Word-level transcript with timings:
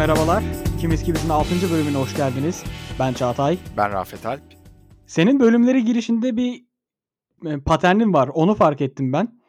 merhabalar. 0.00 0.44
Kimiz 0.80 1.02
Kimiz'in 1.02 1.28
6. 1.28 1.70
bölümüne 1.72 1.96
hoş 1.96 2.16
geldiniz. 2.16 2.64
Ben 2.98 3.12
Çağatay. 3.12 3.58
Ben 3.76 3.92
Rafet 3.92 4.26
Alp. 4.26 4.40
Senin 5.06 5.40
bölümleri 5.40 5.84
girişinde 5.84 6.36
bir 6.36 6.64
e, 7.46 7.60
paternin 7.60 8.12
var. 8.12 8.30
Onu 8.34 8.54
fark 8.54 8.80
ettim 8.80 9.12
ben. 9.12 9.40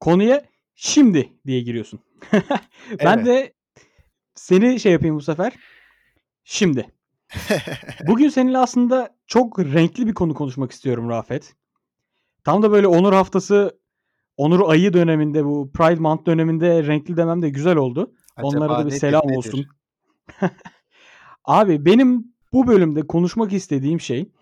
Konuya 0.00 0.42
şimdi 0.74 1.32
diye 1.46 1.60
giriyorsun. 1.60 2.00
ben 3.04 3.16
Evet. 3.16 3.26
de 3.26 3.52
seni 4.34 4.80
şey 4.80 4.92
yapayım 4.92 5.16
bu 5.16 5.22
sefer. 5.22 5.52
Şimdi. 6.44 6.88
Bugün 8.06 8.28
seninle 8.28 8.58
aslında 8.58 9.16
çok 9.26 9.58
renkli 9.58 10.06
bir 10.06 10.14
konu 10.14 10.34
konuşmak 10.34 10.72
istiyorum 10.72 11.08
Rafet. 11.08 11.54
Tam 12.44 12.62
da 12.62 12.70
böyle 12.70 12.86
Onur 12.86 13.12
Haftası, 13.12 13.80
Onur 14.36 14.70
Ayı 14.70 14.92
döneminde 14.92 15.44
bu 15.44 15.70
Pride 15.72 16.00
Month 16.00 16.26
döneminde 16.26 16.86
renkli 16.86 17.16
demem 17.16 17.42
de 17.42 17.48
güzel 17.48 17.76
oldu. 17.76 18.12
Onlara 18.42 18.78
da 18.78 18.86
bir 18.86 18.90
selam 18.90 19.22
nedir? 19.24 19.36
olsun. 19.36 19.66
Abi 21.44 21.84
benim 21.84 22.34
bu 22.52 22.66
bölümde 22.66 23.06
konuşmak 23.06 23.52
istediğim 23.52 24.00
şey 24.00 24.32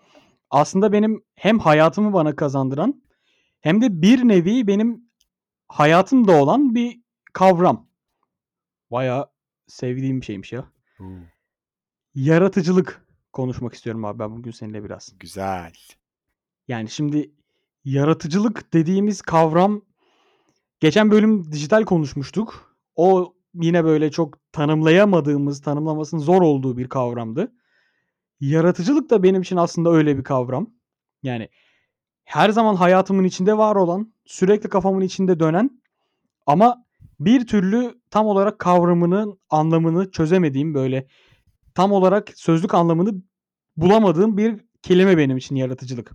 aslında 0.49 0.91
benim 0.91 1.23
hem 1.35 1.59
hayatımı 1.59 2.13
bana 2.13 2.35
kazandıran 2.35 3.01
hem 3.61 3.81
de 3.81 4.01
bir 4.01 4.27
nevi 4.27 4.67
benim 4.67 5.01
hayatımda 5.67 6.31
olan 6.31 6.75
bir 6.75 7.01
kavram. 7.33 7.87
Bayağı 8.91 9.29
sevdiğim 9.67 10.21
bir 10.21 10.25
şeymiş 10.25 10.51
ya. 10.51 10.71
Huu, 10.97 11.19
Yaratıcılık 12.15 13.07
konuşmak 13.33 13.73
istiyorum 13.73 14.05
abi 14.05 14.19
ben 14.19 14.37
bugün 14.37 14.51
seninle 14.51 14.83
biraz. 14.83 15.13
Güzel. 15.19 15.73
Yani 16.67 16.89
şimdi 16.89 17.31
yaratıcılık 17.85 18.73
dediğimiz 18.73 19.21
kavram 19.21 19.81
geçen 20.79 21.11
bölüm 21.11 21.51
dijital 21.51 21.83
konuşmuştuk. 21.83 22.77
O 22.95 23.33
yine 23.61 23.83
böyle 23.83 24.11
çok 24.11 24.51
tanımlayamadığımız, 24.51 25.61
tanımlamasının 25.61 26.21
zor 26.21 26.41
olduğu 26.41 26.77
bir 26.77 26.89
kavramdı. 26.89 27.51
Yaratıcılık 28.39 29.09
da 29.09 29.23
benim 29.23 29.41
için 29.41 29.57
aslında 29.57 29.89
öyle 29.89 30.17
bir 30.17 30.23
kavram. 30.23 30.69
Yani 31.23 31.49
her 32.23 32.49
zaman 32.49 32.75
hayatımın 32.75 33.23
içinde 33.23 33.57
var 33.57 33.75
olan, 33.75 34.13
sürekli 34.25 34.69
kafamın 34.69 35.01
içinde 35.01 35.39
dönen 35.39 35.81
ama 36.45 36.85
bir 37.19 37.47
türlü 37.47 38.01
tam 38.11 38.27
olarak 38.27 38.59
kavramının 38.59 39.39
anlamını 39.49 40.11
çözemediğim 40.11 40.73
böyle 40.73 41.07
tam 41.75 41.91
olarak 41.91 42.31
sözlük 42.35 42.73
anlamını 42.73 43.21
bulamadığım 43.77 44.37
bir 44.37 44.65
kelime 44.81 45.17
benim 45.17 45.37
için 45.37 45.55
yaratıcılık. 45.55 46.11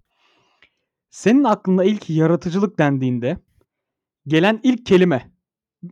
Senin 1.11 1.45
aklına 1.45 1.85
ilk 1.85 2.11
yaratıcılık 2.11 2.79
dendiğinde 2.79 3.39
gelen 4.27 4.61
ilk 4.63 4.87
kelime 4.87 5.32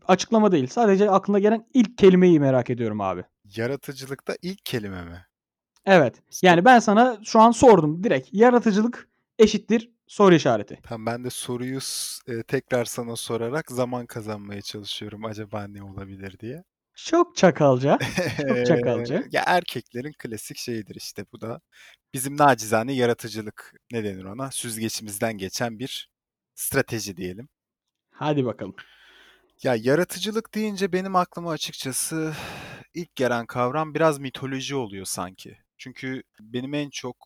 açıklama 0.09 0.53
değil. 0.53 0.67
Sadece 0.67 1.11
aklına 1.11 1.39
gelen 1.39 1.67
ilk 1.75 1.99
kelimeyi 1.99 2.41
merak 2.41 2.71
ediyorum 2.71 3.01
abi. 3.01 3.25
Yaratıcılıkta 3.57 4.37
ilk 4.43 4.65
kelime 4.65 5.03
mi? 5.05 5.27
Evet. 5.87 6.23
Yani 6.43 6.65
ben 6.65 6.79
sana 6.79 7.19
şu 7.25 7.41
an 7.41 7.51
sordum 7.51 8.05
direkt. 8.05 8.29
Yaratıcılık 8.33 9.09
eşittir 9.39 9.91
soru 10.07 10.35
işareti. 10.35 10.79
Tamam 10.83 11.07
ben 11.07 11.25
de 11.25 11.31
soruyu 11.31 11.79
e, 12.29 12.43
tekrar 12.43 12.85
sana 12.85 13.17
sorarak 13.17 13.71
zaman 13.71 14.07
kazanmaya 14.07 14.63
çalışıyorum. 14.63 15.25
Acaba 15.25 15.67
ne 15.67 15.83
olabilir 15.83 16.39
diye. 16.39 16.65
Çok 16.95 17.37
çakalca. 17.37 17.99
Çok 18.49 18.67
çakalca. 18.67 19.25
Ya 19.33 19.43
erkeklerin 19.47 20.13
klasik 20.19 20.57
şeyidir 20.57 20.95
işte 20.95 21.25
bu 21.33 21.41
da. 21.41 21.61
Bizim 22.15 22.37
nacizane 22.37 22.93
yaratıcılık 22.93 23.75
ne 23.93 24.05
denir 24.05 24.25
ona? 24.25 24.51
Süzgeçimizden 24.51 25.39
geçen 25.39 25.79
bir 25.79 26.09
strateji 26.55 27.17
diyelim. 27.17 27.49
Hadi 28.11 28.45
bakalım. 28.45 28.75
Ya 29.63 29.75
yaratıcılık 29.75 30.55
deyince 30.55 30.93
benim 30.93 31.17
aklıma 31.17 31.51
açıkçası 31.51 32.35
ilk 32.95 33.17
gelen 33.17 33.47
kavram 33.47 33.95
biraz 33.95 34.19
mitoloji 34.19 34.77
oluyor 34.77 35.05
sanki. 35.05 35.59
Çünkü 35.79 36.23
benim 36.41 36.75
en 36.75 36.91
çok 36.91 37.17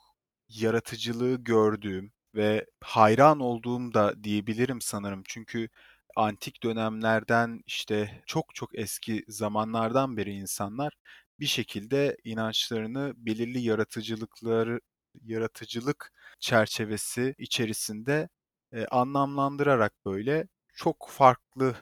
yaratıcılığı 0.49 1.37
gördüğüm 1.37 2.13
ve 2.35 2.67
hayran 2.85 3.41
olduğum 3.41 3.95
da 3.95 4.25
diyebilirim 4.25 4.81
sanırım. 4.81 5.23
Çünkü 5.29 5.69
antik 6.17 6.63
dönemlerden 6.63 7.61
işte 7.67 8.23
çok 8.27 8.55
çok 8.55 8.79
eski 8.79 9.25
zamanlardan 9.29 10.17
beri 10.17 10.33
insanlar 10.33 10.93
bir 11.41 11.47
şekilde 11.47 12.17
inançlarını 12.25 13.13
belirli 13.17 13.61
yaratıcılıkları 13.61 14.81
yaratıcılık 15.23 16.13
çerçevesi 16.41 17.35
içerisinde 17.39 18.29
e, 18.73 18.87
anlamlandırarak 18.87 19.93
böyle 20.07 20.49
çok 20.75 21.09
farklı 21.11 21.75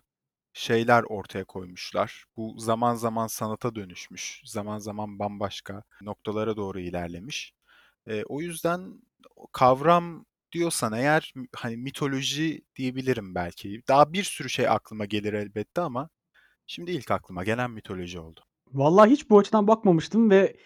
şeyler 0.53 1.03
ortaya 1.03 1.45
koymuşlar. 1.45 2.25
Bu 2.37 2.55
zaman 2.59 2.95
zaman 2.95 3.27
sanata 3.27 3.75
dönüşmüş, 3.75 4.43
zaman 4.45 4.79
zaman 4.79 5.19
bambaşka 5.19 5.83
noktalara 6.03 6.57
doğru 6.57 6.81
ilerlemiş. 6.81 7.53
E, 8.07 8.25
o 8.25 8.41
yüzden 8.41 9.03
kavram 9.53 10.25
diyorsan 10.53 10.93
eğer 10.93 11.35
hani 11.57 11.77
mitoloji 11.77 12.63
diyebilirim 12.77 13.35
belki. 13.35 13.83
Daha 13.89 14.13
bir 14.13 14.25
sürü 14.25 14.51
şey 14.51 14.69
aklıma 14.69 15.05
gelir 15.05 15.33
elbette 15.33 15.81
ama 15.81 16.09
şimdi 16.67 16.91
ilk 16.91 17.11
aklıma 17.11 17.45
gelen 17.45 17.71
mitoloji 17.71 18.21
oldu. 18.21 18.41
Vallahi 18.73 19.11
hiç 19.11 19.31
bu 19.31 19.39
açıdan 19.39 19.69
bakmamıştım 19.69 20.31
ve 20.31 20.57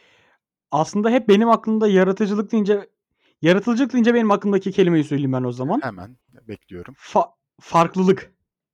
aslında 0.71 1.11
hep 1.11 1.29
benim 1.29 1.51
aklımda 1.51 1.89
yaratıcılık 1.89 2.53
deyince 2.53 2.91
yaratıcılık 3.43 3.93
deyince 3.93 4.15
benim 4.15 4.31
aklımdaki 4.31 4.73
kelimeyi 4.73 5.05
söyleyeyim 5.05 5.33
ben 5.33 5.45
o 5.45 5.53
zaman. 5.53 5.81
Hemen 5.83 6.17
bekliyorum. 6.49 6.95
Fa- 6.95 7.31
farklılık. 7.61 8.33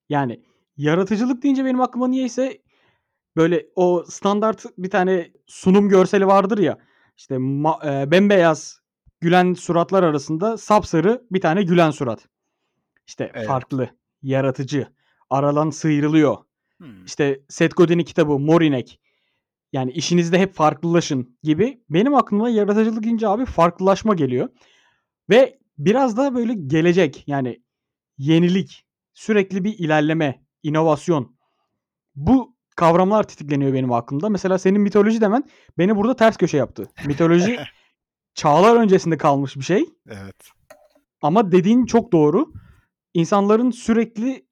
Yani 0.09 0.43
yaratıcılık 0.77 1.43
deyince 1.43 1.65
benim 1.65 1.81
aklıma 1.81 2.09
niyeyse 2.09 2.63
böyle 3.37 3.67
o 3.77 4.05
standart 4.09 4.65
bir 4.79 4.91
tane 4.91 5.33
sunum 5.47 5.89
görseli 5.89 6.27
vardır 6.27 6.59
ya. 6.59 6.79
İşte 7.17 7.35
ma- 7.35 8.03
e, 8.03 8.11
bembeyaz 8.11 8.81
gülen 9.21 9.55
suratlar 9.55 10.03
arasında 10.03 10.57
sapsarı 10.57 11.27
bir 11.31 11.41
tane 11.41 11.63
gülen 11.63 11.91
surat. 11.91 12.29
İşte 13.07 13.31
Evet. 13.35 13.47
farklı, 13.47 13.89
yaratıcı, 14.23 14.89
aralan 15.31 15.71
sıyrılıyor. 15.71 16.37
Hmm. 16.79 17.05
İşte 17.05 17.41
Seth 17.49 17.77
Godin'in 17.77 18.05
kitabı 18.05 18.39
Morinek. 18.39 19.01
Yani 19.73 19.93
işinizde 19.93 20.39
hep 20.39 20.55
farklılaşın 20.55 21.39
gibi. 21.43 21.83
Benim 21.91 22.15
aklıma 22.15 22.51
yaratıcılık 22.51 23.05
deyince 23.05 23.29
abi 23.29 23.45
farklılaşma 23.45 24.15
geliyor. 24.15 24.49
Ve 25.31 25.59
biraz 25.79 26.17
da 26.17 26.35
böyle 26.35 26.55
gelecek 26.55 27.25
yani 27.27 27.63
yenilik, 28.19 28.85
sürekli 29.15 29.65
bir 29.65 29.79
ilerleme, 29.79 30.42
inovasyon. 30.63 31.37
Bu 32.15 32.57
kavramlar 32.77 33.29
titikleniyor 33.29 33.73
benim 33.73 33.93
aklımda. 33.93 34.29
Mesela 34.29 34.59
senin 34.59 34.81
mitoloji 34.81 35.21
demen 35.21 35.45
beni 35.79 35.97
burada 35.97 36.17
ters 36.17 36.37
köşe 36.37 36.57
yaptı. 36.57 36.91
Mitoloji 37.07 37.59
çağlar 38.35 38.77
öncesinde 38.77 39.19
kalmış 39.19 39.57
bir 39.57 39.63
şey. 39.63 39.85
Evet. 40.09 40.37
Ama 41.23 41.53
dediğin 41.53 41.87
çok 41.87 42.13
doğru. 42.13 42.53
İnsanların 43.15 43.71
sürekli 43.71 44.47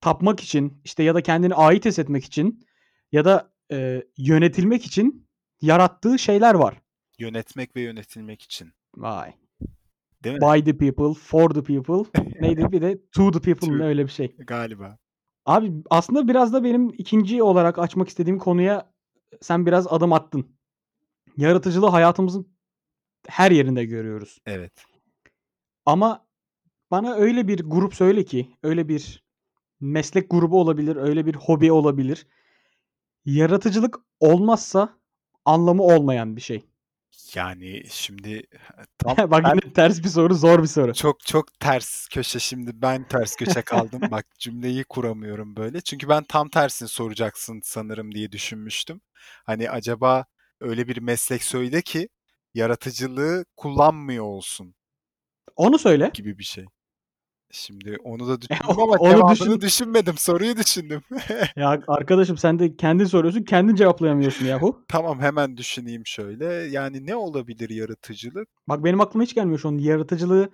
tapmak 0.00 0.40
için 0.40 0.80
işte 0.84 1.02
ya 1.02 1.14
da 1.14 1.22
kendini 1.22 1.54
ait 1.54 1.84
hissetmek 1.84 2.24
için 2.24 2.66
ya 3.12 3.24
da 3.24 3.52
e, 3.72 4.02
yönetilmek 4.16 4.86
için 4.86 5.28
yarattığı 5.60 6.18
şeyler 6.18 6.54
var. 6.54 6.82
Yönetmek 7.18 7.76
ve 7.76 7.80
yönetilmek 7.80 8.42
için. 8.42 8.72
Vay. 8.96 9.32
Değil 10.24 10.36
mi? 10.36 10.40
By 10.40 10.64
the 10.64 10.76
people, 10.76 11.20
for 11.20 11.50
the 11.50 11.62
people. 11.62 12.20
Neydi 12.40 12.72
bir 12.72 12.82
de 12.82 12.98
to 13.12 13.30
the 13.30 13.40
people 13.40 13.68
To- 13.68 13.84
öyle 13.84 14.04
bir 14.04 14.10
şey. 14.10 14.36
Galiba. 14.38 14.98
Abi 15.48 15.72
aslında 15.90 16.28
biraz 16.28 16.52
da 16.52 16.64
benim 16.64 16.88
ikinci 16.98 17.42
olarak 17.42 17.78
açmak 17.78 18.08
istediğim 18.08 18.38
konuya 18.38 18.92
sen 19.40 19.66
biraz 19.66 19.86
adım 19.92 20.12
attın. 20.12 20.46
Yaratıcılığı 21.36 21.86
hayatımızın 21.86 22.48
her 23.28 23.50
yerinde 23.50 23.84
görüyoruz. 23.84 24.38
Evet. 24.46 24.72
Ama 25.86 26.26
bana 26.90 27.14
öyle 27.14 27.48
bir 27.48 27.60
grup 27.64 27.94
söyle 27.94 28.24
ki, 28.24 28.48
öyle 28.62 28.88
bir 28.88 29.24
meslek 29.80 30.30
grubu 30.30 30.60
olabilir, 30.60 30.96
öyle 30.96 31.26
bir 31.26 31.34
hobi 31.34 31.72
olabilir. 31.72 32.26
Yaratıcılık 33.24 33.96
olmazsa 34.20 34.98
anlamı 35.44 35.82
olmayan 35.82 36.36
bir 36.36 36.40
şey. 36.40 36.64
Yani 37.34 37.82
şimdi 37.90 38.42
tam 38.98 39.16
Bak 39.30 39.44
ben- 39.44 39.50
yine 39.50 39.60
ters 39.74 40.02
bir 40.04 40.08
soru, 40.08 40.34
zor 40.34 40.62
bir 40.62 40.68
soru. 40.68 40.92
Çok 40.94 41.20
çok 41.26 41.60
ters 41.60 42.08
köşe 42.08 42.38
şimdi 42.38 42.70
ben 42.82 43.04
ters 43.04 43.36
köşe 43.36 43.62
kaldım. 43.62 44.00
Bak 44.10 44.26
cümleyi 44.38 44.84
kuramıyorum 44.84 45.56
böyle. 45.56 45.80
Çünkü 45.80 46.08
ben 46.08 46.24
tam 46.24 46.48
tersini 46.48 46.88
soracaksın 46.88 47.60
sanırım 47.64 48.14
diye 48.14 48.32
düşünmüştüm. 48.32 49.00
Hani 49.46 49.70
acaba 49.70 50.24
öyle 50.60 50.88
bir 50.88 50.96
meslek 51.00 51.42
söyle 51.42 51.82
ki 51.82 52.08
yaratıcılığı 52.54 53.44
kullanmıyor 53.56 54.24
olsun 54.24 54.74
Onu 55.56 55.78
söyle. 55.78 56.10
gibi 56.14 56.38
bir 56.38 56.44
şey. 56.44 56.64
Şimdi 57.50 57.96
onu 58.04 58.28
da 58.28 58.40
düşündüm 58.40 58.66
ama 58.68 58.82
onu 58.82 59.10
cevabını 59.10 59.30
düşün- 59.34 59.60
düşünmedim. 59.60 60.14
Soruyu 60.18 60.56
düşündüm. 60.56 61.02
Ya 61.56 61.82
arkadaşım 61.88 62.38
sen 62.38 62.58
de 62.58 62.76
kendin 62.76 63.04
soruyorsun, 63.04 63.42
kendin 63.42 63.74
cevaplayamıyorsun 63.74 64.46
yahu. 64.46 64.84
Tamam 64.88 65.20
hemen 65.20 65.56
düşüneyim 65.56 66.06
şöyle. 66.06 66.44
Yani 66.46 67.06
ne 67.06 67.16
olabilir 67.16 67.70
yaratıcılık? 67.70 68.48
Bak 68.68 68.84
benim 68.84 69.00
aklıma 69.00 69.24
hiç 69.24 69.34
gelmiyor 69.34 69.58
şu 69.58 69.68
an. 69.68 69.78
Yaratıcılığı 69.78 70.50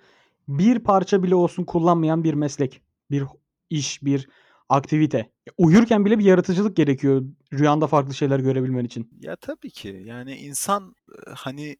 bir 0.47 0.79
parça 0.79 1.23
bile 1.23 1.35
olsun 1.35 1.63
kullanmayan 1.63 2.23
bir 2.23 2.33
meslek, 2.33 2.81
bir 3.11 3.23
iş, 3.69 4.03
bir 4.03 4.27
aktivite. 4.69 5.31
Uyurken 5.57 6.05
bile 6.05 6.19
bir 6.19 6.23
yaratıcılık 6.23 6.75
gerekiyor 6.75 7.23
rüyanda 7.53 7.87
farklı 7.87 8.13
şeyler 8.13 8.39
görebilmen 8.39 8.85
için. 8.85 9.09
Ya 9.19 9.35
tabii 9.35 9.69
ki. 9.69 10.03
Yani 10.05 10.35
insan 10.35 10.95
e, 11.09 11.31
hani 11.35 11.77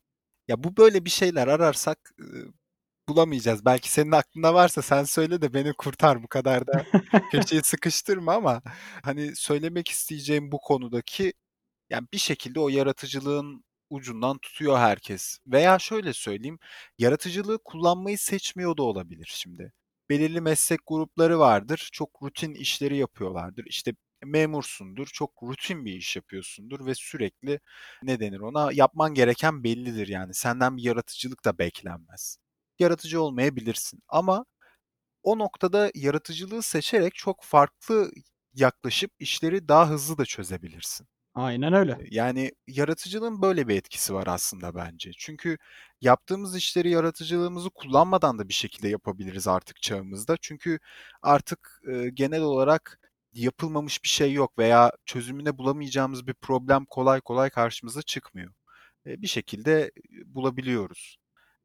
ya 0.48 0.64
bu 0.64 0.78
böyle 0.78 1.06
bir 1.06 1.10
şeyler 1.10 1.48
ararsak 1.48 1.98
e, 2.20 2.26
bulamayacağız. 3.10 3.66
Belki 3.66 3.92
senin 3.92 4.12
aklında 4.12 4.54
varsa 4.54 4.82
sen 4.82 5.04
söyle 5.04 5.42
de 5.42 5.54
beni 5.54 5.74
kurtar. 5.74 6.24
Bu 6.24 6.28
kadar 6.28 6.68
da 6.68 6.86
köşeye 7.32 7.62
sıkıştırma 7.62 8.34
ama 8.34 8.62
hani 9.04 9.36
söylemek 9.36 9.90
isteyeceğim 9.90 10.52
bu 10.52 10.60
konudaki 10.60 11.34
yani 11.90 12.08
bir 12.14 12.18
şekilde 12.18 12.60
o 12.60 12.70
yaratıcılığın 12.70 13.64
ucundan 13.90 14.38
tutuyor 14.38 14.78
herkes. 14.78 15.40
Veya 15.48 15.80
şöyle 15.80 16.14
söyleyeyim, 16.14 16.60
yaratıcılığı 16.98 17.60
kullanmayı 17.64 18.18
seçmiyor 18.18 18.78
da 18.78 18.84
olabilir 18.84 19.32
şimdi. 19.36 19.74
Belirli 20.10 20.42
meslek 20.42 20.80
grupları 20.88 21.40
vardır, 21.40 21.90
çok 21.94 22.10
rutin 22.24 22.54
işleri 22.54 22.98
yapıyorlardır. 22.98 23.66
İşte 23.70 23.94
memursundur, 24.26 25.08
çok 25.08 25.32
rutin 25.44 25.86
bir 25.86 25.94
iş 25.94 26.16
yapıyorsundur 26.16 26.86
ve 26.86 26.96
sürekli 26.96 27.60
ne 28.04 28.20
denir 28.20 28.40
ona 28.40 28.72
yapman 28.74 29.14
gereken 29.14 29.64
bellidir 29.64 30.08
yani. 30.08 30.34
Senden 30.34 30.78
bir 30.78 30.84
yaratıcılık 30.84 31.46
da 31.46 31.58
beklenmez. 31.58 32.38
Yaratıcı 32.80 33.22
olmayabilirsin 33.22 34.00
ama 34.08 34.46
o 35.24 35.40
noktada 35.40 35.92
yaratıcılığı 35.96 36.62
seçerek 36.64 37.16
çok 37.16 37.44
farklı 37.44 38.12
yaklaşıp 38.54 39.12
işleri 39.20 39.68
daha 39.68 39.90
hızlı 39.90 40.18
da 40.18 40.26
çözebilirsin. 40.26 41.08
Aynen 41.36 41.74
öyle. 41.74 41.98
Yani 42.10 42.52
yaratıcılığın 42.68 43.42
böyle 43.42 43.68
bir 43.68 43.76
etkisi 43.76 44.14
var 44.14 44.28
aslında 44.28 44.76
bence. 44.76 45.12
Çünkü 45.18 45.58
yaptığımız 46.02 46.56
işleri 46.56 46.90
yaratıcılığımızı 46.90 47.70
kullanmadan 47.70 48.40
da 48.40 48.50
bir 48.50 48.54
şekilde 48.54 48.88
yapabiliriz 48.90 49.48
artık 49.48 49.82
çağımızda. 49.82 50.38
Çünkü 50.42 50.80
artık 51.22 51.82
e, 51.92 52.10
genel 52.10 52.42
olarak 52.42 53.00
yapılmamış 53.34 54.04
bir 54.04 54.10
şey 54.10 54.34
yok 54.34 54.58
veya 54.58 54.92
çözümüne 55.06 55.58
bulamayacağımız 55.58 56.28
bir 56.28 56.34
problem 56.34 56.86
kolay 56.86 57.22
kolay 57.22 57.50
karşımıza 57.50 58.02
çıkmıyor. 58.02 58.54
E, 59.08 59.22
bir 59.22 59.28
şekilde 59.28 59.92
bulabiliyoruz. 60.26 61.18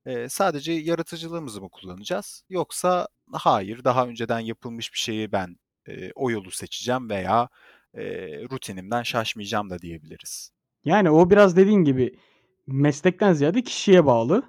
E, 0.06 0.28
sadece 0.28 0.72
yaratıcılığımızı 0.72 1.60
mı 1.60 1.68
kullanacağız? 1.68 2.44
Yoksa 2.48 3.08
hayır, 3.32 3.84
daha 3.84 4.06
önceden 4.06 4.40
yapılmış 4.40 4.92
bir 4.92 4.98
şeyi 4.98 5.32
ben 5.32 5.56
e, 5.88 6.12
o 6.14 6.30
yolu 6.30 6.50
seçeceğim 6.50 7.10
veya 7.10 7.48
e, 7.94 8.02
rutinimden 8.50 9.02
şaşmayacağım 9.02 9.70
da 9.70 9.78
diyebiliriz. 9.78 10.50
Yani 10.84 11.10
o 11.10 11.30
biraz 11.30 11.56
dediğin 11.56 11.84
gibi 11.84 12.18
meslekten 12.66 13.32
ziyade 13.32 13.62
kişiye 13.62 14.06
bağlı. 14.06 14.42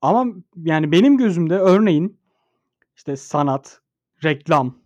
Ama 0.00 0.26
yani 0.56 0.92
benim 0.92 1.16
gözümde 1.16 1.58
örneğin 1.58 2.20
işte 2.96 3.16
sanat, 3.16 3.80
reklam, 4.24 4.78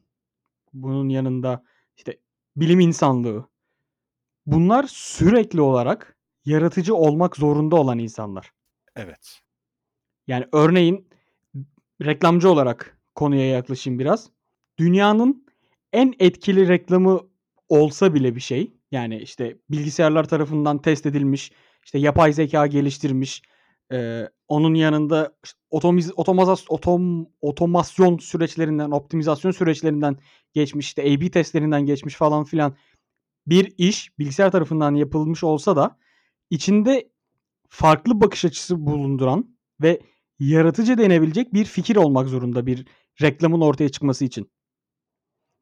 bunun 0.72 1.08
yanında 1.08 1.64
işte 1.96 2.18
bilim 2.56 2.80
insanlığı. 2.80 3.48
Bunlar 4.46 4.84
sürekli 4.88 5.60
olarak 5.60 6.16
yaratıcı 6.44 6.94
olmak 6.94 7.36
zorunda 7.36 7.76
olan 7.76 7.98
insanlar. 7.98 8.52
Evet. 8.96 9.40
Yani 10.28 10.46
örneğin 10.52 11.08
reklamcı 12.04 12.50
olarak 12.50 13.00
konuya 13.14 13.46
yaklaşayım 13.46 13.98
biraz. 13.98 14.30
Dünyanın 14.78 15.46
en 15.92 16.14
etkili 16.18 16.68
reklamı 16.68 17.20
olsa 17.68 18.14
bile 18.14 18.34
bir 18.34 18.40
şey. 18.40 18.72
Yani 18.90 19.18
işte 19.18 19.58
bilgisayarlar 19.70 20.28
tarafından 20.28 20.82
test 20.82 21.06
edilmiş, 21.06 21.52
işte 21.84 21.98
yapay 21.98 22.32
zeka 22.32 22.66
geliştirmiş. 22.66 23.42
Ee, 23.92 24.28
onun 24.48 24.74
yanında 24.74 25.36
işte 25.44 25.58
otomiz, 25.70 26.12
otomazas, 26.16 26.64
otom, 26.68 27.26
otomasyon 27.40 28.18
süreçlerinden, 28.18 28.90
optimizasyon 28.90 29.50
süreçlerinden 29.50 30.16
geçmiş, 30.52 30.86
işte 30.86 31.02
A-B 31.02 31.30
testlerinden 31.30 31.86
geçmiş 31.86 32.14
falan 32.14 32.44
filan 32.44 32.76
bir 33.46 33.74
iş 33.78 34.18
bilgisayar 34.18 34.50
tarafından 34.50 34.94
yapılmış 34.94 35.44
olsa 35.44 35.76
da 35.76 35.98
içinde 36.50 37.08
farklı 37.68 38.20
bakış 38.20 38.44
açısı 38.44 38.86
bulunduran 38.86 39.56
ve 39.82 40.00
yaratıcı 40.38 40.98
denebilecek 40.98 41.54
bir 41.54 41.64
fikir 41.64 41.96
olmak 41.96 42.28
zorunda 42.28 42.66
bir 42.66 42.86
reklamın 43.22 43.60
ortaya 43.60 43.88
çıkması 43.88 44.24
için. 44.24 44.50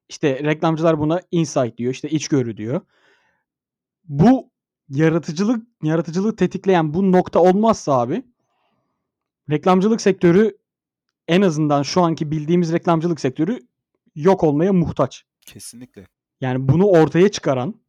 İşte 0.09 0.45
reklamcılar 0.45 0.99
buna 0.99 1.21
insight 1.31 1.79
diyor, 1.79 1.93
işte 1.93 2.09
içgörü 2.09 2.57
diyor. 2.57 2.81
Bu 4.05 4.51
yaratıcılık 4.89 5.67
yaratıcılığı 5.83 6.37
tetikleyen 6.37 6.95
bu 6.95 7.13
nokta 7.13 7.41
olmazsa 7.41 8.01
abi 8.01 8.23
reklamcılık 9.51 10.01
sektörü 10.01 10.59
en 11.29 11.43
azından 11.43 11.83
şu 11.83 12.03
anki 12.03 12.31
bildiğimiz 12.31 12.73
reklamcılık 12.73 13.21
sektörü 13.21 13.59
yok 14.15 14.45
olmaya 14.45 14.73
muhtaç. 14.73 15.25
Kesinlikle. 15.47 16.07
Yani 16.41 16.69
bunu 16.69 16.87
ortaya 16.87 17.29
çıkaran 17.29 17.81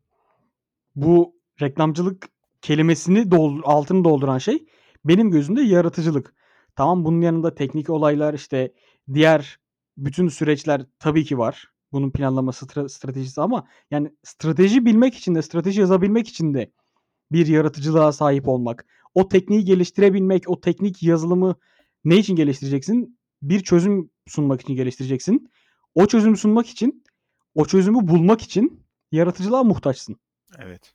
bu 0.96 1.36
reklamcılık 1.62 2.30
kelimesini 2.62 3.32
doldur, 3.32 3.62
altını 3.66 4.04
dolduran 4.04 4.38
şey 4.38 4.66
benim 5.06 5.32
gözümde 5.32 5.62
yaratıcılık. 5.62 6.37
Tamam 6.78 7.06
bunun 7.06 7.22
yanında 7.22 7.56
teknik 7.56 7.90
olaylar 7.90 8.34
işte 8.34 8.74
diğer 9.14 9.60
bütün 9.98 10.28
süreçler 10.28 10.86
tabii 11.00 11.26
ki 11.26 11.38
var. 11.38 11.72
Bunun 11.92 12.12
planlama 12.12 12.52
stra- 12.52 12.90
stratejisi 12.90 13.42
ama 13.42 13.68
yani 13.92 14.12
strateji 14.24 14.86
bilmek 14.86 15.16
için 15.16 15.36
de 15.36 15.42
strateji 15.42 15.82
yazabilmek 15.82 16.28
için 16.28 16.54
de 16.54 16.72
bir 17.32 17.48
yaratıcılığa 17.48 18.12
sahip 18.12 18.48
olmak. 18.48 18.86
O 19.14 19.28
tekniği 19.28 19.66
geliştirebilmek, 19.66 20.50
o 20.50 20.62
teknik 20.62 21.04
yazılımı 21.04 21.56
ne 22.06 22.18
için 22.18 22.36
geliştireceksin? 22.36 23.20
Bir 23.42 23.60
çözüm 23.60 24.10
sunmak 24.28 24.62
için 24.62 24.76
geliştireceksin. 24.76 25.50
O 25.96 26.06
çözümü 26.06 26.38
sunmak 26.38 26.68
için, 26.68 27.04
o 27.56 27.66
çözümü 27.66 28.08
bulmak 28.08 28.42
için 28.42 28.84
yaratıcılığa 29.12 29.64
muhtaçsın. 29.64 30.16
Evet. 30.60 30.94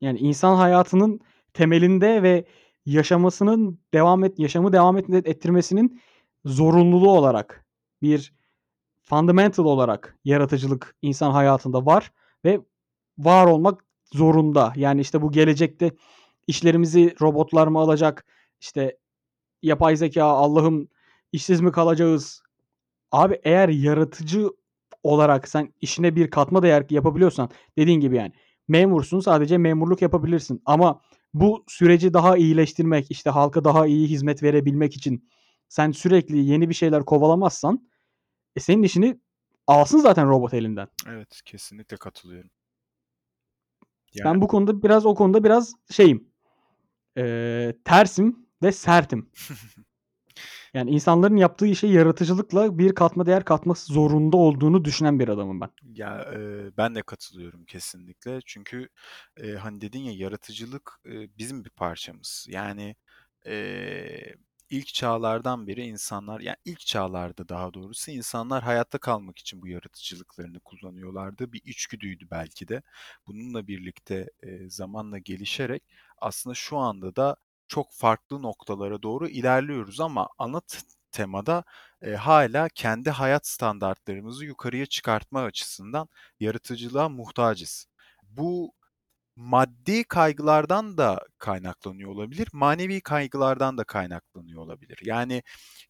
Yani 0.00 0.18
insan 0.18 0.56
hayatının 0.56 1.20
temelinde 1.54 2.22
ve 2.22 2.44
yaşamasının 2.86 3.78
devam 3.94 4.24
et 4.24 4.38
yaşamı 4.38 4.72
devam 4.72 4.98
et, 4.98 5.10
ettirmesinin 5.10 6.00
zorunluluğu 6.44 7.10
olarak 7.10 7.66
bir 8.02 8.34
fundamental 9.02 9.64
olarak 9.64 10.18
yaratıcılık 10.24 10.96
insan 11.02 11.30
hayatında 11.30 11.86
var 11.86 12.12
ve 12.44 12.60
var 13.18 13.46
olmak 13.46 13.84
zorunda. 14.12 14.72
Yani 14.76 15.00
işte 15.00 15.22
bu 15.22 15.32
gelecekte 15.32 15.90
işlerimizi 16.46 17.14
robotlar 17.20 17.66
mı 17.66 17.78
alacak? 17.78 18.26
İşte 18.60 18.98
yapay 19.62 19.96
zeka 19.96 20.24
Allah'ım 20.24 20.88
işsiz 21.32 21.60
mi 21.60 21.72
kalacağız? 21.72 22.42
Abi 23.12 23.40
eğer 23.44 23.68
yaratıcı 23.68 24.50
olarak 25.02 25.48
sen 25.48 25.72
işine 25.80 26.16
bir 26.16 26.30
katma 26.30 26.62
değer 26.62 26.86
yapabiliyorsan 26.90 27.50
dediğin 27.78 28.00
gibi 28.00 28.16
yani 28.16 28.32
memursun 28.68 29.20
sadece 29.20 29.58
memurluk 29.58 30.02
yapabilirsin 30.02 30.62
ama 30.66 31.00
bu 31.34 31.64
süreci 31.68 32.14
daha 32.14 32.36
iyileştirmek 32.36 33.10
işte 33.10 33.30
halka 33.30 33.64
daha 33.64 33.86
iyi 33.86 34.08
hizmet 34.08 34.42
verebilmek 34.42 34.96
için 34.96 35.28
sen 35.68 35.90
sürekli 35.90 36.38
yeni 36.38 36.68
bir 36.68 36.74
şeyler 36.74 37.04
kovalamazsan 37.04 37.88
e 38.56 38.60
senin 38.60 38.82
işini 38.82 39.20
alsın 39.66 39.98
zaten 39.98 40.28
robot 40.28 40.54
elinden. 40.54 40.88
Evet 41.08 41.42
kesinlikle 41.44 41.96
katılıyorum. 41.96 42.50
Yani... 44.14 44.24
Ben 44.24 44.40
bu 44.40 44.48
konuda 44.48 44.82
biraz 44.82 45.06
o 45.06 45.14
konuda 45.14 45.44
biraz 45.44 45.74
şeyim. 45.90 46.32
E, 47.18 47.74
tersim 47.84 48.46
ve 48.62 48.72
sertim. 48.72 49.30
Yani 50.74 50.90
insanların 50.90 51.36
yaptığı 51.36 51.66
işe 51.66 51.86
yaratıcılıkla 51.86 52.78
bir 52.78 52.94
katma 52.94 53.26
değer 53.26 53.44
katması 53.44 53.92
zorunda 53.92 54.36
olduğunu 54.36 54.84
düşünen 54.84 55.18
bir 55.20 55.28
adamım 55.28 55.60
ben. 55.60 55.70
Ya 55.94 56.32
e, 56.34 56.70
ben 56.76 56.94
de 56.94 57.02
katılıyorum 57.02 57.64
kesinlikle. 57.64 58.40
Çünkü 58.46 58.88
e, 59.36 59.52
hani 59.52 59.80
dedin 59.80 60.00
ya 60.00 60.12
yaratıcılık 60.12 61.00
e, 61.06 61.38
bizim 61.38 61.64
bir 61.64 61.70
parçamız. 61.70 62.46
Yani 62.50 62.96
e, 63.46 64.34
ilk 64.70 64.86
çağlardan 64.94 65.66
beri 65.66 65.82
insanlar, 65.86 66.40
yani 66.40 66.56
ilk 66.64 66.80
çağlarda 66.80 67.48
daha 67.48 67.74
doğrusu 67.74 68.10
insanlar 68.10 68.62
hayatta 68.62 68.98
kalmak 68.98 69.38
için 69.38 69.62
bu 69.62 69.68
yaratıcılıklarını 69.68 70.60
kullanıyorlardı. 70.60 71.52
Bir 71.52 71.62
içgüdüydü 71.64 72.26
belki 72.30 72.68
de. 72.68 72.82
Bununla 73.26 73.66
birlikte 73.66 74.30
e, 74.42 74.68
zamanla 74.70 75.18
gelişerek 75.18 75.82
aslında 76.18 76.54
şu 76.54 76.76
anda 76.76 77.16
da 77.16 77.36
çok 77.72 77.92
farklı 77.92 78.42
noktalara 78.42 79.02
doğru 79.02 79.28
ilerliyoruz 79.28 80.00
ama 80.00 80.28
ana 80.38 80.60
temada 81.12 81.64
e, 82.02 82.12
hala 82.14 82.68
kendi 82.68 83.10
hayat 83.10 83.46
standartlarımızı 83.46 84.44
yukarıya 84.46 84.86
çıkartma 84.86 85.42
açısından 85.42 86.08
yaratıcılığa 86.40 87.08
muhtacız. 87.08 87.86
Bu 88.24 88.74
maddi 89.36 90.04
kaygılardan 90.04 90.98
da 90.98 91.20
kaynaklanıyor 91.38 92.10
olabilir, 92.10 92.48
manevi 92.52 93.00
kaygılardan 93.00 93.78
da 93.78 93.84
kaynaklanıyor 93.84 94.62
olabilir. 94.62 94.98
Yani 95.04 95.42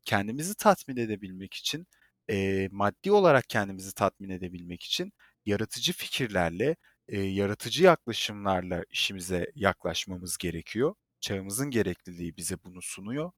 kendimizi 0.05 0.55
tatmin 0.57 0.97
edebilmek 0.97 1.55
için, 1.55 1.87
e, 2.31 2.69
maddi 2.73 3.13
olarak 3.13 3.49
kendimizi 3.49 3.95
tatmin 3.95 4.31
edebilmek 4.31 4.83
için 4.85 5.13
yaratıcı 5.47 5.93
fikirlerle, 5.93 6.77
e, 7.09 7.21
yaratıcı 7.21 7.85
yaklaşımlarla 7.85 8.85
işimize 8.91 9.53
yaklaşmamız 9.55 10.39
gerekiyor. 10.39 10.95
Çağımızın 11.23 11.71
gerekliliği 11.71 12.39
bize 12.39 12.57
bunu 12.65 12.83
sunuyor. 12.83 13.33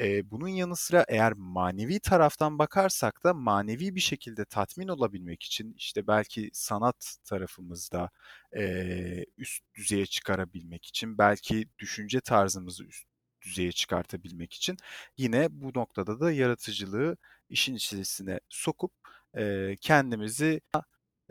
Eee, 0.00 0.22
bunun 0.24 0.48
yanı 0.48 0.76
sıra 0.76 1.04
eğer 1.08 1.32
manevi 1.32 2.00
taraftan 2.00 2.58
bakarsak 2.58 3.24
da 3.24 3.34
manevi 3.34 3.94
bir 3.94 4.00
şekilde 4.00 4.44
tatmin 4.44 4.88
olabilmek 4.88 5.42
için 5.42 5.74
işte 5.78 6.06
belki 6.06 6.50
sanat 6.52 7.16
tarafımızda 7.24 8.10
eee, 8.56 9.26
üst 9.38 9.64
düzeye 9.74 10.06
çıkarabilmek 10.06 10.86
için 10.86 11.18
belki 11.18 11.68
düşünce 11.78 12.20
tarzımızı 12.20 12.84
üst 12.84 13.06
düzeye 13.42 13.72
çıkartabilmek 13.72 14.52
için 14.54 14.76
yine 15.18 15.48
bu 15.50 15.72
noktada 15.78 16.20
da 16.20 16.32
yaratıcılığı 16.32 17.16
işin 17.48 17.74
içerisine 17.74 18.40
sokup 18.48 18.92
eee, 19.36 19.76
kendimizi 19.80 20.60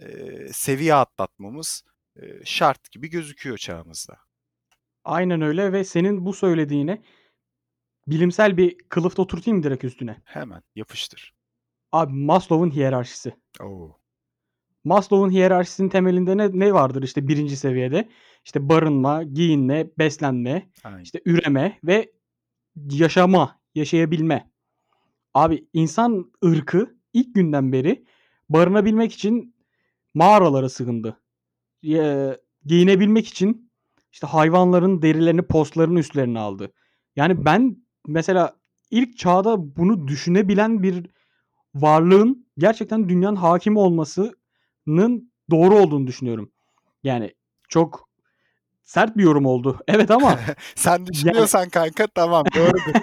eee, 0.02 0.50
seviye 0.54 0.96
atlatmamız 0.96 1.84
eee, 2.22 2.42
şart 2.46 2.92
gibi 2.92 3.10
gözüküyor 3.10 3.58
çağımızda. 3.58 4.29
Aynen 5.04 5.42
öyle 5.42 5.74
ve 5.74 5.84
senin 5.84 6.26
bu 6.26 6.34
söylediğine 6.34 7.02
bilimsel 8.08 8.58
bir 8.58 8.78
kılıf 8.90 9.18
da 9.18 9.22
oturtayım 9.22 9.64
direkt 9.64 9.84
üstüne. 9.84 10.22
Hemen 10.24 10.62
yapıştır. 10.76 11.34
Abi 11.92 12.14
Maslow'un 12.14 12.72
hiyerarşisi. 12.72 13.34
Oo. 13.62 13.98
Maslow'un 14.84 15.32
hiyerarşisinin 15.32 15.90
temelinde 15.90 16.38
ne, 16.38 16.60
ne 16.60 16.74
vardır 16.74 17.04
işte 17.04 17.28
birinci 17.28 17.58
seviyede? 17.58 18.10
İşte 18.46 18.70
barınma, 18.70 19.24
giyinme, 19.24 19.88
beslenme, 19.98 20.70
Aynen. 20.84 21.04
işte 21.04 21.22
üreme 21.26 21.80
ve 21.84 22.12
yaşama, 22.92 23.60
yaşayabilme. 23.76 24.52
Abi 25.34 25.68
insan 25.74 26.32
ırkı 26.46 26.98
ilk 27.14 27.36
günden 27.36 27.72
beri 27.74 28.06
barınabilmek 28.50 29.14
için 29.14 29.56
mağaralara 30.14 30.70
sığındı. 30.70 31.20
Eee, 31.82 32.42
giyinebilmek 32.66 33.28
için 33.28 33.69
işte 34.12 34.28
hayvanların 34.28 35.02
derilerini, 35.02 35.42
postlarını 35.42 36.00
üstlerine 36.00 36.40
aldı. 36.40 36.72
Yani 37.16 37.46
ben 37.46 37.78
mesela 38.08 38.56
ilk 38.92 39.18
çağda 39.18 39.76
bunu 39.76 40.08
düşünebilen 40.08 40.84
bir 40.84 41.06
varlığın 41.76 42.48
gerçekten 42.58 43.10
dünyanın 43.10 43.36
hakimi 43.36 43.80
olmasının 43.80 45.32
doğru 45.52 45.76
olduğunu 45.76 46.08
düşünüyorum. 46.08 46.52
Yani 47.04 47.34
çok 47.70 48.10
sert 48.84 49.18
bir 49.18 49.24
yorum 49.24 49.46
oldu. 49.46 49.80
Evet 49.88 50.12
ama 50.12 50.40
Sen 50.76 50.92
yani 50.92 51.08
düşünüyorsan 51.08 51.70
kanka 51.70 52.08
tamam 52.08 52.46
doğrudur. 52.56 52.94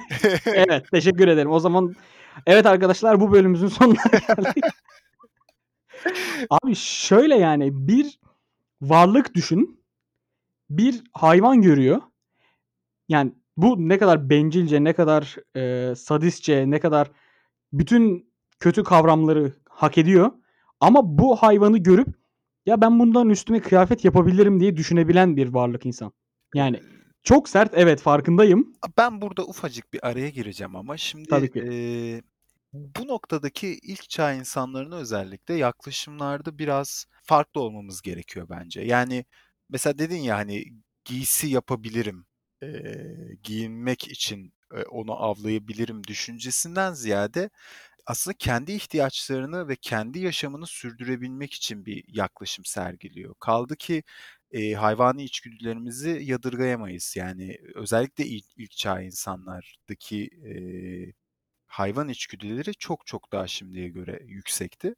evet 0.46 0.90
teşekkür 0.90 1.28
ederim. 1.28 1.50
O 1.50 1.60
zaman 1.60 1.94
evet 2.46 2.66
arkadaşlar 2.66 3.20
bu 3.20 3.32
bölümümüzün 3.32 3.68
sonuna 3.68 4.02
geldik. 4.12 4.64
Abi 6.50 6.75
şöyle 6.76 7.36
yani 7.36 7.88
bir 7.88 8.18
varlık 8.82 9.34
düşün. 9.34 9.75
Bir 10.70 11.02
hayvan 11.12 11.62
görüyor. 11.62 12.02
Yani 13.08 13.32
bu 13.56 13.88
ne 13.88 13.99
kadar 13.99 14.30
bencilce, 14.30 14.85
ne 14.85 14.92
kadar 14.92 15.37
eee, 15.56 15.94
sadistçe, 15.96 16.70
ne 16.70 16.80
kadar 16.80 17.11
bütün 17.73 18.32
kötü 18.61 18.85
kavramları 18.85 19.52
hak 19.70 19.99
ediyor. 19.99 20.32
Ama 20.80 21.18
bu 21.18 21.37
hayvanı 21.37 21.78
görüp 21.78 22.08
ya 22.66 22.80
ben 22.80 22.99
bundan 22.99 23.30
üstüme 23.30 23.61
kıyafet 23.61 24.04
yapabilirim 24.04 24.61
diye 24.61 24.76
düşünebilen 24.76 25.37
bir 25.37 25.49
varlık 25.49 25.87
insan. 25.87 26.12
Yani 26.54 26.80
çok 27.23 27.49
sert 27.49 27.70
evet 27.75 28.00
farkındayım. 28.00 28.73
Ben 28.99 29.20
burada 29.20 29.46
ufacık 29.46 29.92
bir 29.92 30.06
araya 30.08 30.28
gireceğim 30.28 30.76
ama 30.76 30.96
şimdi 30.96 31.28
Tabii 31.28 31.50
ki. 31.52 31.58
eee, 31.61 32.23
bu 32.73 33.06
noktadaki 33.08 33.78
ilk 33.82 34.11
çağ 34.11 34.32
insanlarına 34.32 34.96
özellikle 34.96 35.54
yaklaşımlarda 35.54 36.58
biraz 36.58 37.06
farklı 37.23 37.61
olmamız 37.61 38.02
gerekiyor 38.02 38.46
bence. 38.50 38.80
Yani 38.80 39.25
mesela 39.68 39.99
dedin 39.99 40.16
ya 40.18 40.37
hani 40.37 40.64
giysi 41.04 41.49
yapabilirim, 41.49 42.26
eee, 42.62 43.37
giyinmek 43.42 44.08
için 44.08 44.52
e, 44.75 44.82
onu 44.82 45.12
avlayabilirim 45.25 46.04
düşüncesinden 46.04 46.92
ziyade 46.94 47.50
aslında 48.06 48.37
kendi 48.38 48.73
ihtiyaçlarını 48.73 49.68
ve 49.68 49.76
kendi 49.76 50.18
yaşamını 50.18 50.66
sürdürebilmek 50.66 51.54
için 51.54 51.87
bir 51.87 52.04
yaklaşım 52.08 52.64
sergiliyor. 52.64 53.35
Kaldı 53.40 53.76
ki 53.76 54.02
e, 54.52 54.73
hayvani 54.75 55.25
içgüdülerimizi 55.25 56.20
yadırgayamayız. 56.23 57.14
Yani 57.16 57.58
özellikle 57.75 58.26
ilk, 58.26 58.44
ilk 58.56 58.70
çağ 58.73 59.00
insanlardaki 59.02 60.30
e, 60.46 61.12
hayvan 61.66 62.08
içgüdüleri 62.08 62.75
çok 62.75 63.06
çok 63.06 63.32
daha 63.32 63.46
şimdiye 63.46 63.88
göre 63.88 64.20
yüksekti. 64.26 64.94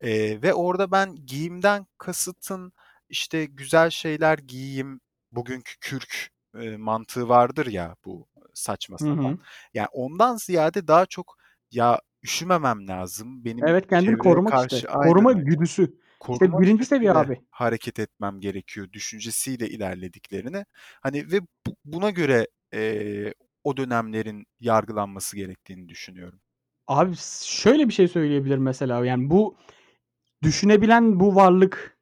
E, 0.00 0.42
ve 0.42 0.54
orada 0.54 0.90
ben 0.92 1.16
giyimden 1.26 1.86
kasıtın 1.98 2.72
işte 3.12 3.44
güzel 3.44 3.90
şeyler 3.90 4.38
giyeyim, 4.38 5.00
bugünkü 5.32 5.72
kürk 5.80 6.30
e, 6.60 6.76
mantığı 6.76 7.28
vardır 7.28 7.66
ya 7.66 7.96
bu 8.04 8.26
saçma 8.54 8.98
Hı 8.98 9.04
sapan. 9.04 9.32
hı. 9.32 9.38
Yani 9.74 9.88
ondan 9.92 10.36
ziyade 10.36 10.88
daha 10.88 11.06
çok 11.06 11.36
ya 11.70 12.00
üşümemem 12.24 12.88
lazım. 12.88 13.44
Benim 13.44 13.66
Evet 13.66 13.88
kendini 13.88 14.18
korumak 14.18 14.52
karşı 14.52 14.76
işte. 14.76 14.88
aynen 14.88 15.12
Koruma 15.12 15.32
güdüsü. 15.32 15.82
İşte 15.82 15.98
Koruma 16.20 16.62
birinci 16.62 16.84
seviye 16.84 17.12
abi. 17.12 17.40
hareket 17.50 17.98
etmem 17.98 18.40
gerekiyor 18.40 18.92
düşüncesiyle 18.92 19.68
ilerlediklerini. 19.68 20.64
Hani 21.02 21.32
ve 21.32 21.40
bu- 21.66 21.76
buna 21.84 22.10
göre 22.10 22.46
eee, 22.72 23.34
o 23.64 23.76
dönemlerin 23.76 24.46
yargılanması 24.60 25.36
gerektiğini 25.36 25.88
düşünüyorum. 25.88 26.40
Abi 26.86 27.14
şöyle 27.44 27.88
bir 27.88 27.92
şey 27.92 28.08
söyleyebilirim 28.08 28.62
mesela. 28.62 29.04
Yani 29.06 29.30
bu 29.30 29.56
düşünebilen 30.42 31.20
bu 31.20 31.34
varlık 31.34 31.98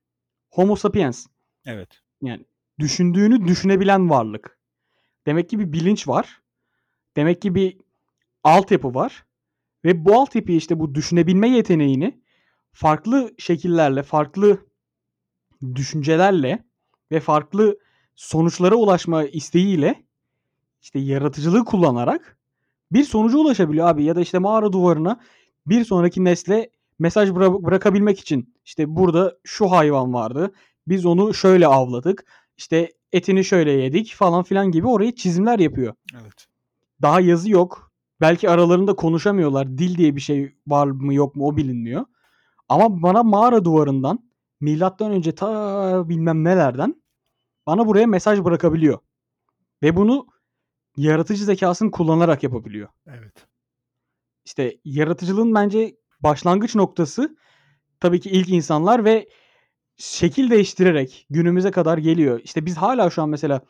Homo 0.50 0.76
sapiens. 0.76 1.26
Evet. 1.66 2.00
Yani 2.22 2.44
düşündüğünü 2.78 3.48
düşünebilen 3.48 4.10
varlık. 4.10 4.58
Demek 5.26 5.48
ki 5.50 5.58
bir 5.58 5.72
bilinç 5.72 6.08
var. 6.08 6.42
Demek 7.16 7.42
ki 7.42 7.54
bir 7.54 7.76
altyapı 8.44 8.94
var. 8.94 9.24
Ve 9.84 10.04
bu 10.04 10.20
altyapıyı 10.20 10.58
işte 10.58 10.80
bu 10.80 10.94
düşünebilme 10.94 11.48
yeteneğini 11.48 12.20
farklı 12.72 13.34
şekillerle, 13.38 14.02
farklı 14.02 14.66
düşüncelerle 15.74 16.64
ve 17.10 17.20
farklı 17.20 17.78
sonuçlara 18.14 18.74
ulaşma 18.74 19.24
isteğiyle 19.24 20.04
işte 20.82 20.98
yaratıcılığı 20.98 21.64
kullanarak 21.64 22.38
bir 22.92 23.04
sonuca 23.04 23.38
ulaşabiliyor 23.38 23.88
abi. 23.88 24.04
Ya 24.04 24.16
da 24.16 24.20
işte 24.20 24.38
mağara 24.38 24.72
duvarına 24.72 25.20
bir 25.66 25.84
sonraki 25.84 26.24
nesle 26.24 26.70
mesaj 26.98 27.28
bıra- 27.28 27.64
bırakabilmek 27.64 28.20
için 28.20 28.54
işte 28.70 28.96
burada 28.96 29.38
şu 29.44 29.70
hayvan 29.70 30.14
vardı. 30.14 30.52
Biz 30.86 31.06
onu 31.06 31.34
şöyle 31.34 31.66
avladık. 31.66 32.24
İşte 32.56 32.92
etini 33.12 33.44
şöyle 33.44 33.70
yedik 33.70 34.14
falan 34.14 34.42
filan 34.42 34.70
gibi 34.70 34.86
oraya 34.86 35.14
çizimler 35.14 35.58
yapıyor. 35.58 35.94
Evet. 36.22 36.46
Daha 37.02 37.20
yazı 37.20 37.50
yok. 37.50 37.92
Belki 38.20 38.50
aralarında 38.50 38.96
konuşamıyorlar. 38.96 39.78
Dil 39.78 39.98
diye 39.98 40.16
bir 40.16 40.20
şey 40.20 40.56
var 40.66 40.86
mı 40.86 41.14
yok 41.14 41.36
mu 41.36 41.46
o 41.46 41.56
bilinmiyor. 41.56 42.04
Ama 42.68 43.02
bana 43.02 43.22
mağara 43.22 43.64
duvarından 43.64 44.30
milattan 44.60 45.12
önce 45.12 45.34
ta 45.34 46.08
bilmem 46.08 46.44
nelerden 46.44 47.02
bana 47.66 47.86
buraya 47.86 48.06
mesaj 48.06 48.44
bırakabiliyor. 48.44 48.98
Ve 49.82 49.96
bunu 49.96 50.26
yaratıcı 50.96 51.44
zekasını 51.44 51.90
kullanarak 51.90 52.42
yapabiliyor. 52.42 52.88
Evet. 53.06 53.46
İşte 54.44 54.76
yaratıcılığın 54.84 55.54
bence 55.54 55.96
başlangıç 56.20 56.74
noktası 56.74 57.36
tabii 58.00 58.20
ki 58.20 58.30
ilk 58.30 58.48
insanlar 58.48 59.04
ve 59.04 59.28
şekil 59.96 60.50
değiştirerek 60.50 61.26
günümüze 61.30 61.70
kadar 61.70 61.98
geliyor. 61.98 62.40
İşte 62.44 62.66
biz 62.66 62.76
hala 62.76 63.10
şu 63.10 63.22
an 63.22 63.28
mesela 63.28 63.62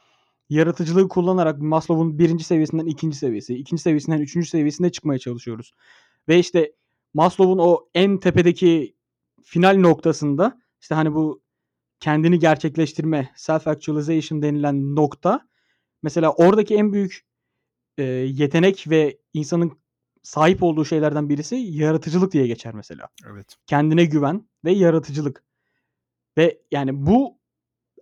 yaratıcılığı 0.51 1.09
kullanarak 1.09 1.59
Maslow'un 1.59 2.19
birinci 2.19 2.45
seviyesinden 2.45 2.87
ikinci 2.87 3.17
seviyesi, 3.17 3.55
ikinci 3.55 3.83
seviyesinden 3.83 4.21
üçüncü 4.21 4.49
seviyesine 4.49 4.93
çıkmaya 4.93 5.19
çalışıyoruz. 5.19 5.73
Ve 6.29 6.39
işte 6.39 6.73
Maslow'un 7.15 7.59
o 7.59 7.89
en 7.95 8.19
tepedeki 8.19 8.97
final 9.43 9.77
noktasında 9.79 10.61
işte 10.81 10.95
hani 10.95 11.15
bu 11.15 11.43
kendini 12.01 12.39
gerçekleştirme, 12.39 13.31
self 13.37 13.69
actualization 13.69 14.43
denilen 14.43 14.97
nokta 14.97 15.49
mesela 16.03 16.33
oradaki 16.33 16.75
en 16.75 16.93
büyük 16.93 17.27
e, 17.99 18.03
yetenek 18.13 18.85
ve 18.91 19.19
insanın 19.35 19.80
sahip 20.23 20.63
olduğu 20.63 20.85
şeylerden 20.85 21.29
birisi 21.29 21.57
yaratıcılık 21.57 22.33
diye 22.33 22.47
geçer 22.47 22.75
mesela. 22.75 23.09
Evet. 23.27 23.57
Kendine 23.67 24.05
güven 24.05 24.49
ve 24.65 24.73
yaratıcılık. 24.73 25.45
Ve 26.39 26.63
yani 26.71 27.07
bu 27.07 27.39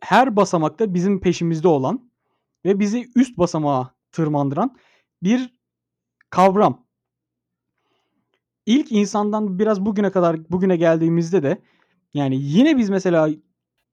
her 0.01 0.37
basamakta 0.37 0.95
bizim 0.95 1.21
peşimizde 1.21 1.69
olan 1.69 2.11
ve 2.65 2.81
bizi 2.81 3.09
üst 3.17 3.39
basamağa 3.39 3.95
tırmandıran 4.13 4.77
bir 5.23 5.55
kavram. 6.31 6.87
İlk 8.67 8.93
insandan 8.93 9.59
biraz 9.59 9.87
bugüne 9.87 10.11
kadar 10.11 10.51
bugüne 10.51 10.77
geldiğimizde 10.77 11.43
de 11.43 11.63
yani 12.15 12.37
yine 12.43 12.77
biz 12.77 12.91
mesela 12.91 13.31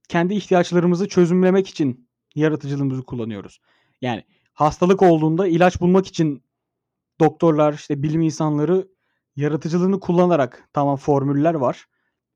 kendi 0.10 0.34
ihtiyaçlarımızı 0.34 1.08
çözümlemek 1.08 1.68
için 1.68 2.10
yaratıcılığımızı 2.36 3.04
kullanıyoruz. 3.04 3.60
Yani 4.02 4.24
hastalık 4.54 5.02
olduğunda 5.02 5.48
ilaç 5.48 5.82
bulmak 5.82 6.08
için 6.08 6.44
doktorlar 7.20 7.74
işte 7.74 8.04
bilim 8.04 8.22
insanları 8.22 8.88
yaratıcılığını 9.36 10.00
kullanarak 10.00 10.70
tamam 10.74 10.98
formüller 10.98 11.54
var. 11.54 11.86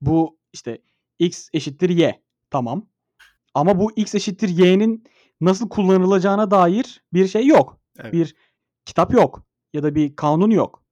Bu 0.02 0.38
işte 0.54 0.82
x 1.20 1.50
eşittir 1.54 1.90
y 1.90 2.22
tamam. 2.50 2.88
Ama 3.54 3.80
bu 3.80 3.92
x 3.96 4.16
eşittir 4.16 4.50
y'nin 4.50 5.04
nasıl 5.42 5.70
kullanılacağına 5.70 6.52
dair 6.52 7.04
bir 7.14 7.28
şey 7.28 7.48
yok. 7.48 7.80
Evet. 8.00 8.14
Bir 8.14 8.36
kitap 8.86 9.14
yok 9.14 9.44
ya 9.74 9.84
da 9.84 9.96
bir 9.96 10.16
kanun 10.16 10.50
yok. 10.50 10.84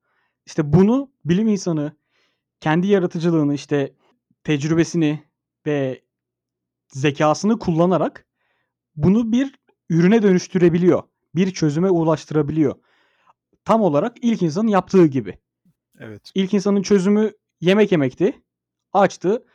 İşte 0.46 0.74
bunu 0.74 1.12
bilim 1.26 1.48
insanı 1.48 1.98
kendi 2.60 2.88
yaratıcılığını 2.88 3.54
işte 3.54 3.94
tecrübesini 4.44 5.24
ve 5.66 6.02
zekasını 6.90 7.60
kullanarak 7.60 8.26
bunu 8.96 9.32
bir 9.32 9.56
ürüne 9.90 10.24
dönüştürebiliyor. 10.24 11.04
Bir 11.36 11.52
çözüme 11.52 11.90
ulaştırabiliyor. 11.90 12.76
Tam 13.68 13.82
olarak 13.82 14.18
ilk 14.22 14.42
insanın 14.42 14.68
yaptığı 14.68 15.06
gibi. 15.06 15.38
Evet. 16.00 16.32
İlk 16.36 16.54
insanın 16.54 16.82
çözümü 16.82 17.32
yemek 17.62 17.92
yemekti. 17.92 18.42
Açtı. 18.94 19.46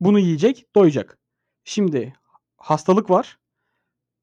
Bunu 0.00 0.18
yiyecek, 0.18 0.66
doyacak. 0.74 1.18
Şimdi 1.64 2.12
hastalık 2.56 3.10
var. 3.10 3.38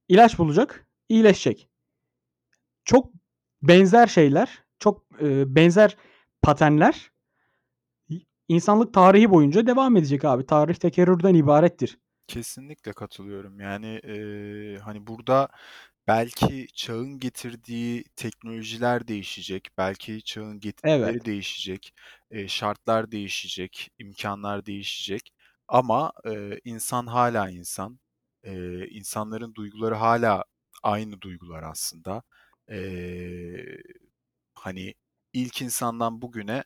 İlaç 0.08 0.38
bulacak, 0.38 0.88
iyileşecek. 1.10 1.70
Çok 2.86 3.12
benzer 3.62 4.08
şeyler, 4.08 4.64
çok 4.80 5.06
e, 5.22 5.56
benzer 5.56 5.98
paternler 6.42 7.12
insanlık 8.48 8.94
tarihi 8.94 9.32
boyunca 9.32 9.68
devam 9.68 9.98
edecek 9.98 10.26
abi. 10.26 10.46
Tarih 10.46 10.76
tekerrürden 10.76 11.36
ibarettir. 11.36 11.98
Kesinlikle 12.28 12.94
katılıyorum. 12.94 13.60
Yani 13.60 14.00
eee, 14.04 14.78
hani 14.78 15.08
burada 15.08 15.50
belki 16.08 16.68
çağın 16.76 17.20
getirdiği 17.20 18.04
teknolojiler 18.16 19.08
değişecek, 19.08 19.68
belki 19.78 20.24
çağın 20.24 20.60
getirileri 20.60 20.84
Evet. 20.84 21.26
değişecek, 21.26 21.94
eee, 22.32 22.48
şartlar 22.48 23.12
değişecek, 23.12 23.90
imkanlar 24.00 24.66
değişecek. 24.66 25.34
Ama 25.68 26.12
eee, 26.26 26.60
insan 26.66 27.08
hala 27.08 27.50
insan. 27.50 28.00
Eee, 28.44 28.88
insanların 28.92 29.56
duyguları 29.56 29.96
hala 29.96 30.44
aynı 30.84 31.22
duygular 31.22 31.64
aslında. 31.64 32.24
Eee, 32.70 33.78
hani 34.56 34.94
ilk 35.34 35.62
insandan 35.62 36.22
bugüne 36.22 36.64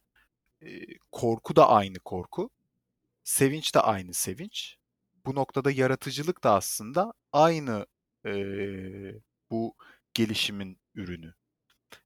eee, 0.61 0.85
korku 1.11 1.55
da 1.55 1.69
aynı 1.69 1.99
korku. 1.99 2.49
Sevinç 3.23 3.75
de 3.75 3.79
aynı 3.81 4.13
sevinç. 4.13 4.77
Bu 5.25 5.35
noktada 5.35 5.71
yaratıcılık 5.71 6.43
da 6.43 6.53
aslında 6.55 7.13
aynı 7.33 7.85
bu 9.51 9.75
gelişimin 10.13 10.79
ürünü. 10.95 11.33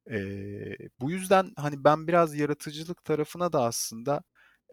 Eee, 0.09 0.77
bu 1.01 1.11
yüzden 1.11 1.53
hani 1.57 1.83
ben 1.83 2.07
biraz 2.07 2.35
yaratıcılık 2.35 3.05
tarafına 3.05 3.53
da 3.53 3.63
aslında 3.63 4.21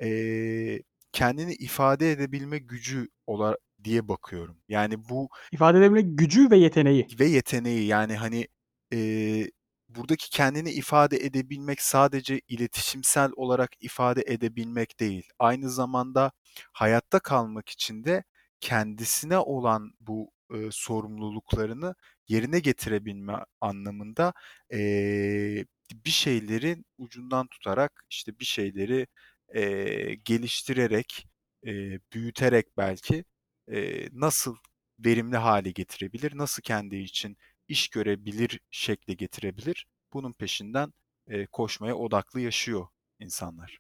eee, 0.01 0.83
kendini 1.13 1.55
ifade 1.55 2.13
edebilme 2.13 2.59
gücü 2.59 3.09
ola 3.27 3.57
diye 3.85 4.09
bakıyorum. 4.09 4.59
Yani 4.69 5.09
bu 5.09 5.29
İfade 5.53 5.79
edebilme 5.79 6.03
gücü 6.03 6.51
ve 6.51 6.57
yeteneği. 6.59 7.07
ve 7.21 7.27
yeteneği 7.27 7.87
yani 7.87 8.17
hani 8.17 8.49
eee, 8.93 9.51
buradaki 9.89 10.31
kendini 10.31 10.71
ifade 10.71 11.17
edebilmek 11.17 11.83
sadece 11.83 12.41
iletişimsel 12.49 13.31
olarak 13.37 13.71
ifade 13.81 14.23
edebilmek 14.27 15.01
değil. 15.01 15.29
Aynı 15.39 15.71
zamanda 15.71 16.33
hayatta 16.73 17.19
kalmak 17.21 17.69
için 17.69 18.05
de 18.05 18.25
kendisine 18.61 19.39
olan 19.39 19.93
bu 20.01 20.31
eee, 20.53 20.69
sorumluluklarını 20.73 21.95
yerine 22.29 22.61
getirebilme 22.61 23.35
anlamında 23.61 24.33
eee, 24.73 25.67
bir 25.93 26.11
şeylerin 26.11 26.85
ucundan 26.99 27.47
tutarak 27.47 28.05
işte 28.11 28.39
bir 28.41 28.45
şeyleri 28.45 29.07
eee, 29.55 30.15
geliştirerek, 30.15 31.27
eee, 31.63 32.01
büyüterek 32.13 32.67
belki 32.77 33.25
eee, 33.69 34.09
nasıl 34.13 34.57
verimli 34.99 35.37
hale 35.37 35.71
getirebilir, 35.71 36.37
nasıl 36.39 36.63
kendi 36.63 36.97
için 36.97 37.37
iş 37.69 37.89
görebilir 37.89 38.61
şekle 38.71 39.15
getirebilir. 39.15 39.87
Bunun 40.13 40.33
peşinden 40.33 40.93
eee, 41.31 41.47
koşmaya 41.53 41.95
odaklı 41.97 42.41
yaşıyor 42.41 42.87
insanlar. 43.21 43.79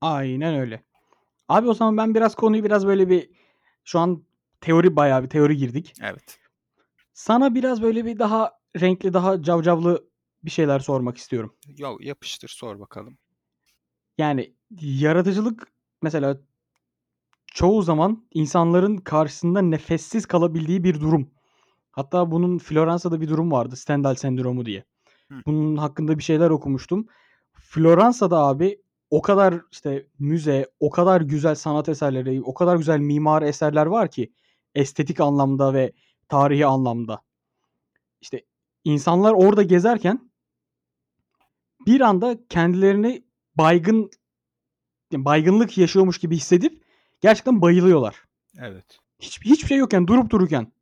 Aynen 0.00 0.54
öyle. 0.54 0.82
Abi 1.48 1.68
o 1.68 1.74
zaman 1.74 1.96
ben 1.96 2.14
biraz 2.16 2.34
konuyu 2.36 2.64
biraz 2.64 2.86
böyle 2.86 3.08
bir 3.10 3.30
şu 3.84 4.00
an 4.00 4.24
teori 4.62 4.96
bayağı 4.96 5.22
bir 5.22 5.28
teori 5.28 5.56
girdik. 5.56 5.92
Evet. 6.02 6.38
Sana 7.12 7.54
biraz 7.54 7.82
böyle 7.82 8.04
bir 8.04 8.18
daha 8.18 8.52
renkli, 8.80 9.12
daha 9.12 9.42
cavcavlı 9.42 10.08
bir 10.44 10.50
şeyler 10.50 10.78
sormak 10.78 11.16
istiyorum. 11.16 11.56
Ya 11.66 11.88
yapıştır 12.00 12.48
sor 12.48 12.80
bakalım. 12.80 13.18
Yani 14.18 14.54
yaratıcılık 14.80 15.68
mesela 16.02 16.40
çoğu 17.46 17.82
zaman 17.82 18.26
insanların 18.34 18.96
karşısında 18.96 19.62
nefessiz 19.62 20.26
kalabildiği 20.26 20.84
bir 20.84 21.00
durum. 21.00 21.30
Hatta 21.92 22.30
bunun 22.30 22.58
Floransa'da 22.58 23.20
bir 23.20 23.28
durum 23.28 23.52
vardı. 23.52 23.76
Stendhal 23.76 24.14
sendromu 24.14 24.66
diye. 24.66 24.84
Hı. 25.28 25.34
Bunun 25.46 25.76
hakkında 25.76 26.18
bir 26.18 26.22
şeyler 26.22 26.50
okumuştum. 26.50 27.06
Floransa'da 27.52 28.38
abi 28.38 28.82
o 29.10 29.22
kadar 29.22 29.60
işte 29.70 30.06
müze, 30.18 30.70
o 30.80 30.90
kadar 30.90 31.20
güzel 31.20 31.54
sanat 31.54 31.88
eserleri, 31.88 32.42
o 32.42 32.54
kadar 32.54 32.76
güzel 32.76 32.98
mimari 32.98 33.44
eserler 33.44 33.86
var 33.86 34.10
ki 34.10 34.32
estetik 34.74 35.20
anlamda 35.20 35.74
ve 35.74 35.92
tarihi 36.28 36.66
anlamda. 36.66 37.22
İşte 38.20 38.44
insanlar 38.84 39.32
orada 39.32 39.62
gezerken 39.62 40.30
bir 41.86 42.00
anda 42.00 42.38
kendilerini 42.48 43.24
baygın 43.54 44.10
baygınlık 45.12 45.78
yaşıyormuş 45.78 46.18
gibi 46.18 46.36
hissedip 46.36 46.84
gerçekten 47.20 47.62
bayılıyorlar. 47.62 48.16
Evet. 48.58 48.98
Hiç, 49.18 49.40
hiçbir 49.40 49.68
şey 49.68 49.78
yokken 49.78 50.06
durup 50.06 50.30
dururken. 50.30 50.72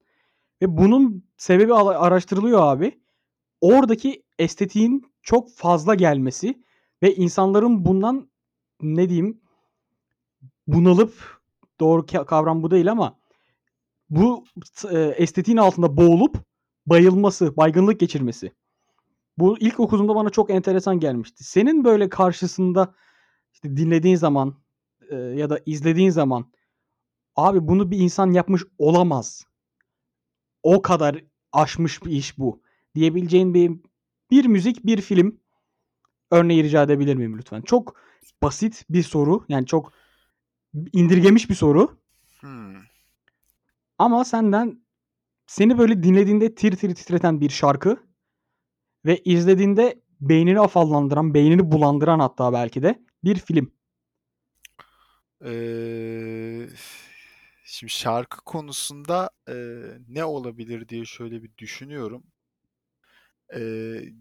Ve 0.63 0.77
bunun 0.77 1.25
sebebi 1.37 1.75
araştırılıyor 1.75 2.63
abi. 2.63 3.01
Oradaki 3.61 4.23
estetiğin 4.39 5.13
çok 5.23 5.51
fazla 5.51 5.95
gelmesi 5.95 6.63
ve 7.03 7.15
insanların 7.15 7.85
bundan 7.85 8.31
ne 8.81 9.09
diyeyim 9.09 9.41
bunalıp 10.67 11.41
doğru 11.81 12.03
ka- 12.03 12.27
kavram 12.27 12.63
bu 12.63 12.71
değil 12.71 12.91
ama 12.91 13.20
bu 14.11 14.45
e, 14.91 14.99
estetiğin 14.99 15.59
altında 15.59 15.97
boğulup 15.97 16.37
bayılması, 16.87 17.57
baygınlık 17.57 18.01
geçirmesi. 18.01 18.53
Bu 19.39 19.59
ilk 19.59 19.81
okuduğumda 19.81 20.15
bana 20.15 20.31
çok 20.31 20.51
enteresan 20.51 21.01
gelmişti. 21.01 21.45
Senin 21.45 21.85
böyle 21.85 22.09
karşısında 22.09 22.95
işte 23.53 23.77
dinlediğin 23.77 24.17
zaman 24.17 24.55
e, 25.11 25.17
ya 25.17 25.51
da 25.51 25.61
izlediğin 25.67 26.11
zaman 26.11 26.53
abi 27.37 27.69
bunu 27.69 27.91
bir 27.91 27.99
insan 27.99 28.31
yapmış 28.31 28.63
olamaz. 28.79 29.47
O 30.63 30.83
kadar 30.83 31.25
aşmış 31.53 32.05
bir 32.05 32.11
iş 32.11 32.39
bu 32.39 32.63
diyebileceğin 32.95 33.55
bir 33.55 33.73
bir 34.31 34.47
müzik, 34.47 34.87
bir 34.87 35.01
film 35.01 35.41
örneği 36.31 36.65
rica 36.65 36.83
edebilir 36.83 37.15
miyim 37.15 37.39
lütfen? 37.39 37.63
Çok 37.63 38.01
basit 38.43 38.85
bir 38.91 39.03
soru. 39.03 39.45
Yani 39.49 39.67
çok 39.67 39.93
indirgemiş 40.93 41.51
bir 41.51 41.55
soru. 41.55 41.99
Hmm. 42.41 42.90
Ama 44.01 44.25
senden 44.25 44.83
seni 45.47 45.79
böyle 45.79 46.03
dinlediğinde 46.05 46.55
tir 46.55 46.77
tir 46.77 46.95
titreten 46.97 47.41
bir 47.43 47.51
şarkı 47.51 47.99
ve 49.07 49.19
izlediğinde 49.25 50.03
beynini 50.21 50.61
afallandıran, 50.61 51.35
beynini 51.35 51.73
bulandıran 51.73 52.21
hatta 52.21 52.53
belki 52.53 52.83
de 52.83 53.03
bir 53.25 53.37
film. 53.37 53.73
Eee, 55.45 56.69
şimdi 57.65 57.93
şarkı 57.93 58.39
konusunda 58.45 59.31
eee, 59.49 59.99
ne 60.09 60.25
olabilir 60.25 60.89
diye 60.89 61.05
şöyle 61.05 61.43
bir 61.43 61.51
düşünüyorum. 61.59 62.25
Eee, 63.55 64.13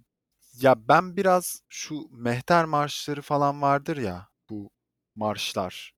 ya 0.61 0.75
ben 0.87 1.17
biraz 1.17 1.61
şu 1.69 2.07
mehter 2.11 2.65
marşları 2.65 3.21
falan 3.21 3.61
vardır 3.61 3.97
ya 3.97 4.29
bu 4.49 4.69
marşlar. 5.15 5.93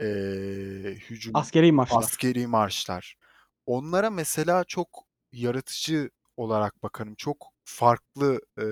Eee, 0.00 0.94
hücum 1.10 1.34
Askeri 1.34 1.72
marşlar. 1.72 2.10
askeri 2.10 2.46
marşlar. 2.46 3.14
Onlara 3.66 4.10
mesela 4.10 4.64
çok 4.64 5.06
yaratıcı 5.32 6.10
olarak 6.36 6.82
bakarım. 6.82 7.14
Çok 7.14 7.46
farklı 7.64 8.40
eee, 8.58 8.64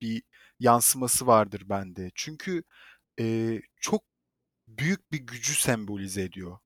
bir 0.00 0.22
yansıması 0.60 1.26
vardır 1.26 1.62
bende. 1.68 2.10
Çünkü 2.14 2.62
eee, 3.18 3.62
çok 3.82 4.04
büyük 4.68 5.12
bir 5.12 5.18
gücü 5.18 5.54
sembolize 5.54 6.22
ediyor 6.22 6.58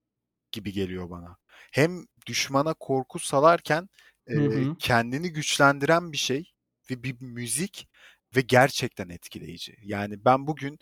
gibi 0.52 0.72
geliyor 0.72 1.10
bana. 1.10 1.38
Hem 1.72 2.06
düşmana 2.26 2.74
korku 2.74 3.18
salarken 3.18 3.88
Hı 4.34 4.44
eee, 4.46 4.46
hı. 4.46 4.76
kendini 4.78 5.32
güçlendiren 5.32 6.12
bir 6.12 6.16
şey 6.18 6.52
ve 6.90 7.02
bir 7.02 7.16
müzik 7.22 7.88
ve 8.36 8.40
gerçekten 8.40 9.08
etkileyici. 9.08 9.76
Yani 9.82 10.24
ben 10.24 10.46
bugün 10.46 10.78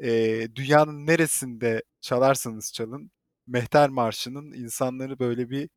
eee, 0.00 0.56
dünyanın 0.56 1.06
neresinde 1.06 1.82
çalarsanız 2.00 2.72
çalın 2.72 3.10
Mehter 3.46 3.88
Marşı'nın 3.90 4.52
insanları 4.52 5.18
böyle 5.18 5.50
bir 5.50 5.68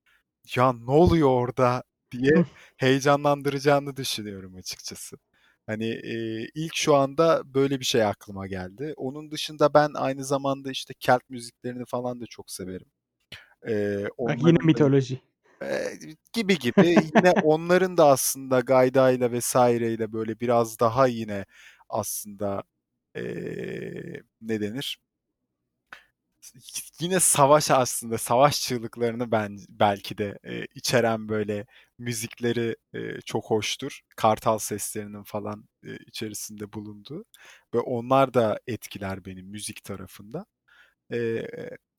ya 0.55 0.73
ne 0.73 0.91
oluyor 0.91 1.29
orada 1.29 1.83
diye 2.11 2.45
heyecanlandıracağını 2.77 3.95
düşünüyorum 3.97 4.55
açıkçası. 4.55 5.17
Hani 5.67 5.85
eee, 5.87 6.49
ilk 6.55 6.75
şu 6.75 6.95
anda 6.95 7.41
böyle 7.53 7.79
bir 7.79 7.85
şey 7.85 8.03
aklıma 8.03 8.47
geldi. 8.47 8.93
Onun 8.97 9.31
dışında 9.31 9.73
ben 9.73 9.91
aynı 9.95 10.25
zamanda 10.25 10.71
işte 10.71 10.93
Kelt 10.99 11.21
müziklerini 11.29 11.85
falan 11.85 12.21
da 12.21 12.25
çok 12.27 12.51
severim. 12.51 12.87
Bak 14.27 14.37
yine 14.43 14.59
da 14.59 14.63
mitoloji. 14.65 15.21
Eee, 15.61 15.99
gibi 16.33 16.59
gibi. 16.59 16.87
Yine 17.15 17.31
onların 17.41 17.97
da 17.97 18.07
aslında 18.07 18.59
gaydayla 18.59 19.31
vs.'yle 19.39 20.13
böyle 20.13 20.39
biraz 20.39 20.79
daha 20.79 21.07
yine 21.07 21.45
aslında, 21.89 22.63
eee, 23.17 24.23
ne 24.41 24.61
denir? 24.61 24.99
Yine 27.01 27.19
savaş 27.19 27.71
aslında, 27.71 28.17
savaş 28.17 28.61
çığlıklarını 28.61 29.31
ben 29.31 29.57
belki 29.69 30.17
de, 30.17 30.39
eee, 30.45 30.67
içeren 30.75 31.29
böyle 31.29 31.65
müzikleri, 31.97 32.75
eee, 32.93 33.19
çok 33.25 33.45
hoştur. 33.51 33.99
Kartal 34.15 34.57
seslerinin 34.57 35.23
falan, 35.23 35.65
eee, 35.83 35.97
içerisinde 36.07 36.73
bulunduğu 36.73 37.25
ve 37.75 37.79
onlar 37.79 38.33
da 38.33 38.59
etkiler 38.67 39.25
beni 39.25 39.43
müzik 39.43 39.83
tarafında. 39.83 40.45
Eee, 41.11 41.49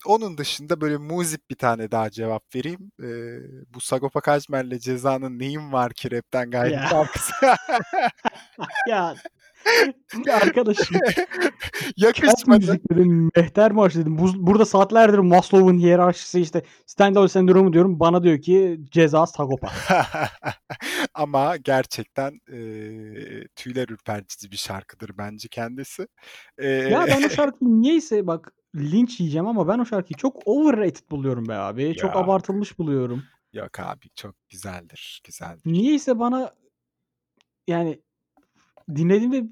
onun 0.06 0.38
dışında 0.38 0.80
böyle 0.80 0.96
muzip 0.98 1.50
bir 1.50 1.56
tane 1.56 1.92
daha 1.92 2.10
cevap 2.10 2.56
vereyim. 2.56 2.92
Eee, 3.02 3.40
bu 3.68 3.80
Sagopa 3.80 4.20
Kajmer'le 4.20 4.78
Ceza'nın 4.80 5.38
"Neyim 5.38 5.72
Var 5.72 5.92
Ki 5.94 6.10
Rap'ten 6.12 6.50
Gayrı" 6.52 6.76
Ya. 6.76 6.88
şarkısı. 6.90 7.32
Ya, 8.58 8.66
ya 8.86 9.16
arkadaşım. 10.32 10.96
Müzik 12.46 12.90
dedim, 12.90 13.30
mehter 13.36 13.72
marşı 13.72 13.98
dedim. 13.98 14.18
Buz 14.18 14.38
burada 14.38 14.64
saatlerdir 14.64 15.18
Maslow'un 15.18 15.78
hiyerarşisi, 15.78 16.40
işte, 16.40 16.62
Stendhal 16.86 17.28
sendromu 17.28 17.72
diyorum. 17.72 18.00
Bana 18.00 18.22
diyor 18.22 18.40
ki 18.40 18.80
Ceza, 18.90 19.26
Sagopa. 19.26 19.72
Ama 21.14 21.56
gerçekten, 21.56 22.40
eee, 22.48 23.48
tüyler 23.56 23.88
ürpertici 23.88 24.52
bir 24.52 24.56
şarkıdır 24.56 25.10
bence 25.18 25.48
kendisi. 25.48 26.08
Eee 26.60 26.68
Ya, 26.68 27.04
ben 27.08 27.22
o 27.22 27.28
şarkıyı 27.30 27.70
niyeyse 27.70 28.26
bak 28.26 28.52
linç 28.76 29.20
yiyeceğim 29.20 29.46
ama 29.46 29.68
ben 29.68 29.78
o 29.78 29.86
şarkıyı 29.86 30.16
çok 30.16 30.42
overrated 30.46 31.10
buluyorum 31.10 31.48
be 31.48 31.54
abi. 31.54 31.94
Çok 31.94 32.14
Yok. 32.14 32.24
abartılmış 32.24 32.78
buluyorum. 32.78 33.22
Yok 33.52 33.80
abi, 33.80 34.06
çok 34.14 34.34
güzeldir, 34.48 35.22
güzeldir. 35.24 35.62
Niyeyse 35.72 36.18
bana 36.18 36.54
yani 37.68 38.02
dinlediğimde 38.96 39.44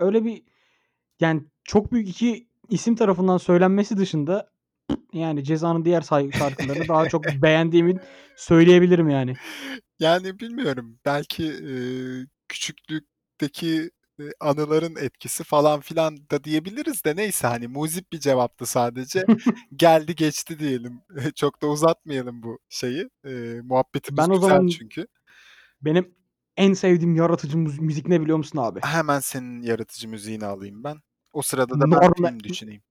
öyle 0.00 0.24
bir 0.24 0.42
yani 1.20 1.42
çok 1.64 1.92
büyük 1.92 2.08
2 2.08 2.48
isim 2.68 2.96
tarafından 2.96 3.38
söylenmesi 3.38 3.96
dışında 3.96 4.50
yani 5.12 5.44
Ceza'nın 5.44 5.84
diğer 5.84 6.00
şarkılarını 6.02 6.88
daha 6.88 7.08
çok 7.08 7.24
beğendiğimi 7.42 8.00
söyleyebilirim 8.36 9.08
yani. 9.08 9.36
Yani 9.98 10.38
bilmiyorum. 10.40 10.98
Belki, 11.04 11.44
eee, 11.44 12.26
küçüklükteki, 12.48 13.90
eee, 14.18 14.32
anıların 14.40 14.96
etkisi 14.96 15.44
falan 15.44 15.80
filan 15.80 16.16
da 16.30 16.44
diyebiliriz 16.44 17.04
de 17.04 17.16
neyse 17.16 17.46
hani 17.46 17.68
muzip 17.68 18.12
bir 18.12 18.20
cevaptı 18.20 18.66
sadece. 18.66 19.24
Geldi 19.76 20.14
geçti 20.14 20.58
diyelim. 20.58 21.00
Çok 21.36 21.62
da 21.62 21.66
uzatmayalım 21.66 22.42
bu 22.42 22.58
şeyi. 22.68 23.08
Eee, 23.24 23.60
muhabbetimiz 23.64 24.18
Ben 24.18 24.30
o 24.30 24.34
güzel 24.34 24.48
zaman 24.48 24.66
çünkü. 24.66 25.06
benim 25.82 26.14
en 26.58 26.72
sevdiğim 26.74 27.14
yaratıcı 27.16 27.58
müzik 27.58 28.08
ne 28.08 28.20
biliyor 28.20 28.38
musun 28.38 28.58
abi? 28.58 28.80
Hemen 28.82 29.20
senin 29.20 29.62
yaratıcı 29.62 30.08
müziğini 30.08 30.46
alayım 30.46 30.84
ben. 30.84 30.96
O 31.32 31.42
sırada 31.42 31.80
da 31.80 31.80
ben 31.80 31.90
Norma 31.90 32.28
film 32.28 32.40
düşüneyim. 32.40 32.82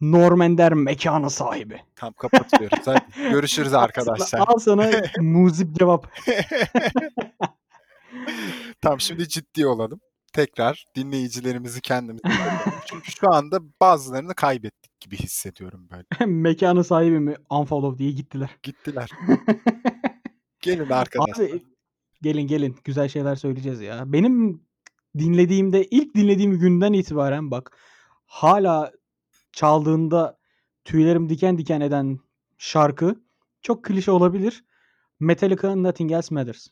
Norm 0.00 0.42
Ender 0.42 0.72
Mekânın 0.72 1.28
Sahibi. 1.28 1.82
Tamam 1.96 2.14
kapatıyoruz 2.18 2.78
hadi. 2.84 3.00
Görüşürüz 3.30 3.74
arkadaşlar. 3.74 4.40
al 4.46 4.58
sana 4.58 4.90
muzip 5.18 5.78
cevap. 5.78 6.06
Tamam, 8.80 9.00
şimdi 9.00 9.28
ciddi 9.28 9.66
olalım. 9.66 10.00
Tekrar 10.32 10.84
dinleyicilerimizi 10.96 11.80
kendimize 11.80 12.28
çekelim. 12.28 12.78
Çünkü 12.86 13.12
şu 13.12 13.32
anda 13.32 13.60
bazılarını 13.80 14.34
kaybettik 14.34 15.00
gibi 15.00 15.16
hissediyorum 15.16 15.88
böyle. 15.90 16.04
Mekânın 16.32 16.82
Sahibi 16.82 17.20
mi? 17.20 17.34
Unfollow 17.50 17.98
diye 17.98 18.10
gittiler. 18.10 18.56
Gittiler. 18.62 19.10
Gelin 20.60 20.90
arkadaşlar. 20.90 21.44
Abi 21.44 21.73
gelin 22.24 22.46
gelin 22.46 22.76
güzel 22.84 23.08
şeyler 23.08 23.36
söyleyeceğiz 23.36 23.80
ya. 23.80 24.12
Benim 24.12 24.62
dinlediğimde 25.18 25.84
ilk 25.84 26.14
dinlediğim 26.14 26.58
günden 26.58 26.92
itibaren 26.92 27.50
bak 27.50 27.78
hâlâ 28.26 28.92
çaldığında 29.52 30.38
tüylerim 30.84 31.28
diken 31.28 31.58
diken 31.58 31.80
eden 31.80 32.18
şarkı 32.58 33.20
çok 33.62 33.84
klişe 33.84 34.10
olabilir. 34.10 34.64
Metallica'nın 35.20 35.84
Nothing 35.84 36.12
Else 36.12 36.34
Matters. 36.34 36.68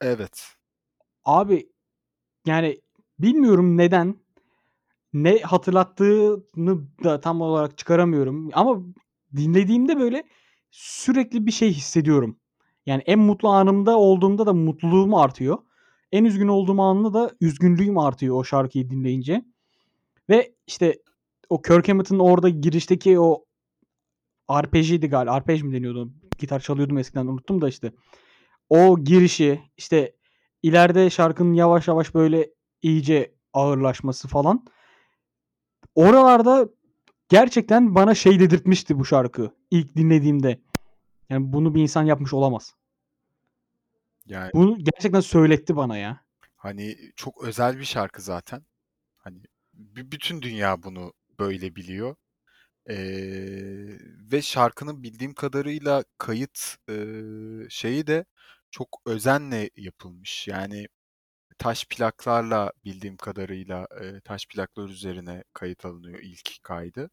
Evet. 0.00 0.46
Abi 1.24 1.68
yani 2.46 2.80
bilmiyorum 3.18 3.76
neden, 3.76 4.16
ne 5.12 5.38
hatırlattığını 5.38 6.98
da 7.04 7.20
tam 7.20 7.40
olarak 7.40 7.78
çıkaramıyorum 7.78 8.50
ama 8.52 8.82
dinlediğimde 9.36 9.98
böyle 9.98 10.24
sürekli 10.70 11.46
bir 11.46 11.52
şey 11.52 11.72
hissediyorum. 11.72 12.36
Yani 12.86 13.02
en 13.06 13.18
mutlu 13.18 13.48
anımda 13.48 13.98
olduğumda 13.98 14.46
da 14.46 14.52
mutluluğum 14.52 15.16
artıyor. 15.16 15.58
En 16.12 16.24
üzgün 16.24 16.48
olduğum 16.48 16.82
anında 16.82 17.14
da 17.14 17.30
üzgünlüğüm 17.40 17.98
artıyor 17.98 18.36
o 18.36 18.44
şarkıyı 18.44 18.90
dinleyince. 18.90 19.44
Ve 20.28 20.54
işte 20.66 21.02
o 21.48 21.62
Kirk 21.62 21.88
Hammett'ın 21.88 22.18
orada 22.18 22.48
girişteki 22.48 23.20
o 23.20 23.44
arpejiydi 24.48 25.08
galiba. 25.08 25.32
Arpej 25.32 25.62
mi 25.62 25.72
deniyordu? 25.72 26.12
Gitar 26.38 26.60
çalıyordum 26.60 26.98
eskiden 26.98 27.26
unuttum 27.26 27.60
da 27.60 27.68
işte. 27.68 27.92
O 28.68 28.98
girişi, 29.04 29.60
işte 29.76 30.16
ileride 30.62 31.10
şarkının 31.10 31.54
yavaş 31.54 31.88
yavaş 31.88 32.14
böyle 32.14 32.50
iyice 32.82 33.34
ağırlaşması 33.52 34.28
falan. 34.28 34.64
Oralarda 35.94 36.68
gerçekten 37.28 37.94
bana 37.94 38.14
şey 38.14 38.40
dedirtmişti 38.40 38.98
bu 38.98 39.04
şarkı 39.04 39.50
ilk 39.70 39.96
dinlediğimde. 39.96 40.60
Yani 41.32 41.52
bunu 41.52 41.74
bir 41.74 41.82
insan 41.82 42.02
yapmış 42.04 42.32
olamaz. 42.34 42.74
Yani 44.26 44.52
Bunu 44.54 44.78
gerçekten 44.78 45.20
söyletti 45.20 45.76
bana 45.76 45.96
ya. 45.96 46.24
Hani 46.56 46.96
çok 47.16 47.44
özel 47.44 47.78
bir 47.78 47.84
şarkı 47.84 48.22
zaten. 48.22 48.64
Hani 49.16 49.42
bü 49.74 50.12
bütün 50.12 50.42
dünya 50.42 50.82
bunu 50.82 51.12
böyle 51.38 51.76
biliyor. 51.76 52.16
Eee, 52.90 53.98
ve 54.32 54.42
şarkının 54.42 55.02
bildiğim 55.02 55.34
kadarıyla 55.34 56.04
kayıt, 56.18 56.76
eee, 56.90 57.66
şeyi 57.70 58.06
de 58.06 58.24
çok 58.70 58.88
özenle 59.06 59.70
yapılmış. 59.76 60.48
Yani 60.48 60.86
taş 61.58 61.86
plaklarla 61.90 62.72
bildiğim 62.84 63.16
kadarıyla, 63.16 63.88
eee, 64.02 64.20
taş 64.20 64.46
plaklar 64.48 64.88
üzerine 64.90 65.44
kayıt 65.54 65.84
alınıyor 65.86 66.20
ilk 66.22 66.50
kaydı. 66.64 67.10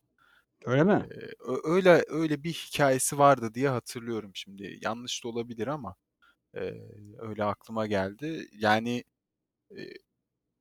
Öyle 0.65 0.84
mi? 0.84 1.08
Eee, 1.12 1.30
öyle 1.63 2.04
öyle 2.08 2.43
bir 2.43 2.54
hikâyesi 2.54 3.17
vardı 3.17 3.54
diye 3.54 3.69
hatırlıyorum 3.69 4.32
şimdi. 4.34 4.78
Yanlış 4.82 5.24
da 5.24 5.28
olabilir 5.28 5.67
ama, 5.67 5.95
eee, 6.56 6.84
öyle 7.19 7.43
aklıma 7.45 7.88
geldi. 7.88 8.48
Yani, 8.54 9.04
eee, 9.72 9.93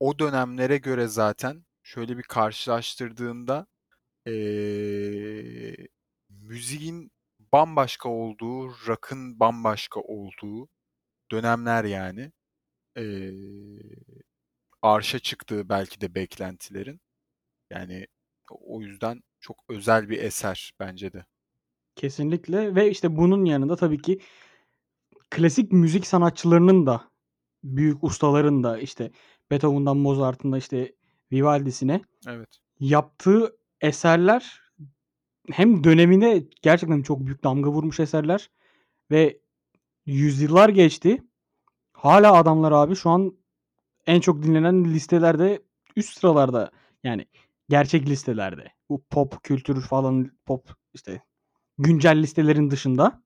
o 0.00 0.18
dönemlere 0.18 0.78
göre 0.78 1.08
zaten 1.08 1.66
şöyle 1.84 2.18
bir 2.18 2.22
karşılaştırdığında, 2.24 3.66
eee, 4.26 5.76
müziğin 6.30 7.12
bambaşka 7.54 8.08
olduğu, 8.10 8.68
rock'ın 8.88 9.40
bambaşka 9.40 10.00
olduğu 10.00 10.68
dönemler 11.32 11.84
yani. 11.84 12.32
Eee, 12.96 13.32
arşa 14.82 15.18
çıktığı 15.18 15.68
belki 15.68 16.00
de 16.00 16.14
beklentilerin. 16.14 17.00
Yani 17.70 18.06
o 18.50 18.82
yüzden 18.82 19.22
çok 19.40 19.56
özel 19.68 20.08
bir 20.08 20.18
eser 20.22 20.72
bence 20.80 21.12
de. 21.12 21.24
Kesinlikle 21.96 22.74
ve 22.74 22.90
işte 22.90 23.16
bunun 23.16 23.44
yanında 23.44 23.76
tabii 23.76 24.02
ki 24.02 24.20
klasik 25.30 25.72
müzik 25.72 26.06
sanatçılarının 26.06 26.86
da, 26.86 27.10
büyük 27.64 28.04
ustaların 28.04 28.64
da 28.64 28.78
işte 28.78 29.10
Beethoven'dan 29.50 29.96
Mozart'ın 29.96 30.52
da 30.52 30.58
işte 30.58 30.94
Vivaldi'sine 31.32 32.00
Evet. 32.26 32.48
yaptığı 32.80 33.56
eserler 33.80 34.62
hem 35.50 35.84
dönemine 35.84 36.42
gerçekten 36.62 37.02
çok 37.02 37.26
büyük 37.26 37.44
damga 37.44 37.70
vurmuş 37.70 38.00
eserler 38.00 38.50
ve 39.10 39.40
yüzyıllar 40.06 40.68
geçti. 40.68 41.22
Hâlâ 41.92 42.32
adamlar 42.32 42.72
abi 42.72 42.96
şu 42.96 43.10
an 43.10 43.38
en 44.06 44.20
çok 44.20 44.42
dinlenen 44.42 44.84
listelerde 44.84 45.62
üst 45.96 46.18
sıralarda. 46.18 46.70
Yani 47.04 47.26
gerçek 47.68 48.06
listelerde. 48.06 48.72
Bu 48.88 49.04
pop 49.10 49.44
kültürü 49.44 49.80
falan, 49.80 50.30
pop 50.46 50.70
işte 50.94 51.22
güncel 51.78 52.18
listelerin 52.22 52.70
dışında. 52.70 53.22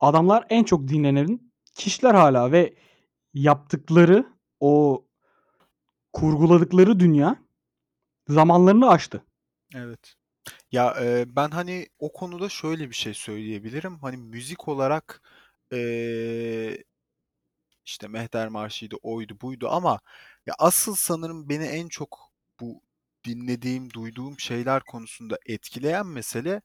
Adamlar 0.00 0.46
en 0.50 0.64
çok 0.64 0.88
dinlenen 0.88 1.40
kişiler 1.74 2.14
hâlâ 2.14 2.52
ve 2.52 2.74
yaptıkları 3.34 4.26
o 4.60 5.04
kurguladıkları 6.12 7.00
dünya 7.00 7.36
zamanlarını 8.28 8.90
aştı. 8.90 9.24
Evet. 9.76 10.14
Ya, 10.72 10.96
eee, 11.02 11.26
ben, 11.36 11.50
hani, 11.50 11.88
o 11.98 12.12
konuda 12.12 12.48
şöyle 12.48 12.90
bir 12.90 12.94
şey 12.96 13.14
söyleyebilirim. 13.14 13.98
Hani, 14.00 14.16
müzik 14.16 14.68
olarak, 14.68 15.22
eee, 15.72 16.84
işte, 17.84 18.08
Mehter 18.08 18.48
Marşı'ydı, 18.48 18.96
oydu, 19.02 19.38
buydu 19.42 19.68
ama 19.70 20.00
ya, 20.46 20.54
asıl 20.58 20.94
sanırım 20.94 21.48
beni 21.48 21.64
en 21.64 21.88
çok 21.88 22.18
bu 22.60 22.82
dinlediğim, 23.26 23.90
duyduğum 23.92 24.40
şeyler 24.40 24.82
konusunda 24.84 25.38
etkileyen 25.46 26.06
mesele 26.06 26.62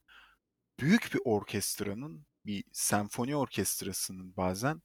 büyük 0.79 1.13
bir 1.13 1.19
orkestranın 1.25 2.25
bir 2.45 2.63
senfoni 2.73 3.35
orkestrasının 3.35 4.37
bazen 4.37 4.81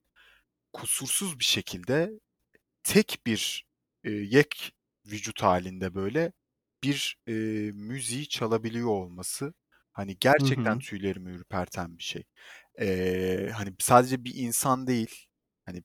kusursuz 0.73 1.39
bir 1.39 1.45
şekilde 1.45 2.11
tek 2.85 3.21
bir 3.27 3.67
e, 4.05 4.11
yek 4.11 4.73
vücut 5.07 5.43
halinde 5.43 5.95
böyle 5.95 6.33
bir 6.85 7.19
e, 7.29 7.33
müziği 7.75 8.29
çalabiliyor 8.29 8.89
olması 8.89 9.55
hani 9.93 10.17
Hı 10.39 10.45
gerçekten 10.45 10.79
hı. 10.79 10.81
tüylerimi 10.81 11.33
ürperten 11.33 11.99
bir 11.99 12.03
şey. 12.03 12.25
E, 12.81 13.51
hani 13.55 13.75
sadece 13.81 14.25
bir 14.25 14.35
insan 14.37 14.87
değil, 14.87 15.27
hani 15.67 15.83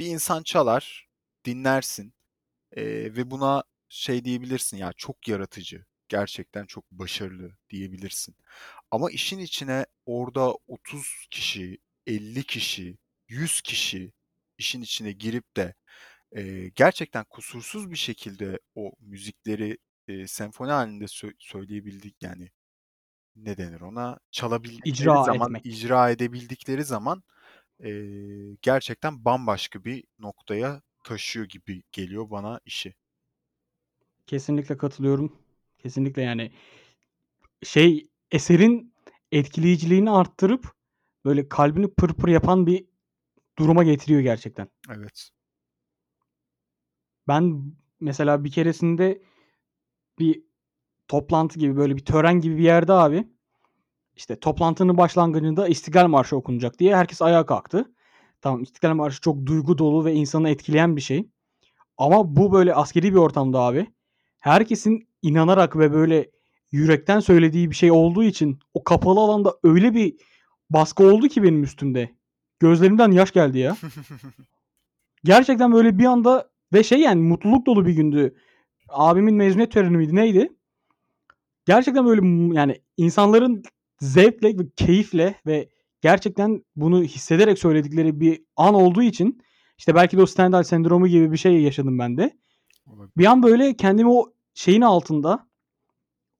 bir 0.00 0.06
insan 0.06 0.42
çalar, 0.42 1.08
dinlersin 1.46 2.14
e, 2.72 2.84
ve 3.16 3.30
buna 3.30 3.64
şey 3.88 4.24
diyebilirsin 4.24 4.76
ya 4.76 4.92
çok 4.96 5.28
yaratıcı, 5.28 5.84
gerçekten 6.08 6.66
çok 6.66 6.90
başarılı 6.90 7.56
diyebilirsin. 7.70 8.36
Ama 8.90 9.10
işin 9.10 9.38
içine 9.38 9.86
orada 10.06 10.54
30 10.66 11.06
kişi, 11.30 11.78
50 12.06 12.44
kişi, 12.44 12.98
100 13.28 13.60
kişi 13.62 14.12
işin 14.58 14.82
içine 14.82 15.12
girip 15.12 15.56
de 15.56 15.74
e, 16.32 16.70
gerçekten 16.76 17.24
kusursuz 17.24 17.90
bir 17.90 17.96
şekilde 17.96 18.60
o 18.74 18.92
müzikleri 19.00 19.78
e, 20.08 20.26
senfoni 20.28 20.70
halinde 20.72 21.04
sö- 21.04 21.34
söyleyebildik 21.38 22.16
yani 22.22 22.50
ne 23.36 23.56
denir 23.58 23.80
ona 23.80 24.18
çalabildikleri 24.30 25.18
İcra 25.18 25.24
zaman 25.24 25.54
etmek. 25.54 25.64
icra 25.64 26.10
edebildikleri 26.10 26.84
zaman 26.84 27.22
e, 27.84 27.90
gerçekten 28.62 29.24
bambaşka 29.24 29.84
bir 29.84 30.04
noktaya 30.18 30.82
taşıyor 31.04 31.46
gibi 31.46 31.82
geliyor 31.92 32.30
bana 32.30 32.60
işi. 32.64 32.94
Kesinlikle 34.26 34.76
katılıyorum. 34.76 35.32
Kesinlikle 35.78 36.22
yani 36.22 36.52
şey 37.62 38.08
eserin 38.30 38.94
etkileyiciliğini 39.32 40.10
arttırıp 40.10 40.72
böyle 41.24 41.48
kalbini 41.48 41.94
pır 41.94 42.14
pır 42.14 42.28
yapan 42.28 42.66
bir 42.66 42.86
duruma 43.58 43.84
getiriyor 43.84 44.20
gerçekten. 44.20 44.68
Evet. 44.90 45.30
Ben 47.28 47.72
mesela 48.00 48.44
bir 48.44 48.50
keresinde 48.50 49.22
bir 50.18 50.42
toplantı 51.08 51.58
gibi 51.58 51.76
böyle 51.76 51.96
bir 51.96 52.04
tören 52.04 52.40
gibi 52.40 52.56
bir 52.56 52.62
yerde 52.62 52.92
abi 52.92 53.28
işte 54.16 54.40
toplantının 54.40 54.96
başlangıcında 54.96 55.68
İstiklal 55.68 56.08
Marşı 56.08 56.36
okunacak 56.36 56.78
diye 56.78 56.96
herkes 56.96 57.22
ayağa 57.22 57.46
kalktı. 57.46 57.92
Tamam 58.40 58.62
İstiklal 58.62 58.94
Marşı 58.94 59.20
çok 59.20 59.46
duygu 59.46 59.78
dolu 59.78 60.04
ve 60.04 60.14
insanı 60.14 60.50
etkileyen 60.50 60.96
bir 60.96 61.00
şey. 61.00 61.28
Ama 61.96 62.36
bu 62.36 62.52
böyle 62.52 62.74
askeri 62.74 63.12
bir 63.12 63.18
ortamda 63.18 63.58
abi. 63.58 63.93
Herkesin 64.44 65.08
inanarak 65.22 65.78
ve 65.78 65.92
böyle 65.92 66.30
yürekten 66.72 67.20
söylediği 67.20 67.70
bir 67.70 67.74
şey 67.74 67.90
olduğu 67.90 68.24
için 68.24 68.58
o 68.74 68.84
kapalı 68.84 69.20
alanda 69.20 69.54
öyle 69.62 69.94
bir 69.94 70.14
baskı 70.70 71.06
oldu 71.06 71.28
ki 71.28 71.42
benim 71.42 71.62
üstümde. 71.62 72.10
Gözlerimden 72.60 73.10
yaş 73.10 73.32
geldi 73.32 73.58
ya. 73.58 73.76
Gerçekten 75.24 75.72
böyle 75.72 75.98
bir 75.98 76.04
anda 76.04 76.50
ve 76.72 76.82
şey 76.82 76.98
yani 77.00 77.22
mutluluk 77.22 77.66
dolu 77.66 77.86
bir 77.86 77.92
gündü. 77.92 78.36
Abimin 78.88 79.34
mezuniyet 79.34 79.72
töreni 79.72 79.96
miydi 79.96 80.16
neydi? 80.16 80.52
Gerçekten 81.66 82.06
böyle 82.06 82.54
yani 82.54 82.80
insanların 82.96 83.62
zevkle 84.00 84.58
ve 84.58 84.70
keyifle 84.76 85.34
ve 85.46 85.68
gerçekten 86.00 86.64
bunu 86.76 87.02
hissederek 87.02 87.58
söyledikleri 87.58 88.20
bir 88.20 88.44
an 88.56 88.74
olduğu 88.74 89.02
için 89.02 89.42
işte 89.78 89.94
belki 89.94 90.16
de 90.16 90.22
o 90.22 90.26
Stendhal 90.26 90.62
sendromu 90.62 91.06
gibi 91.06 91.32
bir 91.32 91.36
şey 91.36 91.62
yaşadım 91.62 91.98
ben 91.98 92.16
de. 92.16 92.38
Bir 93.16 93.26
an 93.26 93.42
böyle 93.42 93.76
kendimi 93.76 94.10
o 94.10 94.33
şeyin 94.54 94.80
altında 94.80 95.48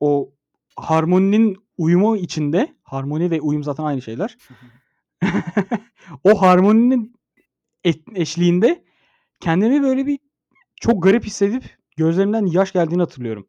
o 0.00 0.34
harmoninin 0.76 1.56
uyumu 1.78 2.16
içinde 2.16 2.76
harmoni 2.82 3.30
ve 3.30 3.40
uyum 3.40 3.64
zaten 3.64 3.84
aynı 3.84 4.02
şeyler. 4.02 4.36
o 6.24 6.42
harmoninin 6.42 7.14
eşliğinde 8.14 8.84
kendimi 9.40 9.82
böyle 9.82 10.06
bir 10.06 10.18
çok 10.80 11.02
garip 11.02 11.24
hissedip 11.24 11.78
gözlerimden 11.96 12.46
yaş 12.46 12.72
geldiğini 12.72 13.00
hatırlıyorum. 13.00 13.48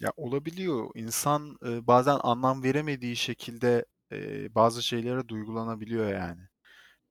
Ya 0.00 0.12
olabiliyor. 0.16 0.90
İnsan 0.94 1.56
e, 1.66 1.86
bazen 1.86 2.18
anlam 2.22 2.62
veremediği 2.62 3.16
şekilde 3.16 3.84
e, 4.12 4.54
bazı 4.54 4.82
şeylere 4.82 5.28
duygulanabiliyor 5.28 6.12
yani. 6.12 6.40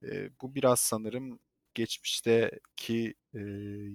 E, 0.04 0.30
bu 0.42 0.56
biraz 0.56 0.80
sanırım 0.80 1.40
geçmişteki 1.78 3.16
e, 3.34 3.40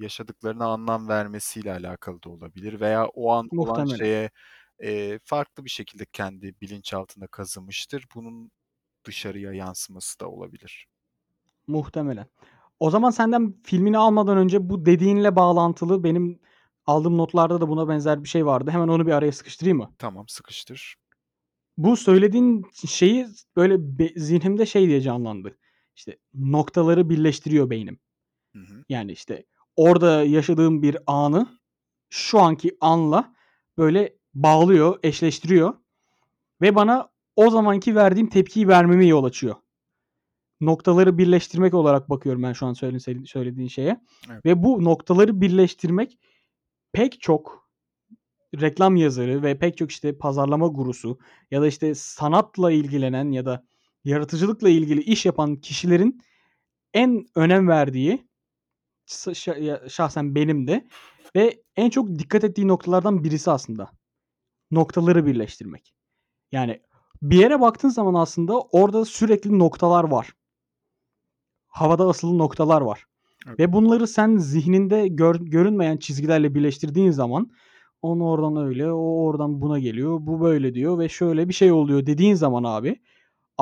yaşadıklarına 0.02 0.66
anlam 0.66 1.08
vermesiyle 1.08 1.72
alakalı 1.72 2.22
da 2.22 2.30
olabilir 2.30 2.80
veya 2.80 3.06
o 3.08 3.30
an 3.32 3.50
olan 3.56 3.84
Muhtemelen. 3.84 3.98
şeye 3.98 4.30
e, 4.84 5.18
farklı 5.24 5.64
bir 5.64 5.70
şekilde 5.70 6.06
kendi 6.12 6.54
bilinçaltında 6.60 7.26
kazımıştır. 7.26 8.06
Bunun 8.14 8.50
dışarıya 9.06 9.52
yansıması 9.52 10.20
da 10.20 10.28
olabilir. 10.30 10.86
Muhtemelen. 11.66 12.26
O 12.80 12.90
zaman 12.90 13.10
senden 13.10 13.54
filmini 13.64 13.98
almadan 13.98 14.38
önce 14.38 14.70
bu 14.70 14.86
dediğinle 14.86 15.36
bağlantılı 15.36 16.04
benim 16.04 16.40
aldığım 16.86 17.18
notlarda 17.18 17.60
da 17.60 17.68
buna 17.68 17.88
benzer 17.88 18.24
bir 18.24 18.28
şey 18.28 18.46
vardı. 18.46 18.70
Hemen 18.70 18.88
onu 18.88 19.06
bir 19.06 19.12
araya 19.12 19.32
sıkıştırayım 19.32 19.78
mı? 19.78 19.94
Tamam, 19.98 20.28
sıkıştır. 20.28 20.96
Bu 21.76 21.96
söylediğin 21.96 22.66
şeyi 22.88 23.26
böyle 23.56 23.98
be- 23.98 24.12
zihnimde 24.16 24.66
şey 24.66 24.86
diye 24.88 25.00
canlandı. 25.00 25.58
İşte 25.96 26.18
noktaları 26.34 27.10
birleştiriyor 27.10 27.70
beynim. 27.70 27.98
Hı 28.52 28.58
hı. 28.58 28.84
Yani 28.88 29.12
işte 29.12 29.44
orada 29.76 30.24
yaşadığım 30.24 30.82
bir 30.82 30.96
anı 31.06 31.58
şu 32.10 32.40
anki 32.40 32.76
anla 32.80 33.34
böyle 33.78 34.16
bağlıyor, 34.34 34.98
eşleştiriyor 35.02 35.74
ve 36.60 36.74
bana 36.74 37.08
o 37.36 37.50
zamanki 37.50 37.94
verdiğim 37.94 38.28
tepkiyi 38.28 38.68
vermeme 38.68 39.06
yol 39.06 39.24
açıyor. 39.24 39.56
Noktaları 40.60 41.18
birleştirmek 41.18 41.74
olarak 41.74 42.10
bakıyorum 42.10 42.42
ben 42.42 42.52
şu 42.52 42.66
an 42.66 42.72
söyle- 42.72 43.26
söylediğin 43.26 43.68
şeye. 43.68 44.00
Evet. 44.30 44.44
Ve 44.44 44.62
bu 44.62 44.84
noktaları 44.84 45.40
birleştirmek 45.40 46.18
pek 46.92 47.20
çok 47.20 47.68
reklam 48.60 48.96
yazarı 48.96 49.42
ve 49.42 49.58
pek 49.58 49.76
çok 49.76 49.90
işte 49.90 50.18
pazarlama 50.18 50.66
gurusu 50.66 51.18
ya 51.50 51.62
da 51.62 51.66
işte 51.66 51.94
sanatla 51.94 52.72
ilgilenen 52.72 53.30
ya 53.32 53.46
da 53.46 53.66
yaratıcılıkla 54.04 54.68
ilgili 54.68 55.02
iş 55.02 55.26
yapan 55.26 55.56
kişilerin 55.56 56.22
en 56.94 57.26
önem 57.34 57.68
verdiği 57.68 58.28
şahsen 59.88 60.34
benim 60.34 60.66
de 60.66 60.86
ve 61.36 61.62
en 61.76 61.90
çok 61.90 62.18
dikkat 62.18 62.44
ettiği 62.44 62.68
noktalardan 62.68 63.24
birisi 63.24 63.50
aslında. 63.50 63.90
Noktaları 64.70 65.26
birleştirmek. 65.26 65.94
Yani 66.52 66.82
bir 67.22 67.38
yere 67.38 67.60
baktığın 67.60 67.88
zaman 67.88 68.14
aslında 68.14 68.60
orada 68.60 69.04
sürekli 69.04 69.58
noktalar 69.58 70.04
var. 70.04 70.32
Havada 71.66 72.08
asılı 72.08 72.38
noktalar 72.38 72.80
var. 72.80 73.06
Evet. 73.46 73.58
Ve 73.58 73.72
bunları 73.72 74.06
sen 74.06 74.36
zihninde 74.36 75.08
gör, 75.08 75.34
görünmeyen 75.34 75.96
çizgilerle 75.96 76.54
birleştirdiğin 76.54 77.10
zaman 77.10 77.50
onu 78.02 78.28
oradan 78.28 78.56
öyle, 78.56 78.92
o 78.92 79.24
oradan 79.24 79.60
buna 79.60 79.78
geliyor, 79.78 80.18
bu 80.20 80.40
böyle 80.40 80.74
diyor 80.74 80.98
ve 80.98 81.08
şöyle 81.08 81.48
bir 81.48 81.54
şey 81.54 81.72
oluyor 81.72 82.06
dediğin 82.06 82.34
zaman 82.34 82.64
abi 82.64 83.02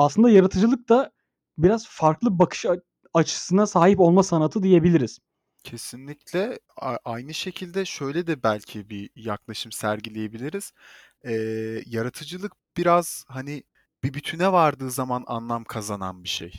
aslında 0.05 0.29
yaratıcılık 0.29 0.89
da 0.89 1.11
biraz 1.57 1.87
farklı 1.87 2.39
bakış 2.39 2.65
açısına 3.13 3.67
sahip 3.67 3.99
olma 3.99 4.23
sanatı 4.23 4.63
diyebiliriz. 4.63 5.19
Kesinlikle 5.63 6.59
aynı 7.05 7.33
şekilde 7.33 7.85
şöyle 7.85 8.27
de 8.27 8.43
belki 8.43 8.89
bir 8.89 9.09
yaklaşım 9.15 9.71
sergileyebiliriz. 9.71 10.71
Ee, 11.25 11.33
yaratıcılık 11.85 12.53
biraz 12.77 13.25
hani 13.27 13.63
bir 14.03 14.13
bütüne 14.13 14.51
vardığı 14.51 14.91
zaman 14.91 15.23
anlam 15.27 15.63
kazanan 15.63 16.23
bir 16.23 16.29
şey. 16.29 16.53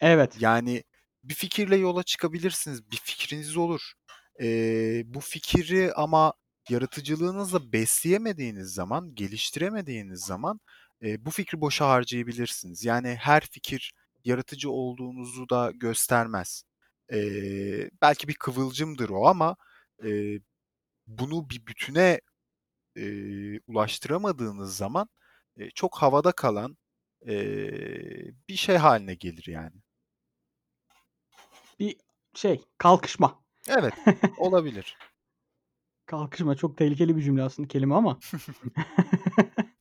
Evet. 0.00 0.36
Yani 0.40 0.84
bir 1.24 1.34
fikirle 1.34 1.76
yola 1.76 2.02
çıkabilirsiniz, 2.02 2.90
bir 2.90 2.96
fikriniz 2.96 3.56
olur. 3.56 3.92
Ee, 4.40 5.02
bu 5.06 5.20
fikri 5.20 5.92
ama 5.94 6.32
yaratıcılığınızla 6.68 7.72
besleyemediğiniz 7.72 8.74
zaman, 8.74 9.14
geliştiremediğiniz 9.14 10.20
zaman 10.20 10.60
e, 11.02 11.24
bu 11.24 11.30
fikri 11.30 11.60
boşa 11.60 11.88
harcayabilirsiniz. 11.88 12.84
Yani 12.84 13.14
her 13.20 13.40
fikir 13.40 13.92
yaratıcı 14.24 14.70
olduğunuzu 14.70 15.48
da 15.48 15.70
göstermez. 15.74 16.64
Ee, 17.12 17.90
belki 18.02 18.28
bir 18.28 18.34
kıvılcımdır 18.34 19.08
o 19.10 19.26
ama 19.26 19.56
e, 20.04 20.40
bunu 21.06 21.50
bir 21.50 21.66
bütüne 21.66 22.20
e, 22.96 23.04
ulaştıramadığınız 23.60 24.76
zaman 24.76 25.08
e, 25.56 25.70
çok 25.70 25.96
havada 25.96 26.32
kalan 26.32 26.76
e, 27.26 27.34
bir 28.48 28.56
şey 28.56 28.76
haline 28.76 29.14
gelir 29.14 29.44
yani. 29.46 29.76
Bir 31.78 31.96
şey, 32.34 32.64
kalkışma. 32.78 33.42
Evet, 33.68 33.94
olabilir. 34.38 34.96
Kalkışma 36.06 36.56
çok 36.56 36.78
tehlikeli 36.78 37.16
bir 37.16 37.22
cümle 37.22 37.42
aslında 37.42 37.68
kelime 37.68 37.94
ama. 37.94 38.18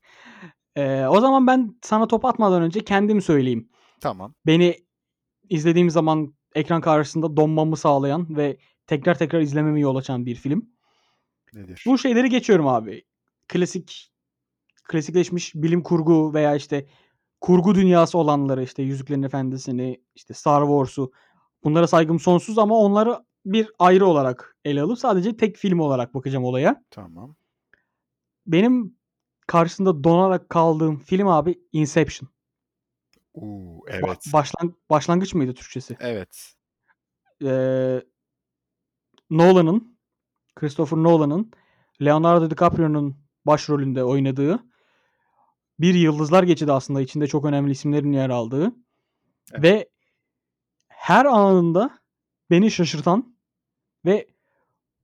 Eee, 0.79 1.07
o 1.07 1.21
zaman 1.21 1.47
ben 1.47 1.75
sana 1.81 2.07
top 2.07 2.25
atmadan 2.25 2.61
önce 2.61 2.83
kendim 2.83 3.21
söyleyeyim. 3.21 3.69
Tamam. 4.01 4.33
Beni 4.45 4.75
izlediğim 5.49 5.89
zaman 5.89 6.33
ekran 6.55 6.81
karşısında 6.81 7.37
donmamı 7.37 7.77
sağlayan 7.77 8.37
ve 8.37 8.57
tekrar 8.87 9.17
tekrar 9.17 9.41
izlememi 9.41 9.81
yol 9.81 9.95
açan 9.95 10.25
bir 10.25 10.35
film. 10.35 10.69
Nedir? 11.53 11.83
Bu 11.85 11.97
şeyleri 11.97 12.29
geçiyorum 12.29 12.67
abi. 12.67 13.03
Klasik 13.47 14.11
klasikleşmiş 14.83 15.55
bilim 15.55 15.83
kurgu 15.83 16.33
veya 16.33 16.55
işte 16.55 16.87
kurgu 17.41 17.75
dünyası 17.75 18.17
olanları 18.17 18.63
işte 18.63 18.83
Yüzüklerin 18.83 19.23
Efendisi'ni, 19.23 20.01
işte 20.15 20.33
Star 20.33 20.61
Wars'u 20.61 21.11
bunlara 21.63 21.87
saygım 21.87 22.19
sonsuz 22.19 22.57
ama 22.57 22.77
onları 22.77 23.17
bir 23.45 23.71
ayrı 23.79 24.05
olarak 24.05 24.57
ele 24.65 24.81
alıp 24.81 24.99
sadece 24.99 25.37
tek 25.37 25.57
film 25.57 25.79
olarak 25.79 26.13
bakacağım 26.13 26.45
olaya. 26.45 26.83
Tamam. 26.91 27.35
Benim 28.47 28.98
karşısında 29.49 30.03
donarak 30.03 30.49
kaldığım 30.49 30.99
film 30.99 31.27
abi 31.27 31.59
Inception. 31.71 32.29
Ba 33.35 33.91
evet. 33.91 34.25
başlan 34.33 34.75
başlangıç 34.89 35.33
mıydı 35.33 35.53
Türkçesi? 35.53 35.97
Evet. 35.99 36.53
Eee 37.41 38.03
Nolan'ın, 39.29 39.97
Christopher 40.55 40.97
Nolan'ın 40.97 41.51
Leonardo 42.01 42.51
DiCaprio'nun 42.51 43.15
başrolünde 43.45 44.03
oynadığı 44.03 44.59
bir 45.79 45.93
Yıldızlar 45.93 46.43
Geçidi 46.43 46.71
aslında 46.71 47.01
içinde 47.01 47.27
çok 47.27 47.45
önemli 47.45 47.71
isimlerin 47.71 48.11
yer 48.11 48.29
aldığı 48.29 48.71
Evet. 49.53 49.63
ve 49.63 49.89
her 50.87 51.25
anında 51.25 51.99
beni 52.51 52.71
şaşırtan 52.71 53.35
ve 54.05 54.27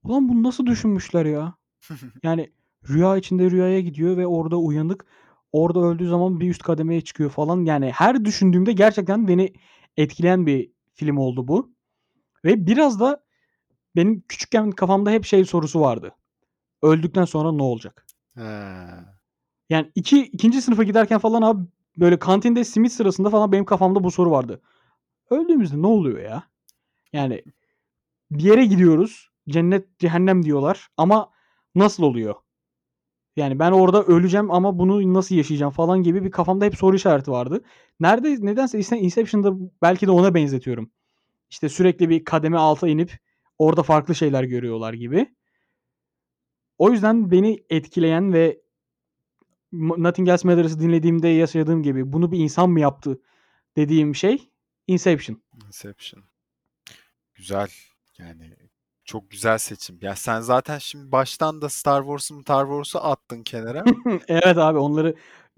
"Ulan 0.02 0.28
bunu 0.28 0.42
nasıl 0.42 0.66
düşünmüşler 0.66 1.26
ya?" 1.26 1.54
Yani 2.22 2.52
rüya 2.88 3.16
içinde 3.16 3.50
rüyaya 3.50 3.80
gidiyor 3.80 4.16
ve 4.16 4.26
orada 4.26 4.56
uyanık. 4.56 5.06
Orada 5.52 5.80
öldüğü 5.80 6.08
zaman 6.08 6.40
bir 6.40 6.50
üst 6.50 6.62
kademeye 6.62 7.00
çıkıyor 7.00 7.30
falan. 7.30 7.64
Yani 7.64 7.90
her 7.90 8.24
düşündüğümde 8.24 8.72
gerçekten 8.72 9.28
beni 9.28 9.52
etkileyen 9.96 10.46
bir 10.46 10.70
film 10.94 11.18
oldu 11.18 11.48
bu. 11.48 11.72
Ve 12.44 12.66
biraz 12.66 13.00
da 13.00 13.24
benim 13.96 14.20
küçükken 14.28 14.70
kafamda 14.70 15.10
hep 15.10 15.24
şey 15.24 15.44
sorusu 15.44 15.80
vardı. 15.80 16.14
Öldükten 16.82 17.24
sonra 17.24 17.52
ne 17.52 17.62
olacak? 17.62 18.06
He. 18.34 18.42
Yani 19.70 19.90
iki 19.94 20.22
2. 20.22 20.62
sınıfa 20.62 20.82
giderken 20.82 21.18
falan 21.18 21.42
abi 21.42 21.66
böyle 21.96 22.18
kantinde 22.18 22.64
simit 22.64 22.92
sırasında 22.92 23.30
falan 23.30 23.52
benim 23.52 23.64
kafamda 23.64 24.04
bu 24.04 24.10
soru 24.10 24.30
vardı. 24.30 24.60
Öldüğümüzde 25.30 25.82
ne 25.82 25.86
oluyor 25.86 26.18
ya? 26.18 26.42
Yani 27.12 27.42
bir 28.30 28.44
yere 28.44 28.64
gidiyoruz. 28.64 29.30
Cennet, 29.48 29.98
cehennem 29.98 30.44
diyorlar 30.44 30.88
ama 30.96 31.30
nasıl 31.74 32.02
oluyor? 32.02 32.34
Yani 33.36 33.58
ben 33.58 33.72
orada 33.72 34.02
öleceğim 34.02 34.50
ama 34.50 34.78
bunu 34.78 35.14
nasıl 35.14 35.34
yaşayacağım 35.34 35.72
falan 35.72 36.02
gibi 36.02 36.24
bir 36.24 36.30
kafamda 36.30 36.64
hep 36.64 36.76
soru 36.76 36.96
işareti 36.96 37.30
vardı. 37.30 37.64
Nerede 38.00 38.46
nedense 38.46 38.78
Inception'da 38.78 39.52
belki 39.82 40.06
de 40.06 40.10
ona 40.10 40.34
benzetiyorum. 40.34 40.90
İşte 41.50 41.68
sürekli 41.68 42.08
bir 42.08 42.24
kademe 42.24 42.58
alta 42.58 42.88
inip 42.88 43.18
orada 43.58 43.82
farklı 43.82 44.14
şeyler 44.14 44.44
görüyorlar 44.44 44.92
gibi. 44.92 45.34
O 46.78 46.90
yüzden 46.90 47.30
beni 47.30 47.64
etkileyen 47.70 48.32
ve 48.32 48.60
Nothing 49.72 50.28
Else 50.28 50.48
Matters'ı 50.48 50.80
dinlediğimde 50.80 51.28
yaşadığım 51.28 51.82
gibi 51.82 52.12
bunu 52.12 52.32
bir 52.32 52.38
insan 52.38 52.70
mı 52.70 52.80
yaptı 52.80 53.20
dediğim 53.76 54.14
şey 54.14 54.50
Inception. 54.86 55.42
Inception. 55.66 56.24
Güzel. 57.34 57.68
Yani 58.18 58.56
çok 59.06 59.30
güzel 59.30 59.58
seçim. 59.58 59.98
Ya 60.00 60.16
sen 60.16 60.40
zaten 60.40 60.78
şimdi 60.78 61.12
baştan 61.12 61.62
da 61.62 61.68
Star 61.68 62.02
Wars'u 62.02 62.40
Star 62.40 62.64
Wars'u 62.64 62.98
attın 62.98 63.42
kenara. 63.42 63.84
Evet 64.28 64.58
abi 64.58 64.78
onları 64.78 65.14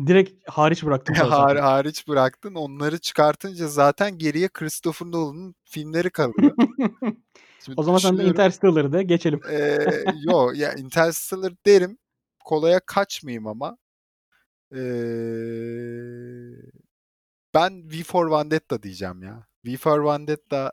direkt 0.06 0.48
hariç 0.48 0.84
bıraktım 0.84 1.14
Har 1.30 1.58
hariç 1.58 2.08
bıraktın. 2.08 2.54
Onları 2.54 2.98
çıkartınca 2.98 3.68
zaten 3.68 4.18
geriye 4.18 4.48
Christopher 4.48 5.06
Nolan'ın 5.06 5.54
filmleri 5.64 6.10
kalıyor. 6.10 6.54
Şimdi 7.64 7.80
O 7.80 7.82
zaman 7.82 7.98
sen 7.98 8.18
de. 8.18 8.24
Interstellar'ı 8.24 8.92
de 8.92 9.02
geçelim. 9.02 9.40
Eee, 9.50 10.04
yo 10.22 10.50
ya 10.54 10.72
Interstellar 10.74 11.52
derim. 11.66 11.98
Kolaya 12.44 12.80
kaçmayayım 12.86 13.46
ama. 13.46 13.76
Eee, 14.74 14.80
ben 17.54 17.90
V 17.90 18.02
for 18.04 18.30
Vendetta 18.30 18.82
diyeceğim 18.82 19.22
ya. 19.22 19.46
V 19.66 19.76
for 19.76 20.04
Vendetta 20.04 20.72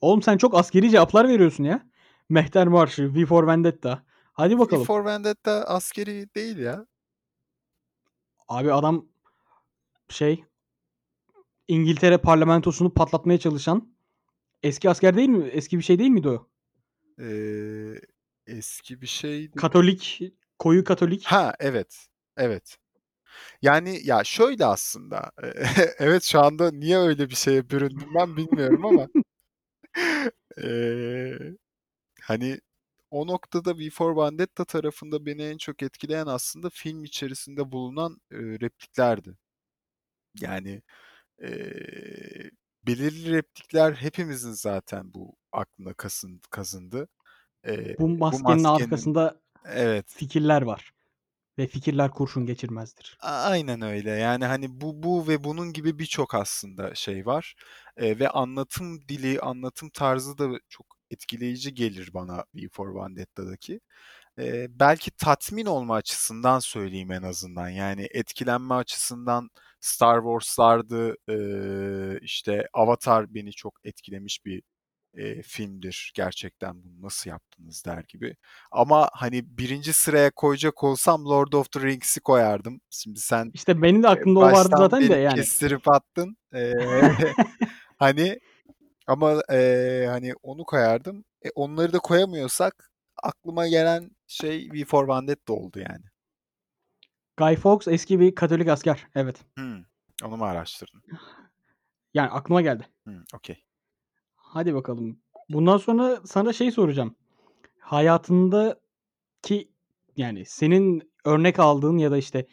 Oğlum 0.00 0.22
sen 0.22 0.36
çok 0.36 0.54
askeri 0.54 0.90
cevaplar 0.90 1.28
veriyorsun 1.28 1.64
ya. 1.64 1.86
Mehter 2.28 2.68
Marşı, 2.68 3.14
V 3.14 3.26
for 3.26 3.46
Vendetta. 3.46 4.02
Hadi 4.32 4.54
V 4.54 4.58
bakalım. 4.58 4.84
for 4.84 5.04
Vendetta 5.04 5.52
askeri 5.52 6.34
değil 6.34 6.58
ya. 6.58 6.86
Abi 8.48 8.72
adam 8.72 9.06
şey 10.08 10.44
İngiltere 11.68 12.18
parlamentosunu 12.18 12.94
patlatmaya 12.94 13.38
çalışan 13.38 13.94
eski 14.62 14.90
asker 14.90 15.16
değil 15.16 15.28
mi? 15.28 15.48
Eski 15.48 15.78
bir 15.78 15.82
şey 15.82 15.98
değil 15.98 16.10
miydi 16.10 16.28
o? 16.28 16.48
Eee, 17.18 18.00
eski 18.46 19.00
bir 19.00 19.06
şeydi. 19.06 19.58
Katolik, 19.58 20.22
koyu 20.58 20.84
Katolik. 20.84 21.24
Ha 21.24 21.54
evet. 21.60 22.06
Evet. 22.36 22.78
Yani 23.62 24.00
ya 24.04 24.24
şöyle 24.24 24.66
aslında. 24.66 25.32
Evet 25.98 26.22
şu 26.24 26.40
anda 26.40 26.70
niye 26.70 26.98
öyle 26.98 27.30
bir 27.30 27.34
şeye 27.34 27.70
büründüm 27.70 28.08
ben 28.14 28.36
bilmiyorum 28.36 28.84
ama. 28.84 29.08
Eee, 30.58 31.56
hani 32.22 32.60
o 33.10 33.28
noktada 33.28 33.78
V 33.78 33.90
for 33.90 34.16
Vendetta 34.16 34.66
tarafında 34.66 35.26
beni 35.26 35.42
en 35.42 35.58
çok 35.58 35.82
etkileyen 35.84 36.26
aslında 36.28 36.70
film 36.70 37.04
içerisinde 37.04 37.72
bulunan 37.72 38.18
eee, 38.32 38.38
repliklerdi. 38.60 39.38
Yani 40.40 40.82
eee, 41.42 42.50
belirli 42.86 43.32
replikler 43.32 43.92
hepimizin 43.94 44.52
zaten 44.52 45.14
bu 45.14 45.36
aklına 45.52 45.94
kasın, 45.94 46.40
kazındı. 46.50 47.08
Eee, 47.68 47.96
Bu 47.98 48.08
bu 48.32 48.38
maskenin 48.38 48.38
maskenin 48.38 48.64
arkasında 48.64 49.40
evet. 49.66 50.18
fikirler 50.18 50.62
var. 50.62 50.92
Ve 51.58 51.66
fikirler 51.66 52.10
kurşun 52.10 52.46
geçirmezdir. 52.46 53.18
Aynen 53.20 53.82
öyle. 53.82 54.10
Yani 54.10 54.44
hani 54.44 54.80
bu 54.80 55.02
bu 55.02 55.28
ve 55.28 55.44
bunun 55.44 55.72
gibi 55.72 55.98
birçok 55.98 56.34
aslında 56.34 56.94
şey 56.94 57.26
var. 57.26 57.54
Eee, 58.00 58.18
ve 58.18 58.28
anlatım 58.28 59.08
dili, 59.08 59.40
anlatım 59.40 59.90
tarzı 59.90 60.38
da 60.38 60.58
çok 60.68 60.86
etkileyici 61.10 61.74
gelir 61.74 62.10
bana 62.14 62.44
V 62.54 62.68
for 62.72 62.94
Vendetta'daki. 62.94 63.80
Eee, 64.38 64.66
belki 64.70 65.10
tatmin 65.10 65.66
olma 65.66 65.94
açısından 65.96 66.58
söyleyeyim 66.58 67.12
en 67.12 67.22
azından. 67.22 67.68
Yani 67.68 68.08
etkilenme 68.10 68.74
açısından 68.74 69.50
Star 69.80 70.20
Wars'lardı, 70.22 71.16
eee, 71.28 72.18
işte 72.22 72.68
Avatar 72.72 73.34
beni 73.34 73.52
çok 73.52 73.74
etkilemiş 73.84 74.44
bir 74.46 74.62
eee, 75.16 75.42
filmdir. 75.42 76.12
Gerçekten 76.14 76.84
bunu 76.84 77.02
nasıl 77.02 77.30
yaptınız 77.30 77.84
der 77.86 78.04
gibi. 78.08 78.36
Ama 78.70 79.08
hani 79.12 79.58
birinci 79.58 79.92
sıraya 79.92 80.30
koyacak 80.30 80.84
olsam 80.84 81.24
Lord 81.24 81.52
of 81.52 81.72
the 81.72 81.80
Rings'i 81.80 82.20
koyardım. 82.20 82.80
Şimdi 82.90 83.20
sen 83.20 83.50
İşte 83.54 83.82
benim 83.82 84.02
de 84.02 84.06
e, 84.06 84.10
aklımda 84.10 84.40
o 84.40 84.42
vardı 84.42 84.70
zaten 84.76 85.10
de 85.10 85.16
yani. 85.16 85.36
kestirip 85.36 85.88
attın. 85.88 86.36
Eee, 86.54 86.72
hani 87.98 88.38
ama 89.06 89.42
eee, 89.50 90.06
hani 90.10 90.32
onu 90.42 90.64
koyardım. 90.64 91.24
E, 91.44 91.50
onları 91.54 91.92
da 91.92 91.98
koyamıyorsak 91.98 92.90
aklıma 93.22 93.68
gelen 93.68 94.10
şey 94.26 94.68
V 94.72 94.84
for 94.84 95.08
Vendetta 95.08 95.52
oldu 95.52 95.78
yani. 95.78 96.04
Guy 97.36 97.56
Fawkes 97.56 97.88
eski 97.94 98.20
bir 98.20 98.34
Katolik 98.34 98.68
asker. 98.68 99.06
Evet. 99.14 99.44
Hımm. 99.58 99.86
Onu 100.24 100.36
mu 100.36 100.44
araştırdın? 100.44 101.02
Yani 102.14 102.30
aklıma 102.30 102.62
geldi. 102.62 102.86
Hımm, 103.06 103.24
okay. 103.34 103.56
Hadi 104.52 104.74
bakalım. 104.74 105.18
Bundan 105.48 105.76
sonra 105.76 106.20
sana 106.24 106.52
şey 106.52 106.70
soracağım. 106.70 107.14
Hayatındaki 107.78 109.68
yani 110.16 110.44
senin 110.46 111.12
örnek 111.24 111.58
aldığın 111.58 111.98
ya 111.98 112.10
da 112.10 112.16
işte 112.16 112.46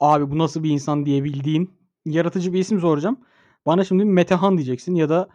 abi 0.00 0.30
bu 0.30 0.38
nasıl 0.38 0.62
bir 0.62 0.70
insan 0.70 1.06
diyebildiğin 1.06 1.74
yaratıcı 2.04 2.52
bir 2.52 2.58
isim 2.58 2.80
soracağım. 2.80 3.20
Bana 3.66 3.84
şimdi 3.84 4.04
Metehan 4.04 4.56
diyeceksin 4.56 4.94
ya 4.94 5.08
da 5.08 5.28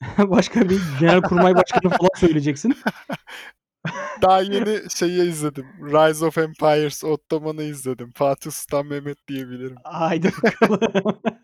başka 0.18 0.68
bir 0.68 0.80
Genelkurmay 1.00 1.54
Başkanı 1.54 1.92
falan 1.92 2.10
söyleyeceksin. 2.16 2.74
Daha 4.22 4.42
yeni 4.42 4.90
şeyi 4.90 5.28
izledim. 5.28 5.66
Rise 5.80 6.26
of 6.26 6.38
Empires, 6.38 7.04
Ottoman'ı 7.04 7.62
izledim. 7.62 8.12
Fatih 8.14 8.50
Sultan 8.50 8.86
Mehmet 8.86 9.28
diyebilirim. 9.28 9.76
Haydi 9.84 10.32
bakalım. 10.42 11.18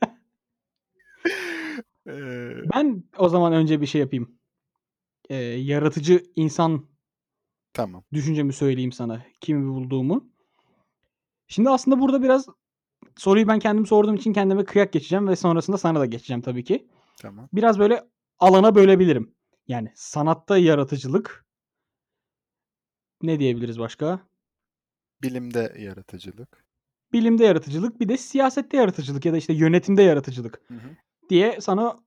Eee 2.07 2.63
Ben 2.75 3.05
o 3.19 3.29
zaman 3.29 3.53
önce 3.53 3.81
bir 3.81 3.87
şey 3.87 4.01
yapayım. 4.01 4.39
Eee, 5.31 5.37
yaratıcı 5.39 6.23
insan 6.37 6.87
Tamam. 7.73 8.05
düşüncemi 8.13 8.53
söyleyeyim 8.53 8.93
sana. 8.93 9.23
Kimi 9.41 9.69
bulduğumu. 9.75 10.33
Şimdi 11.49 11.71
aslında 11.71 12.01
burada 12.01 12.23
biraz 12.23 12.47
soruyu 13.17 13.49
ben 13.49 13.59
kendim 13.59 13.87
sorduğum 13.87 14.15
için 14.15 14.33
kendime 14.33 14.65
kıyak 14.65 14.93
geçeceğim 14.93 15.29
ve 15.29 15.37
sonrasında 15.37 15.79
sana 15.79 16.01
da 16.01 16.07
geçeceğim 16.07 16.43
tabii 16.43 16.65
ki. 16.65 16.89
Tamam. 17.23 17.49
Biraz 17.53 17.79
böyle 17.79 18.05
alana 18.39 18.75
bölebilirim. 18.75 19.35
Yani 19.69 19.93
sanatta 19.95 20.59
yaratıcılık. 20.59 21.47
Ne 23.23 23.39
diyebiliriz 23.41 23.79
başka? 23.79 24.21
Bilimde 25.23 25.75
yaratıcılık. 25.79 26.65
Bilimde 27.13 27.45
yaratıcılık, 27.45 28.01
bir 28.01 28.09
de 28.09 28.17
siyasette 28.17 28.77
yaratıcılık 28.77 29.25
ya 29.25 29.33
da 29.33 29.37
işte 29.37 29.53
yönetimde 29.53 30.03
yaratıcılık 30.03 30.63
Hı 30.69 30.75
hı. 30.75 30.97
Diye 31.29 31.61
sana 31.61 31.99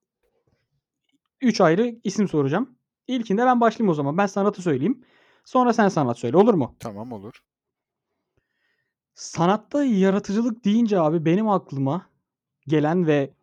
3 1.42 1.62
ayrı 1.62 1.96
isim 2.04 2.28
soracağım. 2.28 2.78
İlkinde 3.08 3.46
ben 3.46 3.62
başlayayım 3.62 3.90
o 3.92 3.94
zaman. 3.94 4.18
Ben 4.18 4.26
sanatı 4.26 4.62
söyleyeyim. 4.62 5.06
Sonra 5.46 5.74
sen 5.74 5.90
sanat 5.90 6.20
söyle. 6.20 6.38
Olur 6.38 6.54
mu? 6.54 6.76
Tamam 6.80 7.12
olur. 7.12 7.44
Sanatta 9.14 9.84
yaratıcılık 9.84 10.66
deyince 10.66 11.00
abi 11.00 11.26
benim 11.26 11.50
aklıma 11.50 12.10
gelen 12.68 13.08
ve 13.08 13.34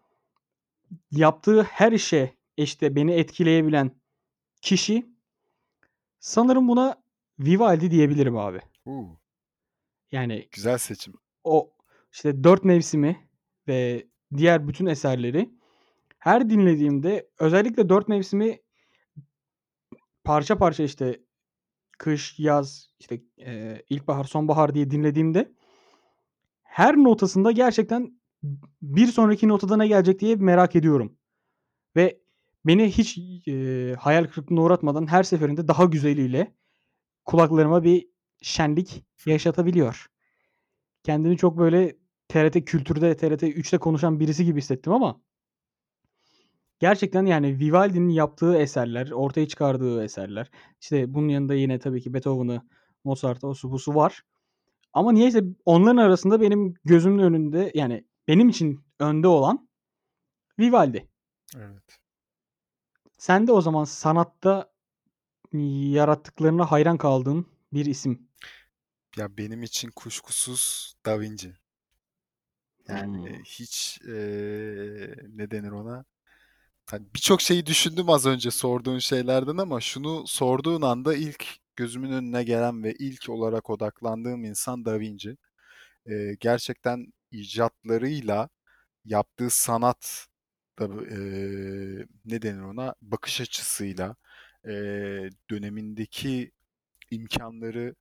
yaptığı 1.10 1.62
her 1.62 1.92
işe 1.92 2.36
işte 2.56 2.96
beni 2.96 3.12
etkileyebilen 3.12 3.90
kişi 4.62 5.06
sanırım 6.20 6.68
buna 6.68 7.02
Vivaldi 7.38 7.90
diyebilirim 7.90 8.36
abi. 8.36 8.60
U, 8.86 9.06
Yani 10.12 10.48
güzel 10.52 10.78
seçim. 10.78 11.14
o 11.44 11.72
işte 12.12 12.44
dört 12.44 12.64
mevsimi 12.64 13.28
ve 13.68 14.06
diğer 14.36 14.68
bütün 14.68 14.86
eserleri 14.86 15.50
her 16.22 16.50
dinlediğimde 16.50 17.28
özellikle 17.38 17.88
dört 17.88 18.08
mevsimi 18.08 18.58
parça 20.24 20.58
parça 20.58 20.82
işte 20.82 21.20
kış, 21.98 22.38
yaz, 22.38 22.90
işte 23.00 23.20
eee, 23.36 23.84
ilkbahar, 23.90 24.24
sonbahar 24.24 24.74
diye 24.74 24.90
dinlediğimde 24.90 25.52
her 26.62 26.96
notasında 26.96 27.52
gerçekten 27.52 28.20
bir 28.82 29.06
sonraki 29.06 29.48
notada 29.48 29.76
ne 29.76 29.86
gelecek 29.88 30.20
diye 30.20 30.36
merak 30.36 30.76
ediyorum. 30.76 31.16
Ve 31.96 32.20
beni 32.66 32.86
hiç 32.90 33.18
eee, 33.46 33.94
hayal 33.94 34.24
kırıklığına 34.24 34.62
uğratmadan 34.62 35.06
her 35.06 35.22
seferinde 35.22 35.68
daha 35.68 35.84
güzeliyle 35.84 36.54
kulaklarıma 37.24 37.84
bir 37.84 38.08
şenlik 38.42 39.04
yaşatabiliyor. 39.26 40.06
Kendimi 41.04 41.36
çok 41.36 41.58
böyle 41.58 41.96
TRT 42.28 42.64
Kültür'de, 42.64 43.16
TRT 43.16 43.48
3'te 43.48 43.78
konuşan 43.78 44.20
birisi 44.20 44.44
gibi 44.44 44.58
hissettim 44.58 44.92
ama 44.92 45.20
gerçekten 46.82 47.26
yani 47.26 47.58
Vivaldi'nin 47.58 48.08
yaptığı 48.08 48.56
eserler, 48.56 49.10
ortaya 49.10 49.48
çıkardığı 49.48 50.04
eserler, 50.04 50.50
işte 50.80 51.14
bunun 51.14 51.28
yanında 51.28 51.54
yine 51.54 51.78
tabii 51.78 52.02
ki 52.02 52.14
Beethoven'ı, 52.14 52.62
Mozart'ı, 53.04 53.46
osu 53.46 53.70
busu 53.70 53.94
var. 53.94 54.22
Ama 54.92 55.12
niyeyse 55.12 55.44
onların 55.64 55.96
arasında 55.96 56.40
benim 56.40 56.74
gözümün 56.84 57.18
önünde 57.18 57.72
yani 57.74 58.04
benim 58.28 58.48
için 58.48 58.84
önde 59.00 59.28
olan 59.28 59.68
Vivaldi. 60.58 61.08
Evet. 61.56 62.00
Sen 63.18 63.46
de 63.46 63.52
o 63.52 63.60
zaman 63.60 63.84
sanatta 63.84 64.72
yarattıklarına 65.52 66.70
hayran 66.72 66.98
kaldığın 66.98 67.46
bir 67.72 67.86
isim. 67.86 68.28
Ya 69.16 69.36
benim 69.36 69.62
için 69.62 69.90
kuşkusuz 69.96 70.94
Da 71.06 71.20
Vinci. 71.20 71.54
Yani 72.88 73.28
Hmm. 73.28 73.42
hiç 73.44 74.00
eee, 74.04 75.14
ne 75.28 75.50
denir 75.50 75.70
ona? 75.70 76.04
Hani 76.86 77.06
birçok 77.14 77.40
şeyi 77.40 77.66
düşündüm 77.66 78.08
az 78.10 78.26
önce 78.26 78.50
sorduğun 78.50 78.98
şeylerden 78.98 79.56
ama 79.56 79.80
şunu 79.80 80.26
sorduğun 80.26 80.82
anda 80.82 81.14
ilk 81.14 81.46
gözümün 81.76 82.12
önüne 82.12 82.42
gelen 82.44 82.82
ve 82.84 82.94
ilk 82.98 83.28
olarak 83.28 83.70
odaklandığım 83.70 84.44
insan 84.44 84.84
Da 84.84 85.00
Vinci. 85.00 85.36
Eee, 86.06 86.36
gerçekten 86.40 87.06
icatlarıyla 87.32 88.48
yaptığı 89.06 89.50
sanat 89.50 90.28
da 90.80 90.86
eee, 91.10 92.06
ne 92.26 92.42
denir 92.42 92.62
ona? 92.62 92.94
Bakış 93.02 93.40
açısıyla 93.42 94.16
eee, 94.66 95.30
dönemindeki 95.50 96.52
imkanları 97.10 97.94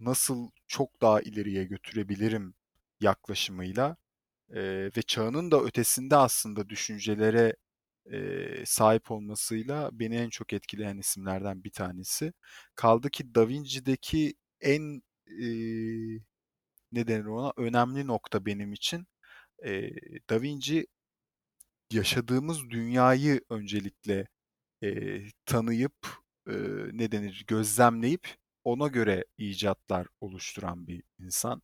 nasıl 0.00 0.50
çok 0.68 1.02
daha 1.02 1.22
ileriye 1.22 1.64
götürebilirim 1.64 2.54
yaklaşımıyla 3.00 3.96
eee, 4.54 4.86
ve 4.98 5.02
çağının 5.02 5.50
da 5.50 5.60
ötesinde 5.64 6.16
aslında 6.16 6.68
düşüncelere 6.70 7.56
eee, 8.12 8.62
sahip 8.66 9.10
olmasıyla 9.10 9.90
beni 9.92 10.16
en 10.16 10.28
çok 10.30 10.52
etkileyen 10.52 10.98
isimlerden 10.98 11.64
bir 11.64 11.70
tanesi. 11.72 12.32
Kaldı 12.76 13.10
ki 13.10 13.34
Da 13.34 13.48
Vinci'deki 13.48 14.34
en 14.60 15.02
eee, 15.26 16.20
ne 16.92 17.08
denir 17.08 17.24
ona 17.26 17.52
önemli 17.56 18.06
nokta 18.06 18.46
benim 18.46 18.72
için 18.72 19.06
eee, 19.64 19.94
Da 20.30 20.42
Vinci 20.42 20.86
yaşadığımız 21.90 22.70
dünyayı 22.70 23.40
öncelikle 23.50 24.28
eee, 24.82 25.28
tanıyıp 25.46 25.94
eee, 26.48 26.54
ne 26.92 27.12
denir 27.12 27.44
gözlemleyip 27.48 28.28
ona 28.64 28.88
göre 28.88 29.24
icatlar 29.38 30.06
oluşturan 30.20 30.86
bir 30.86 31.02
insan. 31.20 31.62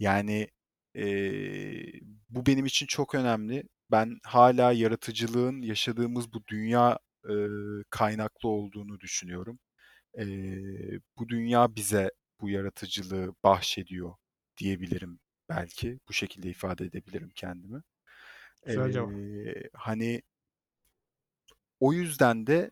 Yani 0.00 0.48
eee, 0.96 1.92
bu 2.30 2.46
benim 2.46 2.66
için 2.66 2.86
çok 2.86 3.14
önemli. 3.14 3.64
Ben 3.90 4.18
hala 4.24 4.72
yaratıcılığın 4.72 5.62
yaşadığımız 5.62 6.32
bu 6.32 6.46
dünya 6.46 6.98
eee, 7.28 7.48
kaynaklı 7.90 8.48
olduğunu 8.48 9.00
düşünüyorum. 9.00 9.58
Eee, 10.18 11.00
bu 11.18 11.28
dünya 11.28 11.76
bize 11.76 12.10
bu 12.40 12.50
yaratıcılığı 12.50 13.34
bahşediyor 13.44 14.14
diyebilirim 14.58 15.20
belki. 15.48 16.00
Bu 16.08 16.12
şekilde 16.14 16.50
ifade 16.50 16.84
edebilirim 16.86 17.30
kendimi. 17.36 17.82
Güzel 18.64 18.90
cevap. 18.90 19.14
Eee, 19.44 19.70
hani 19.74 20.22
o 21.80 21.92
yüzden 21.92 22.46
de 22.46 22.70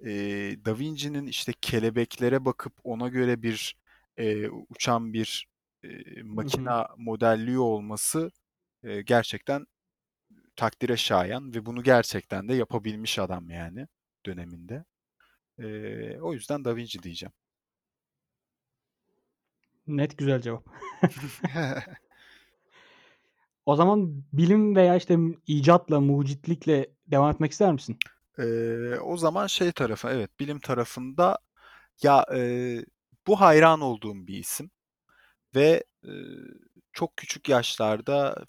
eee 0.00 0.64
Da 0.64 0.78
Vinci'nin 0.78 1.26
işte 1.26 1.52
kelebeklere 1.60 2.44
bakıp 2.44 2.72
ona 2.84 3.08
göre 3.08 3.42
bir 3.42 3.76
eee, 4.18 4.50
uçan 4.70 5.12
bir 5.12 5.46
eee, 5.84 6.22
Hı 6.40 6.46
hı. 6.48 6.72
makina 6.72 6.88
modelliyor 6.98 7.62
olması 7.62 8.30
eee, 8.84 9.02
gerçekten 9.02 9.66
takdire 10.56 10.96
şayan 10.96 11.54
ve 11.54 11.66
bunu 11.66 11.82
gerçekten 11.82 12.48
de 12.48 12.54
yapabilmiş 12.54 13.18
adam 13.18 13.50
yani 13.50 13.86
döneminde. 14.26 14.84
Eee, 15.58 16.18
o 16.22 16.34
yüzden 16.34 16.66
Da 16.66 16.76
Vinci 16.76 17.02
diyeceğim. 17.04 17.32
Net 19.86 20.18
güzel 20.18 20.40
cevap. 20.42 20.64
O 23.66 23.76
zaman 23.76 24.24
bilim 24.32 24.76
veya 24.76 24.96
işte 24.96 25.18
icatla, 25.46 26.00
mucitlikle 26.00 26.86
devam 27.06 27.30
etmek 27.30 27.52
ister 27.52 27.72
misin? 27.72 27.98
Eee, 28.38 28.98
o 29.04 29.16
zaman 29.16 29.46
şey 29.46 29.72
tarafı, 29.72 30.08
evet 30.08 30.40
bilim 30.40 30.60
tarafında 30.60 31.38
ya 32.02 32.26
eee, 32.34 32.84
bu 33.26 33.40
hayran 33.40 33.80
olduğum 33.80 34.26
bir 34.28 34.38
isim 34.38 34.70
ve 35.56 35.84
eee, 36.04 36.12
çok 36.92 37.16
küçük 37.18 37.48
yaşlarda 37.48 38.46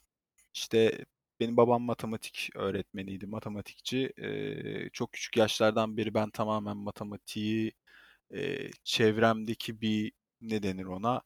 işte 0.53 1.05
benim 1.39 1.57
babam 1.57 1.81
matematik 1.83 2.49
öğretmeniydi, 2.55 3.27
matematikçi. 3.27 4.13
Eee, 4.17 4.89
çok 4.93 5.13
küçük 5.13 5.37
yaşlardan 5.37 5.97
beri 5.97 6.13
ben 6.13 6.29
tamamen 6.29 6.77
matematiği 6.77 7.71
eee, 8.31 8.71
çevremdeki 8.83 9.81
bir 9.81 10.11
ne 10.41 10.63
denir 10.63 10.85
ona? 10.85 11.21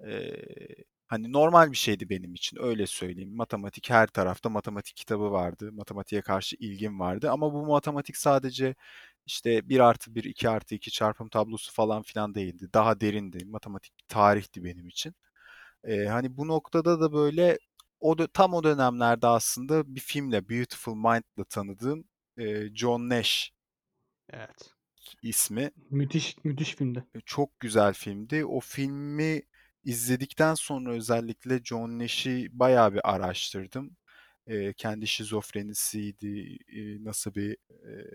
Eee, 0.00 0.74
hani 1.08 1.32
normal 1.32 1.72
bir 1.72 1.76
şeydi 1.76 2.08
benim 2.10 2.34
için 2.34 2.58
öyle 2.62 2.86
söyleyeyim. 2.86 3.36
Matematik 3.36 3.90
her 3.90 4.06
tarafta 4.06 4.48
matematik 4.48 4.96
kitabı 4.96 5.30
vardı. 5.32 5.72
Matematiğe 5.72 6.22
karşı 6.22 6.56
ilgim 6.60 7.00
vardı. 7.00 7.30
Ama 7.30 7.52
bu 7.54 7.66
matematik 7.66 8.16
sadece 8.16 8.74
işte 9.26 9.68
bir 9.68 9.80
artı 9.80 10.14
bir 10.14 10.24
2 10.24 10.48
artı 10.50 10.74
2 10.74 10.90
çarpım 10.90 11.28
tablosu 11.28 11.72
falan 11.72 12.02
filan 12.02 12.34
değildi. 12.34 12.68
Daha 12.74 13.00
derindi. 13.00 13.44
Matematik 13.46 13.94
tarihti 14.08 14.64
benim 14.64 14.88
için. 14.88 15.14
Eee, 15.86 16.06
hani 16.06 16.36
bu 16.36 16.48
noktada 16.48 17.00
da 17.00 17.12
böyle 17.12 17.58
o 18.02 18.14
dö- 18.18 18.28
tam 18.34 18.54
o 18.54 18.64
dönemlerde 18.64 19.26
aslında 19.26 19.94
bir 19.96 20.00
filmle 20.00 20.48
Beautiful 20.50 20.94
Mind'la 20.96 21.44
tanıdığım 21.50 22.04
eee, 22.38 22.70
John 22.76 23.08
Nash 23.08 23.52
Evet. 24.30 24.74
ismi 25.22 25.70
Müthiş 25.90 26.36
müthiş 26.44 26.76
filmdi. 26.76 27.06
e, 27.14 27.20
çok 27.26 27.60
güzel 27.60 27.92
filmdi. 27.94 28.44
O 28.46 28.60
filmi 28.60 29.42
izledikten 29.84 30.54
sonra 30.54 30.92
özellikle 30.92 31.58
John 31.64 31.98
Nash'i 31.98 32.48
bayağı 32.52 32.94
bir 32.94 33.00
araştırdım. 33.14 33.96
Eee, 34.46 34.74
kendi 34.76 35.06
şizofrenisiydi, 35.08 36.26
eee, 36.68 37.04
nasıl 37.04 37.34
bir 37.34 37.56
eee, 37.70 38.10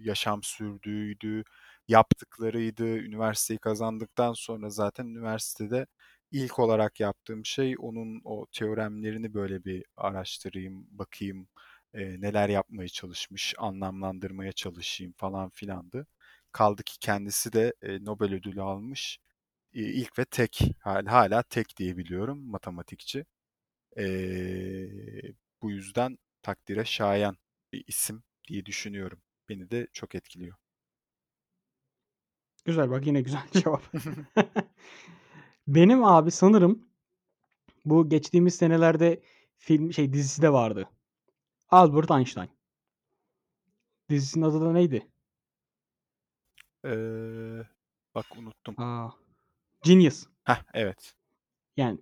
yaşam 0.00 0.42
sürdüğüydü, 0.42 1.44
yaptıklarıydı. 1.88 2.84
Üniversiteyi 2.86 3.58
kazandıktan 3.58 4.32
sonra 4.32 4.70
zaten 4.70 5.06
üniversitede 5.06 5.86
ilk 6.32 6.58
olarak 6.58 7.00
yaptığım 7.00 7.46
şey 7.46 7.74
onun 7.78 8.20
o 8.24 8.46
teoremlerini 8.52 9.34
böyle 9.34 9.64
bir 9.64 9.84
araştırayım, 9.96 10.86
bakayım, 10.90 11.48
eee, 11.94 12.20
neler 12.20 12.48
yapmaya 12.48 12.88
çalışmış, 12.88 13.54
anlamlandırmaya 13.58 14.52
çalışayım 14.52 15.12
falan 15.16 15.50
filandı. 15.50 16.06
Kaldı 16.52 16.82
ki 16.84 16.98
kendisi 17.00 17.52
de 17.52 17.74
e, 17.82 18.04
Nobel 18.04 18.34
ödülü 18.34 18.62
almış. 18.62 19.18
E, 19.74 19.80
ilk 19.82 20.18
ve 20.18 20.24
tek, 20.24 20.60
hala, 20.80 21.12
hala 21.12 21.42
tek 21.42 21.76
diye 21.78 21.96
biliyorum 21.96 22.50
matematikçi. 22.50 23.26
E, 23.98 24.04
bu 25.62 25.70
yüzden 25.70 26.18
takdire 26.42 26.84
şayan 26.84 27.36
bir 27.72 27.84
isim 27.86 28.22
diye 28.48 28.66
düşünüyorum. 28.66 29.22
Beni 29.48 29.70
de 29.70 29.86
çok 29.92 30.14
etkiliyor. 30.14 30.56
Güzel 32.64 32.90
bak 32.90 33.06
yine 33.06 33.20
güzel 33.20 33.42
cevap. 33.52 33.82
Benim 35.66 36.04
abi 36.04 36.30
sanırım 36.30 36.88
bu 37.84 38.08
geçtiğimiz 38.08 38.54
senelerde 38.54 39.22
film 39.58 39.92
şey 39.92 40.12
dizisi 40.12 40.42
de 40.42 40.52
vardı. 40.52 40.88
Albert 41.70 42.10
Einstein. 42.10 42.48
Dizisinin 44.10 44.44
adı 44.44 44.60
da 44.60 44.72
neydi? 44.72 45.08
Ee, 46.84 47.62
bak 48.14 48.26
unuttum. 48.38 48.74
Aa, 48.78 49.10
Genius. 49.82 50.26
Heh, 50.44 50.62
evet. 50.74 51.14
Yani 51.76 51.98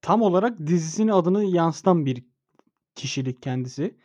tam 0.00 0.22
olarak 0.22 0.58
dizisinin 0.58 1.08
adını 1.08 1.44
yansıtan 1.44 2.06
bir 2.06 2.24
kişilik 2.94 3.42
kendisi. 3.42 3.96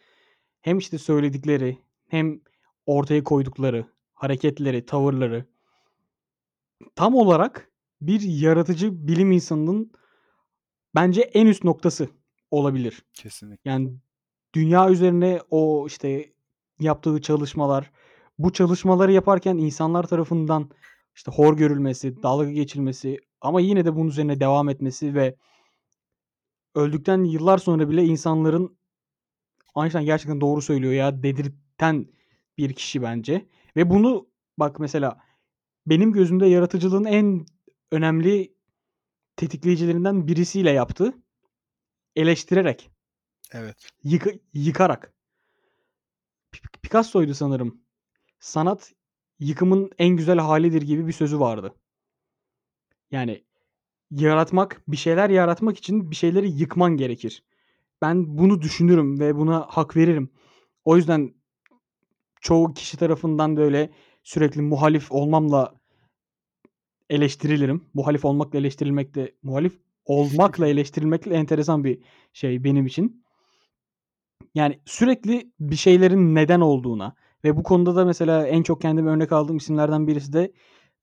Hem 0.62 0.78
işte 0.78 0.98
söyledikleri 0.98 1.78
hem 2.08 2.42
ortaya 2.86 3.24
koydukları 3.24 3.86
hareketleri, 4.14 4.86
tavırları 4.86 5.46
tam 6.96 7.16
olarak 7.16 7.67
bir 8.02 8.22
yaratıcı 8.22 9.08
bilim 9.08 9.32
insanının 9.32 9.92
bence 10.96 11.22
en 11.22 11.48
üst 11.48 11.64
noktası 11.64 12.10
olabilir. 12.52 13.06
Kesinlikle. 13.14 13.72
Yani 13.72 13.94
dünya 14.54 14.90
üzerine 14.90 15.42
o 15.50 15.88
işte 15.88 16.34
yaptığı 16.80 17.22
çalışmalar, 17.22 17.92
bu 18.38 18.54
çalışmaları 18.54 19.12
yaparken 19.12 19.58
insanlar 19.58 20.08
tarafından 20.08 20.70
işte 21.16 21.32
hor 21.32 21.58
görülmesi, 21.58 22.24
dalga 22.24 22.52
geçilmesi 22.52 23.18
ama 23.42 23.62
yine 23.62 23.86
de 23.86 23.96
bunun 23.96 24.10
üzerine 24.10 24.40
devam 24.40 24.70
etmesi 24.70 25.14
ve 25.16 25.36
öldükten 26.76 27.24
yıllar 27.24 27.58
sonra 27.58 27.90
bile 27.90 28.06
insanların 28.06 28.78
Einstein 29.78 30.06
gerçekten 30.06 30.42
doğru 30.42 30.62
söylüyor 30.62 30.94
ya 30.94 31.24
dedirten 31.24 32.08
bir 32.58 32.74
kişi 32.74 33.02
bence. 33.02 33.46
Ve 33.76 33.90
bunu 33.90 34.28
bak 34.58 34.80
mesela 34.80 35.18
benim 35.88 36.14
gözümde 36.14 36.46
yaratıcılığın 36.48 37.06
en 37.06 37.46
önemli 37.92 38.56
tetikleyicilerinden 39.36 40.28
birisiyle 40.28 40.72
yaptı. 40.72 41.14
Eleştirerek, 42.16 42.92
Evet. 43.52 43.90
yıka- 44.04 44.40
yıkarak. 44.54 45.14
Picasso'ydu 46.84 47.34
sanırım. 47.34 47.82
Sanat 48.40 48.94
yıkımın 49.40 49.92
en 49.98 50.10
güzel 50.10 50.38
halidir 50.38 50.82
gibi 50.82 51.08
bir 51.08 51.14
sözü 51.14 51.40
vardı. 51.40 51.76
Yani 53.12 53.44
yaratmak, 54.12 54.82
bir 54.88 54.98
şeyler 54.98 55.30
yaratmak 55.30 55.78
için 55.78 56.12
bir 56.12 56.16
şeyleri 56.16 56.52
yıkman 56.52 56.98
gerekir. 56.98 57.44
Ben 58.02 58.38
bunu 58.38 58.62
düşünürüm 58.62 59.20
ve 59.20 59.36
buna 59.36 59.62
hak 59.70 59.96
veririm. 59.96 60.30
O 60.86 60.98
yüzden 60.98 61.34
çoğu 62.42 62.74
kişi 62.74 62.98
tarafından 62.98 63.58
böyle 63.58 63.92
sürekli 64.24 64.62
muhalif 64.62 65.12
olmamla 65.12 65.76
eleştirilirim. 67.10 67.86
Muhalif 67.94 68.26
olmakla 68.26 68.60
eleştirilmek 68.60 69.16
de 69.16 69.36
muhalif 69.44 69.80
olmakla 70.06 70.68
eleştirilmekle 70.68 71.36
enteresan 71.36 71.84
bir 71.84 72.02
şey 72.34 72.64
benim 72.64 72.86
için. 72.86 73.24
Yani 74.56 74.80
sürekli 74.86 75.52
bir 75.60 75.76
şeylerin 75.76 76.36
neden 76.36 76.62
olduğuna 76.62 77.16
ve 77.44 77.58
bu 77.58 77.64
konuda 77.64 77.96
da 77.96 78.06
mesela 78.06 78.48
en 78.48 78.64
çok 78.64 78.82
kendime 78.82 79.12
örnek 79.12 79.32
aldığım 79.32 79.58
isimlerden 79.58 80.08
birisi 80.08 80.34
de 80.34 80.54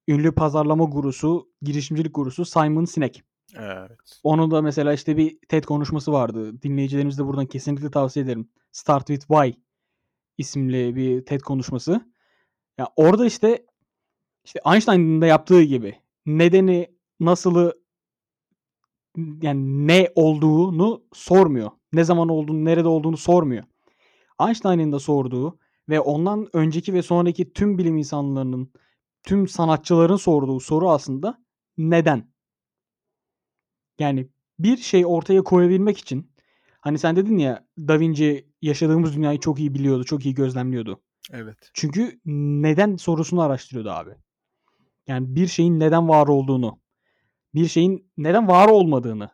ünlü 0.08 0.32
pazarlama 0.34 0.84
gurusu, 0.84 1.48
girişimcilik 1.62 2.14
gurusu 2.14 2.44
Simon 2.44 2.84
Sinek. 2.84 3.22
Evet. 3.56 4.20
Onun 4.22 4.50
da 4.50 4.62
mesela 4.62 4.92
işte 4.92 5.16
bir 5.16 5.38
TED 5.48 5.64
konuşması 5.64 6.12
vardı. 6.12 6.62
Dinleyicilerimize 6.62 7.22
de 7.22 7.26
buradan 7.26 7.46
kesinlikle 7.46 7.90
tavsiye 7.90 8.24
ederim. 8.24 8.48
Start 8.72 9.06
with 9.06 9.26
Why 9.26 9.52
isimli 10.38 10.96
bir 10.96 11.24
TED 11.24 11.40
konuşması. 11.40 12.12
Ya 12.78 12.88
orada 12.96 13.26
işte 13.26 13.66
işte 14.44 14.60
Einstein'ın 14.66 15.20
da 15.20 15.26
yaptığı 15.26 15.62
gibi 15.62 15.96
nedeni, 16.26 16.90
nasılı 17.20 17.84
yani 19.42 19.86
ne 19.88 20.12
olduğunu 20.14 21.04
sormuyor. 21.12 21.70
Ne 21.92 22.04
zaman 22.04 22.28
olduğunu, 22.28 22.64
nerede 22.64 22.88
olduğunu 22.88 23.16
sormuyor. 23.16 23.64
Einstein'ın 24.40 24.92
da 24.92 24.98
sorduğu 24.98 25.58
ve 25.88 26.00
ondan 26.00 26.48
önceki 26.52 26.94
ve 26.94 27.02
sonraki 27.02 27.52
tüm 27.52 27.78
bilim 27.78 27.96
insanlarının, 27.96 28.72
tüm 29.22 29.48
sanatçıların 29.48 30.16
sorduğu 30.16 30.60
soru 30.60 30.90
aslında 30.90 31.44
neden? 31.78 32.34
Yani 33.98 34.28
bir 34.58 34.76
şey 34.76 35.06
ortaya 35.06 35.42
koyabilmek 35.44 35.98
için 35.98 36.32
hani 36.80 36.98
sen 36.98 37.16
dedin 37.16 37.38
ya 37.38 37.66
Da 37.78 38.00
Vinci 38.00 38.48
yaşadığımız 38.62 39.16
dünyayı 39.16 39.40
çok 39.40 39.60
iyi 39.60 39.74
biliyordu, 39.74 40.04
çok 40.04 40.24
iyi 40.24 40.34
gözlemliyordu. 40.34 41.00
Evet. 41.32 41.70
Çünkü 41.74 42.20
neden 42.24 42.96
sorusunu 42.96 43.40
araştırıyordu 43.42 43.90
abi. 43.90 44.10
Yani 45.06 45.36
bir 45.36 45.46
şeyin 45.46 45.80
neden 45.80 46.08
var 46.08 46.26
olduğunu, 46.26 46.80
bir 47.54 47.66
şeyin 47.66 48.12
neden 48.16 48.48
var 48.48 48.68
olmadığını, 48.68 49.30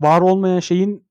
var 0.00 0.20
olmayan 0.20 0.60
şeyin 0.60 1.06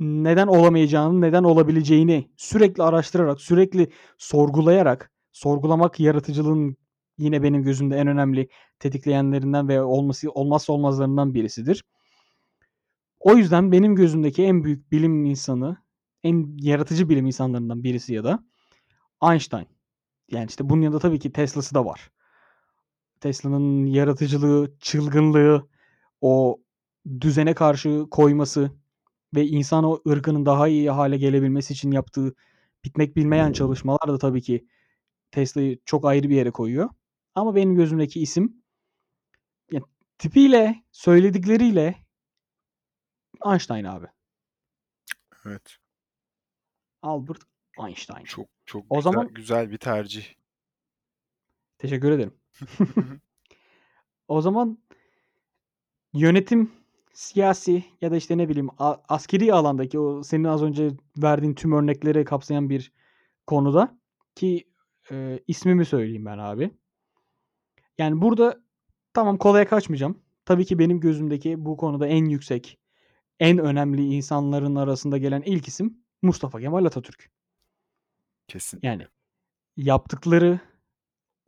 neden 0.00 0.46
olamayacağını, 0.46 1.20
neden 1.20 1.44
olabileceğini 1.44 2.30
sürekli 2.36 2.82
araştırarak, 2.82 3.40
sürekli 3.40 3.88
sorgulayarak, 4.18 5.12
sorgulamak 5.32 6.00
yaratıcılığın 6.00 6.76
yine 7.18 7.42
benim 7.42 7.62
gözümde 7.62 7.96
en 7.96 8.06
önemli 8.06 8.48
tetikleyenlerinden 8.78 9.68
ve 9.68 9.82
olması 9.82 10.30
olmazsa 10.30 10.72
olmazlarından 10.72 11.34
birisidir. 11.34 11.84
O 13.20 13.36
yüzden 13.36 13.72
benim 13.72 13.94
gözümdeki 13.94 14.42
en 14.42 14.64
büyük 14.64 14.92
bilim 14.92 15.24
insanı, 15.24 15.76
en 16.22 16.56
yaratıcı 16.60 17.08
bilim 17.08 17.26
insanlarından 17.26 17.84
birisi 17.84 18.14
ya 18.14 18.24
da 18.24 18.44
Einstein. 19.22 19.66
Yani 20.30 20.46
işte 20.48 20.68
bunun 20.68 20.82
yanında 20.82 20.98
tabii 20.98 21.18
ki 21.18 21.32
Tesla'sı 21.32 21.74
da 21.74 21.84
var. 21.84 22.10
Tesla'nın 23.24 23.86
yaratıcılığı, 23.86 24.76
çılgınlığı, 24.80 25.68
o 26.20 26.60
düzene 27.20 27.54
karşı 27.54 28.06
koyması 28.10 28.70
ve 29.34 29.46
insan 29.46 29.84
o 29.84 30.02
ırkının 30.08 30.46
daha 30.46 30.68
iyi 30.68 30.90
hale 30.90 31.16
gelebilmesi 31.16 31.72
için 31.72 31.92
yaptığı 31.92 32.34
bitmek 32.84 33.16
bilmeyen 33.16 33.52
çalışmalar 33.52 34.08
da 34.08 34.18
tabii 34.18 34.42
ki 34.42 34.68
Tesla'yı 35.30 35.78
çok 35.84 36.04
ayrı 36.04 36.28
bir 36.28 36.36
yere 36.36 36.50
koyuyor. 36.50 36.90
Ama 37.34 37.54
benim 37.54 37.74
gözümdeki 37.76 38.20
isim 38.20 38.62
yani 39.72 39.84
tipiyle, 40.18 40.84
söyledikleriyle 40.92 41.94
Einstein 43.46 43.84
abi. 43.84 44.06
Evet. 45.46 45.76
Albert 47.02 47.42
Einstein. 47.86 48.24
Çok 48.24 48.48
çok 48.66 48.84
O 48.90 48.96
güzel, 48.96 49.12
zaman 49.12 49.28
güzel 49.34 49.70
bir 49.70 49.78
tercih. 49.78 50.24
teşekkür 51.78 52.10
ederim. 52.10 52.43
O 54.28 54.40
zaman 54.40 54.78
yönetim, 56.12 56.72
siyasi 57.12 57.84
ya 58.00 58.10
da 58.10 58.16
işte 58.16 58.38
ne 58.38 58.48
bileyim 58.48 58.68
askeri 59.08 59.52
alandaki 59.52 59.98
o 59.98 60.22
senin 60.22 60.44
az 60.44 60.62
önce 60.62 60.90
verdiğin 61.16 61.54
tüm 61.54 61.72
örnekleri 61.72 62.24
kapsayan 62.24 62.70
bir 62.70 62.92
konuda 63.46 63.98
ki 64.34 64.68
e, 65.10 65.40
ismimi 65.46 65.84
söyleyeyim 65.84 66.24
ben 66.24 66.38
abi. 66.38 66.70
Yani 67.98 68.20
burada 68.20 68.60
tamam 69.14 69.38
kolaya 69.38 69.68
kaçmayacağım. 69.68 70.22
Tabii 70.44 70.64
ki 70.64 70.78
benim 70.78 71.00
gözümdeki 71.00 71.64
bu 71.64 71.76
konuda 71.76 72.06
en 72.06 72.24
yüksek, 72.24 72.78
en 73.40 73.58
önemli 73.58 74.14
insanların 74.14 74.74
arasında 74.74 75.18
gelen 75.18 75.42
ilk 75.42 75.68
isim 75.68 75.98
Mustafa 76.22 76.60
Kemal 76.60 76.84
Atatürk. 76.84 77.30
Kesinlikle. 78.48 78.88
Yani 78.88 79.06
yaptıkları, 79.76 80.60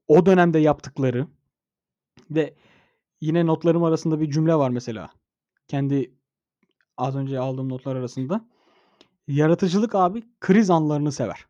o 0.09 0.27
dönemde 0.27 0.59
yaptıkları 0.59 1.27
ve 2.31 2.55
yine 3.21 3.47
notlarım 3.47 3.85
arasında 3.85 4.21
bir 4.21 4.31
cümle 4.31 4.55
var 4.55 4.71
mesela. 4.71 5.11
Kendi 5.69 6.15
az 6.97 7.17
önce 7.17 7.39
aldığım 7.39 7.69
notlar 7.69 7.97
arasında. 7.97 8.49
Yaratıcılık 9.29 9.95
abi 9.95 10.23
kriz 10.41 10.71
anlarını 10.71 11.13
sever. 11.13 11.47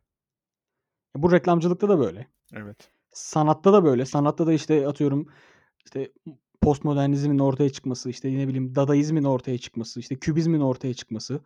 Bu 1.15 1.31
reklamcılıkta 1.31 1.89
da 1.89 1.99
böyle. 1.99 2.27
Evet. 2.53 2.89
Sanatta 3.13 3.73
da 3.73 3.83
böyle. 3.83 4.05
Sanatta 4.05 4.47
da 4.47 4.53
işte 4.53 4.87
atıyorum 4.87 5.27
işte 5.85 6.11
postmodernizmin 6.61 7.39
ortaya 7.39 7.69
çıkması, 7.69 8.09
işte 8.09 8.37
ne 8.37 8.47
bileyim 8.47 8.75
dadaizmin 8.75 9.23
ortaya 9.23 9.57
çıkması, 9.57 9.99
işte 9.99 10.15
kübizmin 10.19 10.59
ortaya 10.59 10.93
çıkması. 10.93 11.41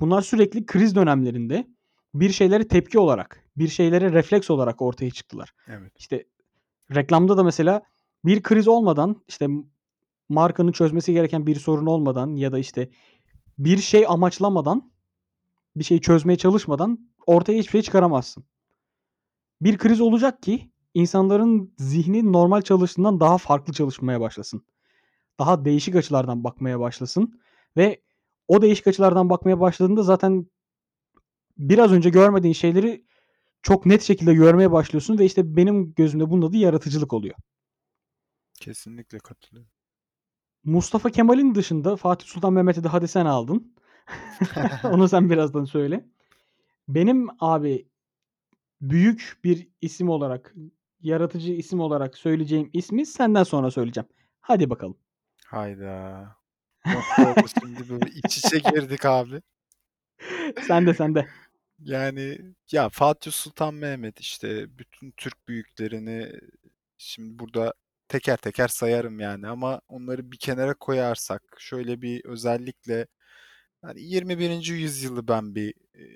Bunlar 0.00 0.22
sürekli 0.22 0.66
kriz 0.66 0.94
dönemlerinde 0.94 1.66
bir 2.14 2.30
şeylere 2.30 2.68
tepki 2.68 2.98
olarak, 2.98 3.44
bir 3.56 3.68
şeylere 3.68 4.12
refleks 4.12 4.50
olarak 4.50 4.82
ortaya 4.82 5.10
çıktılar. 5.10 5.54
Evet. 5.66 5.92
İşte 5.98 6.26
reklamda 6.94 7.36
da 7.36 7.42
mesela 7.42 7.82
bir 8.24 8.42
kriz 8.42 8.68
olmadan 8.68 9.22
işte 9.28 9.46
markanın 10.28 10.72
çözmesi 10.72 11.12
gereken 11.12 11.46
bir 11.46 11.56
sorun 11.56 11.86
olmadan 11.86 12.36
ya 12.36 12.52
da 12.52 12.58
işte 12.58 12.90
bir 13.58 13.78
şey 13.78 14.04
amaçlamadan 14.08 14.92
bir 15.76 15.84
şeyi 15.84 16.00
çözmeye 16.00 16.36
çalışmadan 16.36 16.98
ortaya 17.26 17.58
hiçbir 17.58 17.70
şey 17.70 17.82
çıkaramazsın. 17.82 18.44
Bir 19.60 19.78
kriz 19.78 20.00
olacak 20.00 20.42
ki 20.42 20.72
insanların 20.94 21.74
zihni 21.78 22.32
normal 22.32 22.62
çalıştığından 22.62 23.20
daha 23.20 23.38
farklı 23.38 23.72
çalışmaya 23.72 24.20
başlasın. 24.20 24.66
Daha 25.38 25.64
değişik 25.64 25.96
açılardan 25.96 26.44
bakmaya 26.44 26.80
başlasın 26.80 27.40
ve 27.76 28.02
o 28.48 28.62
değişik 28.62 28.86
açılardan 28.86 29.30
bakmaya 29.30 29.60
başladığında 29.60 30.02
zaten 30.02 30.46
biraz 31.58 31.92
önce 31.92 32.10
görmediğin 32.10 32.54
şeyleri 32.54 33.04
çok 33.62 33.86
net 33.86 34.02
şekilde 34.02 34.34
görmeye 34.34 34.72
başlıyorsun 34.72 35.18
ve 35.18 35.24
işte 35.24 35.56
benim 35.56 35.94
gözümde 35.94 36.30
bunun 36.30 36.48
adı 36.48 36.56
yaratıcılık 36.56 37.12
oluyor. 37.12 37.34
Kesinlikle 38.60 39.18
katılıyorum. 39.18 39.72
Mustafa 40.64 41.10
Kemal'in 41.10 41.54
dışında 41.54 41.96
Fatih 41.96 42.26
Sultan 42.26 42.52
Mehmet'i 42.52 42.84
de 42.84 42.88
hadi 42.88 43.08
sen 43.08 43.26
aldın. 43.26 43.74
Onu 44.84 45.08
sen 45.08 45.30
birazdan 45.30 45.64
söyle. 45.64 46.08
Benim 46.88 47.28
abi 47.40 47.88
büyük 48.80 49.38
bir 49.44 49.68
isim 49.80 50.08
olarak, 50.08 50.54
yaratıcı 51.00 51.52
isim 51.52 51.80
olarak 51.80 52.18
söyleyeceğim 52.18 52.70
ismi 52.72 53.06
senden 53.06 53.42
sonra 53.42 53.70
söyleyeceğim. 53.70 54.08
Hadi 54.40 54.70
bakalım. 54.70 54.96
Hayda. 55.46 56.36
Oldu 57.18 57.46
şimdi 57.60 57.88
böyle 57.88 58.10
iç 58.10 58.38
içe 58.38 58.58
girdik 58.58 59.04
abi. 59.04 59.42
Sende 60.66 60.94
sende. 60.94 61.28
Yani 61.84 62.38
ya 62.72 62.88
Fatih 62.88 63.32
Sultan 63.32 63.74
Mehmet 63.74 64.20
işte 64.20 64.78
bütün 64.78 65.10
Türk 65.16 65.48
büyüklerini 65.48 66.32
şimdi 66.98 67.38
burada 67.38 67.74
teker 68.08 68.36
teker 68.36 68.68
sayarım 68.68 69.20
yani 69.20 69.48
ama 69.48 69.80
onları 69.88 70.32
bir 70.32 70.36
kenara 70.38 70.74
koyarsak 70.74 71.42
şöyle 71.58 72.02
bir 72.02 72.24
özellikle 72.24 73.06
hani 73.82 74.02
21. 74.02 74.66
yüzyılı 74.66 75.28
ben 75.28 75.54
bir 75.54 75.74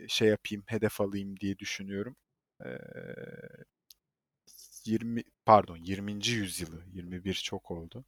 şey 0.09 0.29
yapayım, 0.29 0.65
hedef 0.67 1.01
alayım 1.01 1.37
diye 1.41 1.59
düşünüyorum. 1.59 2.17
Ee, 2.65 2.79
20 4.85 5.23
pardon 5.47 5.77
20. 5.77 6.13
yüzyılı 6.29 6.83
21 6.93 7.35
çok 7.35 7.71
oldu. 7.71 8.05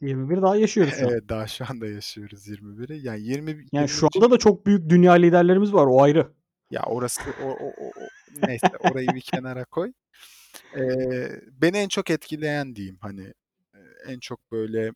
21 0.00 0.42
daha 0.42 0.56
yaşıyoruz 0.56 0.94
şu 0.94 1.06
an. 1.06 1.10
Evet 1.12 1.28
daha 1.28 1.46
şu 1.46 1.64
anda 1.68 1.86
yaşıyoruz 1.86 2.48
21'i. 2.48 3.06
Yani 3.06 3.22
20 3.22 3.66
Yani 3.72 3.88
şu 3.88 4.08
20. 4.14 4.24
anda 4.24 4.34
da 4.34 4.38
çok 4.38 4.66
büyük 4.66 4.90
dünya 4.90 5.12
liderlerimiz 5.12 5.72
var 5.72 5.86
o 5.86 6.02
ayrı. 6.02 6.37
Ya 6.70 6.82
orası 6.82 7.20
o, 7.42 7.46
o, 7.46 7.66
o, 7.66 7.92
neyse 8.46 8.70
orayı 8.80 9.08
bir 9.08 9.20
kenara 9.20 9.64
koy. 9.64 9.92
Ee, 10.76 11.40
beni 11.52 11.76
en 11.76 11.88
çok 11.88 12.10
etkileyen 12.10 12.76
diyeyim 12.76 12.98
hani 13.00 13.32
en 14.06 14.18
çok 14.18 14.52
böyle 14.52 14.92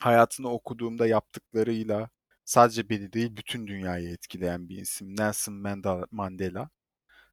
hayatını 0.00 0.48
okuduğumda 0.48 1.06
yaptıklarıyla 1.06 2.08
sadece 2.44 2.88
beni 2.88 3.12
değil 3.12 3.36
bütün 3.36 3.66
dünyayı 3.66 4.08
etkileyen 4.10 4.68
bir 4.68 4.76
isim 4.76 5.16
Nelson 5.16 5.54
Mandela. 5.54 6.06
Mandela. 6.10 6.70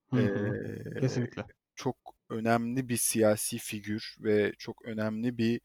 Hı 0.09 0.17
hı. 0.17 0.99
Kesinlikle. 0.99 1.45
çok 1.75 1.97
önemli 2.29 2.89
bir 2.89 2.97
siyasi 2.97 3.57
figür 3.57 4.15
ve 4.19 4.53
çok 4.57 4.85
önemli 4.85 5.37
bir 5.37 5.61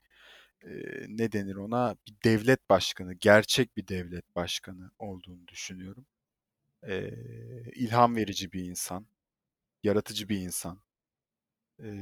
e, 0.63 0.71
ne 1.09 1.33
denir 1.33 1.57
ona 1.57 1.97
bir 2.09 2.15
devlet 2.25 2.71
başkanı, 2.71 3.15
gerçek 3.15 3.77
bir 3.77 3.89
devlet 3.89 4.37
başkanı 4.37 4.91
olduğunu 4.99 5.49
düşünüyorum. 5.49 6.07
Ee, 6.89 7.11
ilham 7.75 8.17
verici 8.17 8.53
bir 8.53 8.65
insan, 8.65 9.07
yaratıcı 9.83 10.29
bir 10.29 10.39
insan. 10.41 10.81
Ee, 11.81 11.93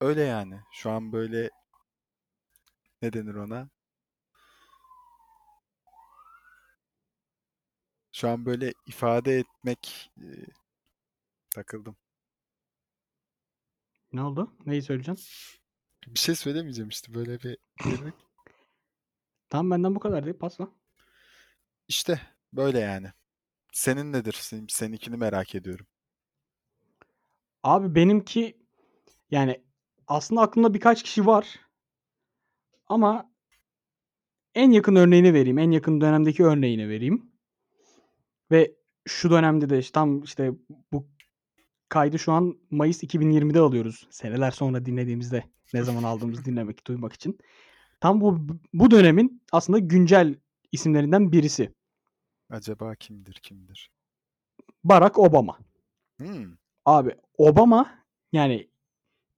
öyle 0.00 0.22
yani. 0.22 0.60
Şu 0.72 0.90
an 0.90 1.12
böyle 1.12 1.50
ne 3.02 3.12
denir 3.12 3.34
ona? 3.34 3.68
Şu 8.12 8.28
an 8.28 8.46
böyle 8.46 8.72
ifade 8.86 9.38
etmek 9.38 10.10
e, 10.18 10.26
takıldım. 11.50 11.96
Ne 14.12 14.22
oldu? 14.22 14.56
Neyi 14.66 14.82
söyleyeceksin? 14.82 15.58
Bir 16.06 16.18
şey 16.18 16.34
söylemeyeceğim 16.34 16.88
işte 16.88 17.14
böyle 17.14 17.40
bir 17.40 17.58
girdik. 17.84 18.14
Tamam 19.48 19.70
benden 19.70 19.94
bu 19.94 20.00
kadar 20.00 20.24
değil 20.24 20.38
pasla. 20.38 20.68
İşte 21.88 22.20
böyle 22.52 22.78
yani. 22.78 23.06
Senin 23.72 24.12
nedir? 24.12 24.36
Senin, 24.40 24.66
seninkini 24.68 25.16
merak 25.16 25.54
ediyorum. 25.54 25.86
Abi 27.62 27.94
benimki 27.94 28.56
yani 29.30 29.64
aslında 30.06 30.40
aklımda 30.40 30.74
birkaç 30.74 31.02
kişi 31.02 31.26
var. 31.26 31.60
Ama 32.86 33.30
en 34.54 34.70
yakın 34.70 34.96
örneğini 34.96 35.34
vereyim. 35.34 35.58
En 35.58 35.70
yakın 35.70 36.00
dönemdeki 36.00 36.44
örneğini 36.44 36.88
vereyim. 36.88 37.32
Ve 38.50 38.74
şu 39.06 39.30
dönemde 39.30 39.70
de 39.70 39.78
işte 39.78 39.92
tam 39.92 40.22
işte 40.22 40.52
bu 40.92 41.08
kaydı 41.88 42.18
şu 42.18 42.32
an 42.32 42.58
Mayıs 42.70 43.02
2020'de 43.02 43.60
alıyoruz. 43.60 44.08
Seneler 44.10 44.50
sonra 44.50 44.86
dinlediğimizde 44.86 45.44
ne 45.74 45.82
zaman 45.82 46.02
aldığımızı 46.02 46.44
dinlemek, 46.44 46.86
duymak 46.86 47.12
için. 47.12 47.38
Tam 48.00 48.20
bu 48.20 48.46
bu 48.72 48.90
dönemin 48.90 49.42
aslında 49.52 49.78
güncel 49.78 50.34
isimlerinden 50.74 51.32
birisi. 51.32 51.72
Acaba 52.50 52.94
kimdir 52.94 53.32
kimdir? 53.34 53.90
Barack 54.84 55.18
Obama. 55.18 55.58
Hmm, 56.18 56.56
Abi 56.84 57.10
Obama 57.38 57.98
yani 58.32 58.68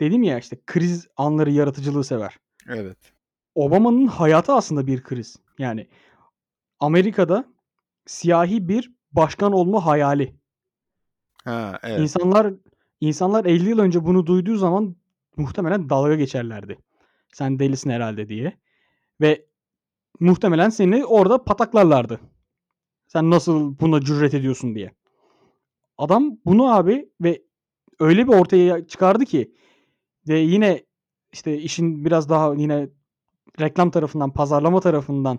dedim 0.01 0.22
ya 0.22 0.39
işte 0.39 0.59
kriz 0.66 1.09
anları 1.16 1.51
yaratıcılığı 1.51 2.05
sever. 2.05 2.39
evet. 2.68 2.99
Obama'nın 3.55 4.07
hayatı 4.07 4.53
aslında 4.53 4.87
bir 4.87 5.03
kriz. 5.03 5.37
Yani 5.59 5.89
Amerika'da 6.80 7.45
siyahi 8.07 8.68
bir 8.68 8.93
başkan 9.12 9.53
olma 9.53 9.87
hayali. 9.87 10.34
Ha, 11.45 11.78
evet. 11.82 12.01
İnsanlar 12.01 12.55
insanlar 13.01 13.45
50 13.45 13.68
yıl 13.68 13.78
önce 13.78 14.05
bunu 14.05 14.26
duyduğu 14.26 14.57
zaman 14.57 14.97
muhtemelen 15.37 15.91
dalga 15.91 16.14
geçerlerdi. 16.14 16.78
Sen 17.32 17.59
delisin 17.59 17.91
herhalde 17.91 18.28
diye. 18.28 18.53
Ve 19.20 19.45
muhtemelen 20.21 20.69
seni 20.69 21.05
orada 21.05 21.45
pataklarlardı. 21.45 22.21
Sen 23.07 23.31
nasıl 23.31 23.79
buna 23.79 24.01
cüret 24.01 24.35
ediyorsun 24.35 24.75
diye. 24.75 24.93
Adam 25.99 26.39
bunu 26.45 26.75
abi 26.75 27.11
ve 27.21 27.43
öyle 28.01 28.29
bir 28.29 28.33
ortaya 28.33 28.87
çıkardı 28.87 29.25
ki 29.25 29.55
ve 30.29 30.39
yine 30.39 30.87
işte 31.33 31.59
işin 31.59 32.05
biraz 32.05 32.29
daha 32.29 32.55
yine 32.55 32.89
reklam 33.61 33.91
tarafından, 33.91 34.33
pazarlama 34.33 34.81
tarafından, 34.81 35.39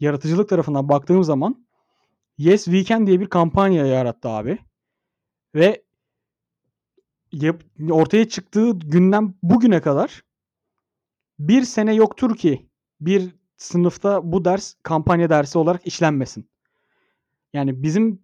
yaratıcılık 0.00 0.48
tarafından 0.48 0.88
baktığım 0.88 1.24
zaman 1.24 1.66
Yes 2.38 2.64
Weekend 2.64 3.06
diye 3.06 3.20
bir 3.20 3.26
kampanya 3.26 3.86
yarattı 3.86 4.28
abi. 4.28 4.58
Ve 5.54 5.84
ortaya 7.90 8.28
çıktığı 8.28 8.70
günden 8.78 9.34
bugüne 9.42 9.80
kadar 9.80 10.22
bir 11.38 11.62
sene 11.62 11.94
yoktur 11.94 12.36
ki 12.36 12.70
bir 13.00 13.37
sınıfta 13.58 14.32
bu 14.32 14.44
ders 14.44 14.74
kampanya 14.82 15.30
dersi 15.30 15.58
olarak 15.58 15.86
işlenmesin. 15.86 16.50
Yani 17.52 17.82
bizim 17.82 18.22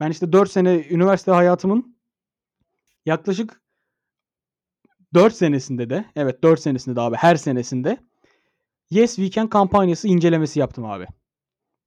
ben 0.00 0.10
işte 0.10 0.32
4 0.32 0.50
sene 0.50 0.86
üniversite 0.90 1.32
hayatımın 1.32 1.96
yaklaşık 3.06 3.62
4 5.14 5.34
senesinde 5.34 5.90
de 5.90 6.04
evet 6.16 6.42
4 6.42 6.60
senesinde 6.60 6.96
de 6.96 7.00
abi 7.00 7.16
her 7.16 7.36
senesinde 7.36 7.98
Yes 8.90 9.16
Weekend 9.16 9.48
kampanyası 9.48 10.08
incelemesi 10.08 10.60
yaptım 10.60 10.84
abi. 10.84 11.06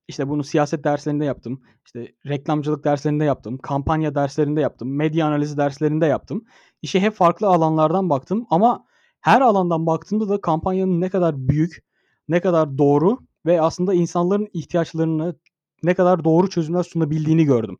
İşte 0.08 0.30
bunu 0.30 0.44
siyaset 0.44 0.84
derslerinde 0.84 1.26
yaptım. 1.26 1.62
İşte 1.86 2.16
reklamcılık 2.28 2.84
derslerinde 2.84 3.24
yaptım. 3.26 3.58
Kampanya 3.58 4.16
derslerinde 4.16 4.62
yaptım. 4.62 4.96
Medya 4.96 5.28
analizi 5.28 5.58
derslerinde 5.58 6.06
yaptım. 6.06 6.46
İşe 6.82 7.00
hep 7.00 7.14
farklı 7.14 7.48
alanlardan 7.48 8.10
baktım 8.10 8.48
ama 8.50 8.86
her 9.22 9.42
alandan 9.42 9.86
baktığımda 9.86 10.30
da 10.30 10.42
kampanyanın 10.42 11.02
ne 11.02 11.10
kadar 11.10 11.48
büyük, 11.48 11.84
ne 12.28 12.42
kadar 12.42 12.78
doğru 12.78 13.20
ve 13.46 13.62
aslında 13.62 13.94
insanların 13.94 14.48
ihtiyaçlarını 14.54 15.36
ne 15.84 15.94
kadar 15.94 16.24
doğru 16.24 16.50
çözümler 16.50 16.84
sunabildiğini 16.84 17.46
gördüm. 17.46 17.78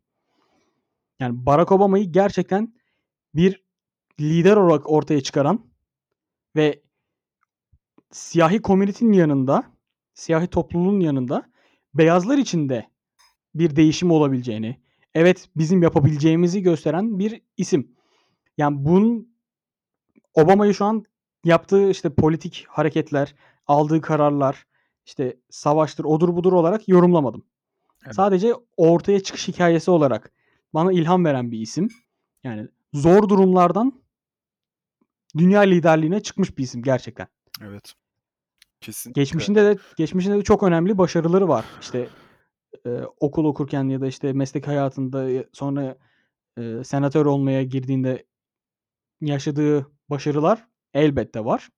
Yani 1.20 1.46
Barack 1.46 1.72
Obama'yı 1.72 2.12
gerçekten 2.12 2.74
bir 3.34 3.64
lider 4.20 4.56
olarak 4.56 4.90
ortaya 4.90 5.20
çıkaran 5.20 5.66
ve 6.56 6.82
siyahi 8.10 8.62
komünitenin 8.62 9.12
yanında, 9.12 9.64
siyahi 10.14 10.46
topluluğun 10.46 11.00
yanında 11.00 11.50
beyazlar 11.94 12.38
için 12.38 12.68
de 12.68 12.88
bir 13.54 13.76
değişim 13.76 14.10
olabileceğini, 14.10 14.80
evet 15.14 15.48
bizim 15.56 15.82
yapabileceğimizi 15.82 16.62
gösteren 16.62 17.18
bir 17.18 17.42
isim. 17.56 17.96
Yani 18.58 18.76
bunun 18.84 19.34
Obama'yı 20.34 20.74
şu 20.74 20.84
an 20.84 21.04
yaptığı 21.44 21.90
işte 21.90 22.14
politik 22.14 22.66
hareketler, 22.68 23.34
aldığı 23.66 24.00
kararlar, 24.00 24.66
işte 25.06 25.36
savaştır, 25.50 26.04
odur 26.04 26.36
budur 26.36 26.52
olarak 26.52 26.88
yorumlamadım. 26.88 27.46
Evet. 28.04 28.14
Sadece 28.14 28.52
ortaya 28.76 29.22
çıkış 29.22 29.48
hikayesi 29.48 29.90
olarak 29.90 30.32
bana 30.74 30.92
ilham 30.92 31.24
veren 31.24 31.50
bir 31.50 31.60
isim. 31.60 31.88
Yani 32.44 32.68
zor 32.92 33.28
durumlardan 33.28 34.02
dünya 35.36 35.60
liderliğine 35.60 36.22
çıkmış 36.22 36.58
bir 36.58 36.62
isim 36.62 36.82
gerçekten. 36.82 37.26
Evet. 37.62 37.94
Kesinlikle. 38.80 39.22
Geçmişinde 39.22 39.64
de 39.64 39.78
geçmişinde 39.96 40.38
de 40.38 40.42
çok 40.42 40.62
önemli 40.62 40.98
başarıları 40.98 41.48
var. 41.48 41.64
İşte 41.80 42.08
e, 42.86 42.90
okul 43.20 43.44
okurken 43.44 43.88
ya 43.88 44.00
da 44.00 44.06
işte 44.06 44.32
meslek 44.32 44.66
hayatında 44.66 45.30
e, 45.30 45.48
sonra 45.52 45.96
e, 46.58 46.84
senatör 46.84 47.26
olmaya 47.26 47.62
girdiğinde 47.62 48.26
yaşadığı 49.20 49.90
başarılar 50.10 50.68
elbette 50.94 51.44
var. 51.44 51.68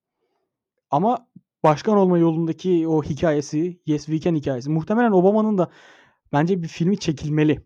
Ama 0.90 1.28
başkan 1.70 1.96
olma 1.96 2.18
yolundaki 2.18 2.88
o 2.88 3.02
hikayesi, 3.02 3.80
Yes 3.86 4.06
Weekend 4.06 4.36
hikayesi 4.36 4.70
muhtemelen 4.70 5.12
Obama'nın 5.12 5.58
da 5.58 5.70
bence 6.32 6.62
bir 6.62 6.68
filmi 6.68 6.98
çekilmeli. 6.98 7.62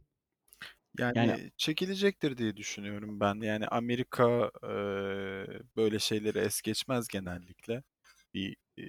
Yani, 0.98 1.18
Yani- 1.18 1.50
çekilecektir 1.56 2.36
diye 2.36 2.56
düşünüyorum 2.56 3.20
ben. 3.20 3.34
Yani 3.34 3.66
Amerika 3.66 4.50
e, 4.64 4.72
böyle 5.76 5.98
şeyleri 5.98 6.38
es 6.38 6.62
geçmez 6.62 7.08
genellikle. 7.08 7.82
Bir 8.34 8.56
e, 8.78 8.84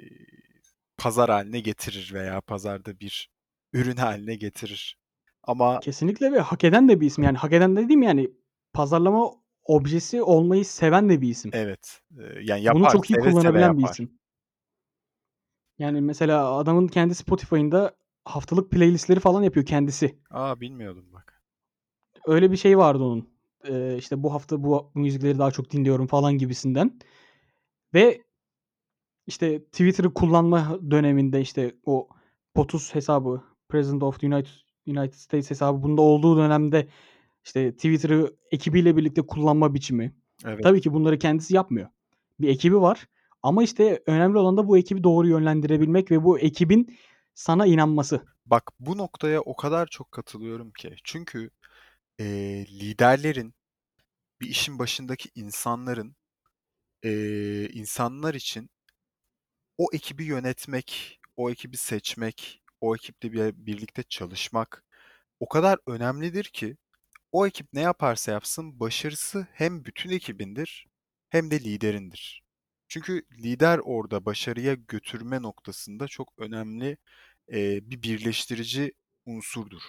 pazar 0.97 1.29
haline 1.29 1.59
getirir 1.59 2.11
veya 2.13 2.41
pazarda 2.41 2.99
bir 2.99 3.29
ürün 3.73 3.97
haline 3.97 4.35
getirir. 4.35 4.97
Ama 5.43 5.79
Kesinlikle 5.79 6.31
ve 6.31 6.39
hak 6.39 6.63
eden 6.63 6.89
de 6.89 7.01
bir 7.01 7.07
isim. 7.07 7.23
Yani 7.23 7.37
hak 7.37 7.53
eden 7.53 7.75
dediğim 7.75 8.01
yani 8.03 8.31
pazarlama 8.73 9.31
objesi 9.63 10.21
olmayı 10.21 10.65
seven 10.65 11.09
de 11.09 11.21
bir 11.21 11.29
isim. 11.29 11.51
evet, 11.53 12.01
yani 12.41 12.63
yapar, 12.63 12.81
Bunu 12.81 12.91
çok 12.91 13.09
iyi 13.09 13.13
seve 13.13 13.21
seve 13.23 13.31
kullanabilen 13.31 13.77
bir 13.77 13.81
yapar. 13.81 13.93
isim. 13.93 14.20
Yani 15.81 16.01
mesela 16.01 16.55
adamın 16.55 16.87
kendi 16.87 17.15
Spotify'ında 17.15 17.95
haftalık 18.25 18.71
playlist'leri 18.71 19.19
falan 19.19 19.43
yapıyor 19.43 19.65
kendisi. 19.65 20.19
A! 20.31 20.59
Bilmiyordum 20.59 21.05
bak. 21.13 21.41
Öyle 22.25 22.51
bir 22.51 22.57
şeyi 22.57 22.77
vardı 22.77 23.03
onun. 23.03 23.29
Eee, 23.67 23.95
işte 23.97 24.23
bu 24.23 24.33
hafta 24.33 24.63
bu 24.63 24.91
müzikleri 24.95 25.39
daha 25.39 25.51
çok 25.51 25.71
dinliyorum 25.71 26.07
falan 26.07 26.37
gibisinden. 26.37 26.99
Ve 27.93 28.21
işte 29.27 29.63
Twitter'ı 29.63 30.13
kullanma 30.13 30.79
döneminde 30.91 31.41
işte 31.41 31.75
o 31.85 32.07
POTUS 32.53 32.95
hesabı, 32.95 33.43
President 33.69 34.03
of 34.03 34.19
the 34.19 34.27
United 34.27 34.51
United 34.87 35.13
States 35.13 35.49
hesabı 35.49 35.83
bunda 35.83 36.01
olduğu 36.01 36.37
dönemde 36.37 36.87
işte 37.45 37.71
Twitter'ı 37.71 38.35
ekibiyle 38.51 38.97
birlikte 38.97 39.21
kullanma 39.21 39.73
biçimi. 39.73 40.15
Evet. 40.45 40.63
Tabii 40.63 40.81
ki 40.81 40.93
bunları 40.93 41.19
kendisi 41.19 41.55
yapmıyor. 41.55 41.89
Bir 42.39 42.47
ekibi 42.47 42.81
var 42.81 43.07
ama 43.43 43.63
işte 43.63 44.03
önemli 44.07 44.37
olan 44.37 44.57
da 44.57 44.67
bu 44.67 44.77
ekibi 44.77 45.03
doğru 45.03 45.27
yönlendirebilmek 45.27 46.11
ve 46.11 46.23
bu 46.23 46.39
ekibin 46.39 46.97
sana 47.35 47.65
inanması. 47.65 48.21
Bak 48.45 48.71
bu 48.79 48.97
noktaya 48.97 49.41
o 49.41 49.55
kadar 49.55 49.87
çok 49.87 50.11
katılıyorum 50.11 50.71
ki. 50.71 50.95
Çünkü, 51.03 51.49
eee, 52.19 52.65
liderlerin, 52.67 53.53
bir 54.41 54.47
işin 54.49 54.79
başındaki 54.79 55.29
insanların, 55.35 56.15
eee, 57.03 57.69
insanlar 57.73 58.33
için 58.35 58.69
o 59.77 59.87
ekibi 59.93 60.23
yönetmek, 60.25 61.19
o 61.35 61.49
ekibi 61.49 61.77
seçmek, 61.77 62.61
o 62.81 62.95
ekiple 62.95 63.31
bir 63.33 63.65
birlikte 63.65 64.03
çalışmak 64.03 64.83
o 65.39 65.49
kadar 65.49 65.79
önemlidir 65.87 66.43
ki 66.45 66.77
o 67.33 67.47
ekip 67.47 67.67
ne 67.73 67.81
yaparsa 67.81 68.31
yapsın 68.33 68.81
başarısı 68.81 69.47
hem 69.53 69.85
bütün 69.85 70.09
ekibindir 70.11 70.87
hem 71.29 71.51
de 71.51 71.61
liderindir. 71.65 72.40
Çünkü 72.91 73.23
lider 73.39 73.79
orada 73.83 74.25
başarıya 74.25 74.73
götürme 74.75 75.41
noktasında 75.41 76.07
çok 76.07 76.33
önemli, 76.39 76.97
eee, 77.49 77.79
bir 77.83 78.03
birleştirici 78.03 78.93
unsurdur. 79.25 79.81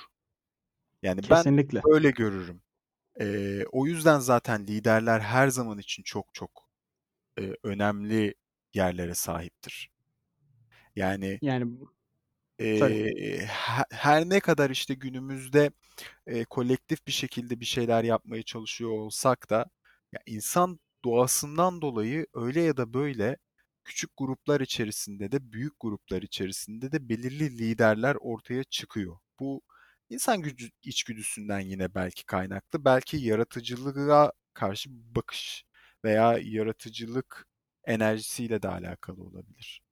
Yani 1.02 1.30
ben 1.30 1.46
Kesinlikle. 1.46 1.86
öyle 1.92 2.10
görürüm. 2.10 2.62
Eee, 3.20 3.66
o 3.72 3.86
yüzden 3.86 4.18
zaten 4.20 4.66
liderler 4.68 5.20
her 5.20 5.48
zaman 5.48 5.78
için 5.78 6.04
çok 6.04 6.34
çok, 6.34 6.70
eee, 7.38 7.56
önemli 7.64 8.34
yerlere 8.74 9.14
sahiptir. 9.14 9.90
Yani 10.96 11.40
Yani 11.40 11.78
eee, 12.58 13.46
he 13.48 13.84
her 13.90 14.24
ne 14.28 14.40
kadar 14.40 14.70
işte 14.70 14.94
günümüzde, 14.94 15.70
eee, 16.28 16.44
kolektif 16.44 17.06
bir 17.06 17.12
şekilde 17.12 17.60
bir 17.60 17.64
şeyler 17.66 18.04
yapmaya 18.04 18.42
çalışıyor 18.42 18.90
olsak 18.92 19.50
da 19.50 19.66
ya 20.12 20.20
insan 20.26 20.80
doğasından 21.04 21.82
dolayı 21.82 22.26
öyle 22.34 22.60
ya 22.62 22.76
da 22.76 22.94
böyle 22.94 23.36
küçük 23.84 24.10
gruplar 24.16 24.60
içerisinde 24.60 25.32
de 25.32 25.52
büyük 25.52 25.72
gruplar 25.80 26.22
içerisinde 26.22 26.92
de 26.92 27.08
belirli 27.08 27.58
liderler 27.58 28.16
ortaya 28.20 28.64
çıkıyor. 28.64 29.16
Bu 29.40 29.62
insan 30.10 30.42
gücü 30.42 30.70
içgüdüsünden 30.82 31.60
yine 31.60 31.94
belki 31.94 32.26
kaynaklı. 32.26 32.84
Belki 32.84 33.16
yaratıcılığa 33.16 34.32
karşı 34.54 34.90
bakış 34.92 35.64
veya 36.04 36.38
yaratıcılık 36.42 37.46
enerjisiyle 37.84 38.62
de 38.62 38.68
alakalı 38.68 39.22
olabilir. 39.22 39.82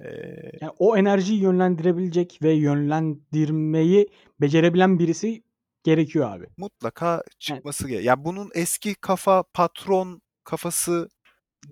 Eee 0.00 0.52
Yani 0.60 0.72
o 0.78 0.96
enerjiyi 0.96 1.40
yönlendirebilecek 1.42 2.38
ve 2.42 2.52
yönlendirmeyi 2.52 4.08
becerebilen 4.40 4.98
birisi 4.98 5.42
gerekiyor 5.82 6.30
abi. 6.30 6.46
Mutlaka 6.56 7.10
Yani 7.12 7.24
çıkması 7.38 7.88
gere 7.88 8.02
ya 8.02 8.24
bunun 8.24 8.50
eski 8.54 8.94
kafa, 8.94 9.42
patron 9.42 10.22
kafasından 10.44 11.08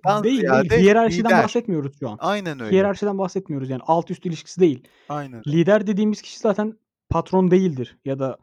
Değil, 0.05 0.23
değil. 0.23 0.39
ziyade 0.39 0.81
Hiyerarşiden 0.81 1.29
lider. 1.31 1.43
bahsetmiyoruz 1.43 1.99
şu 1.99 2.09
an. 2.09 2.17
Aynen 2.21 2.59
öyle. 2.59 2.71
Hiyerarşiden 2.71 3.17
bahsetmiyoruz 3.17 3.69
yani 3.69 3.81
alt 3.87 4.11
üst 4.11 4.25
ilişkisi 4.25 4.61
değil. 4.61 4.87
Aynen. 5.09 5.41
Lider 5.47 5.87
dediğimiz 5.87 6.21
kişi 6.21 6.39
zaten 6.39 6.77
patron 7.09 7.51
değildir 7.51 7.97
ya 8.05 8.19
da, 8.19 8.37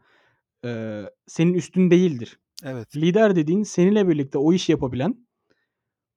eee, 0.63 1.09
senin 1.27 1.53
üstün 1.53 1.91
değildir. 1.91 2.39
Evet. 2.63 2.95
Lider 2.95 3.35
dediğin 3.35 3.63
seninle 3.63 4.07
birlikte 4.07 4.37
o 4.37 4.53
işi 4.53 4.71
yapabilen 4.71 5.27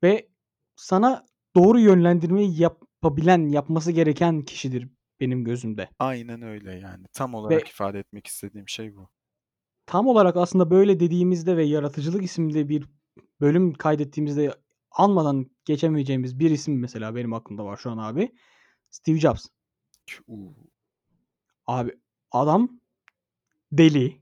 ve 0.03 0.29
sana 0.77 1.27
doğru 1.57 1.81
yönlendirmeyi 1.81 2.61
yapabilen, 2.61 3.49
yapması 3.49 3.93
gereken 3.93 4.43
kişidir 4.43 4.89
benim 5.21 5.45
gözümde. 5.45 5.89
Aynen 5.99 6.43
öyle 6.43 6.73
yani. 6.75 7.07
Tam 7.13 7.35
olarak 7.35 7.63
Ve 7.63 7.69
ifade 7.69 7.99
etmek 7.99 8.27
istediğim 8.27 8.69
şey 8.69 8.97
bu. 8.97 9.09
Tam 9.87 10.07
olarak 10.07 10.37
aslında 10.37 10.71
böyle 10.71 11.01
dediğimizde 11.01 11.57
ve 11.57 11.65
Yaratıcılık 11.65 12.25
isimli 12.25 12.69
bir 12.69 12.87
bölüm 13.41 13.75
kaydettiğimizde 13.75 14.55
anmadan 14.91 15.51
geçemeyeceğimiz 15.65 16.39
bir 16.39 16.51
isim 16.51 16.81
mesela 16.81 17.15
benim 17.15 17.33
aklımda 17.33 17.65
var 17.65 17.77
şu 17.77 17.91
an 17.91 17.99
abi. 17.99 18.35
Steve 18.91 19.21
Jobs. 19.21 19.47
Abi 21.67 21.99
adam 22.31 22.81
deli. 23.73 24.21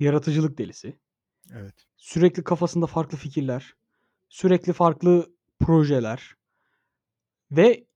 Yaratıcılık 0.00 0.58
delisi. 0.58 0.98
Evet. 1.52 1.74
Sürekli 1.96 2.44
kafasında 2.44 2.86
farklı 2.86 3.18
fikirler. 3.18 3.74
Sürekli 4.28 4.72
farklı 4.72 5.32
projeler. 5.60 6.36
Ve 7.50 7.86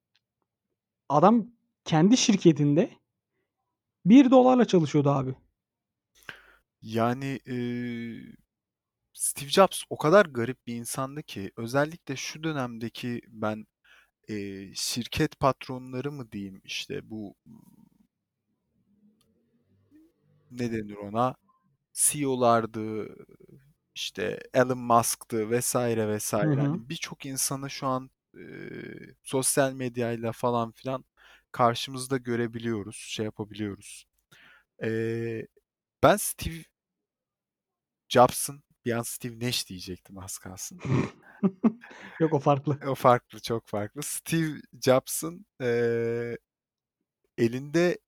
adam 1.09 1.47
kendi 1.85 2.17
şirketinde 2.17 2.91
$1'la 4.07 4.65
çalışıyordu 4.65 5.11
abi. 5.11 5.35
Yani, 6.83 7.41
eee, 7.47 8.37
Steve 9.23 9.51
Jobs 9.51 9.83
o 9.91 9.97
kadar 9.99 10.27
garip 10.27 10.67
bir 10.67 10.75
insandı 10.77 11.23
ki 11.23 11.53
özellikle 11.57 12.17
şu 12.17 12.43
dönemdeki 12.45 13.21
ben, 13.29 13.67
eee, 14.29 14.73
şirket 14.75 15.41
patronları 15.41 16.13
mı 16.13 16.33
diyeyim, 16.33 16.61
işte 16.65 17.11
bu 17.11 17.35
ne 20.51 20.73
denir 20.73 20.97
ona? 20.97 21.35
CEO'lardı, 21.93 23.17
işte 23.95 24.41
Elon 24.55 24.79
Musk'tı 24.79 25.51
vs. 25.51 25.77
vs. 25.77 26.33
Hı 26.33 26.37
hı. 26.39 26.47
hani 26.61 26.89
birçok 26.89 27.27
insanı 27.27 27.71
şu 27.71 27.87
an, 27.87 28.11
eee, 28.37 29.15
sosyal 29.23 29.73
medyayla 29.73 30.33
falan 30.33 30.73
filan 30.73 31.05
karşımızda 31.53 32.17
görebiliyoruz, 32.17 32.97
şey 32.97 33.25
yapabiliyoruz. 33.25 34.07
Eee, 34.83 35.49
ben 36.03 36.17
Steve 36.17 36.65
Jobs'ın 38.09 38.63
bir 38.85 38.93
an 38.93 39.03
Steve 39.03 39.47
Nash 39.47 39.69
diyecektim 39.69 40.19
az 40.19 40.39
kalsın. 40.39 40.81
Yok 42.21 42.35
o 42.35 42.39
farklı. 42.39 42.79
O 42.87 42.95
farklı, 42.95 43.41
çok 43.41 43.67
farklı. 43.69 44.03
Steve 44.03 44.61
Jobs'ın, 44.85 45.47
eee, 45.61 46.39
elinde 47.39 47.99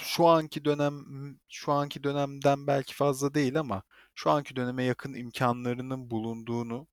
şu 0.00 0.26
anki 0.28 0.64
dönem 0.64 1.04
şu 1.48 1.72
anki 1.72 2.04
dönemden 2.04 2.66
belki 2.66 2.94
fazla 2.94 3.34
değil 3.34 3.60
ama 3.60 3.82
şu 4.14 4.30
anki 4.30 4.56
döneme 4.56 4.84
yakın 4.84 5.14
imkânlarının 5.14 6.10
bulunduğunu, 6.10 6.88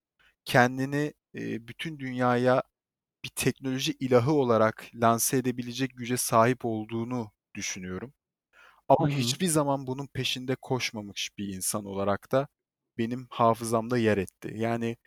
kendini, 0.46 1.14
eee, 1.34 1.68
bütün 1.68 2.00
dünyaya 2.00 2.64
bir 3.26 3.30
teknoloji 3.36 3.94
ilahı 4.02 4.34
olarak 4.34 4.92
lanse 4.96 5.38
edebilecek 5.38 5.92
güce 5.98 6.18
sahip 6.18 6.66
olduğunu 6.66 7.32
düşünüyorum. 7.56 8.14
Ama 8.90 9.10
hı. 9.10 9.10
hiçbir 9.10 9.48
zaman 9.48 9.88
bunun 9.88 10.08
peşinde 10.08 10.56
koşmamış 10.62 11.30
bir 11.38 11.48
insan 11.56 11.86
olarak 11.86 12.32
da 12.32 12.48
benim 13.00 13.28
hafızamda 13.32 14.00
yer 14.00 14.20
etti. 14.20 14.54
Yani 14.56 14.98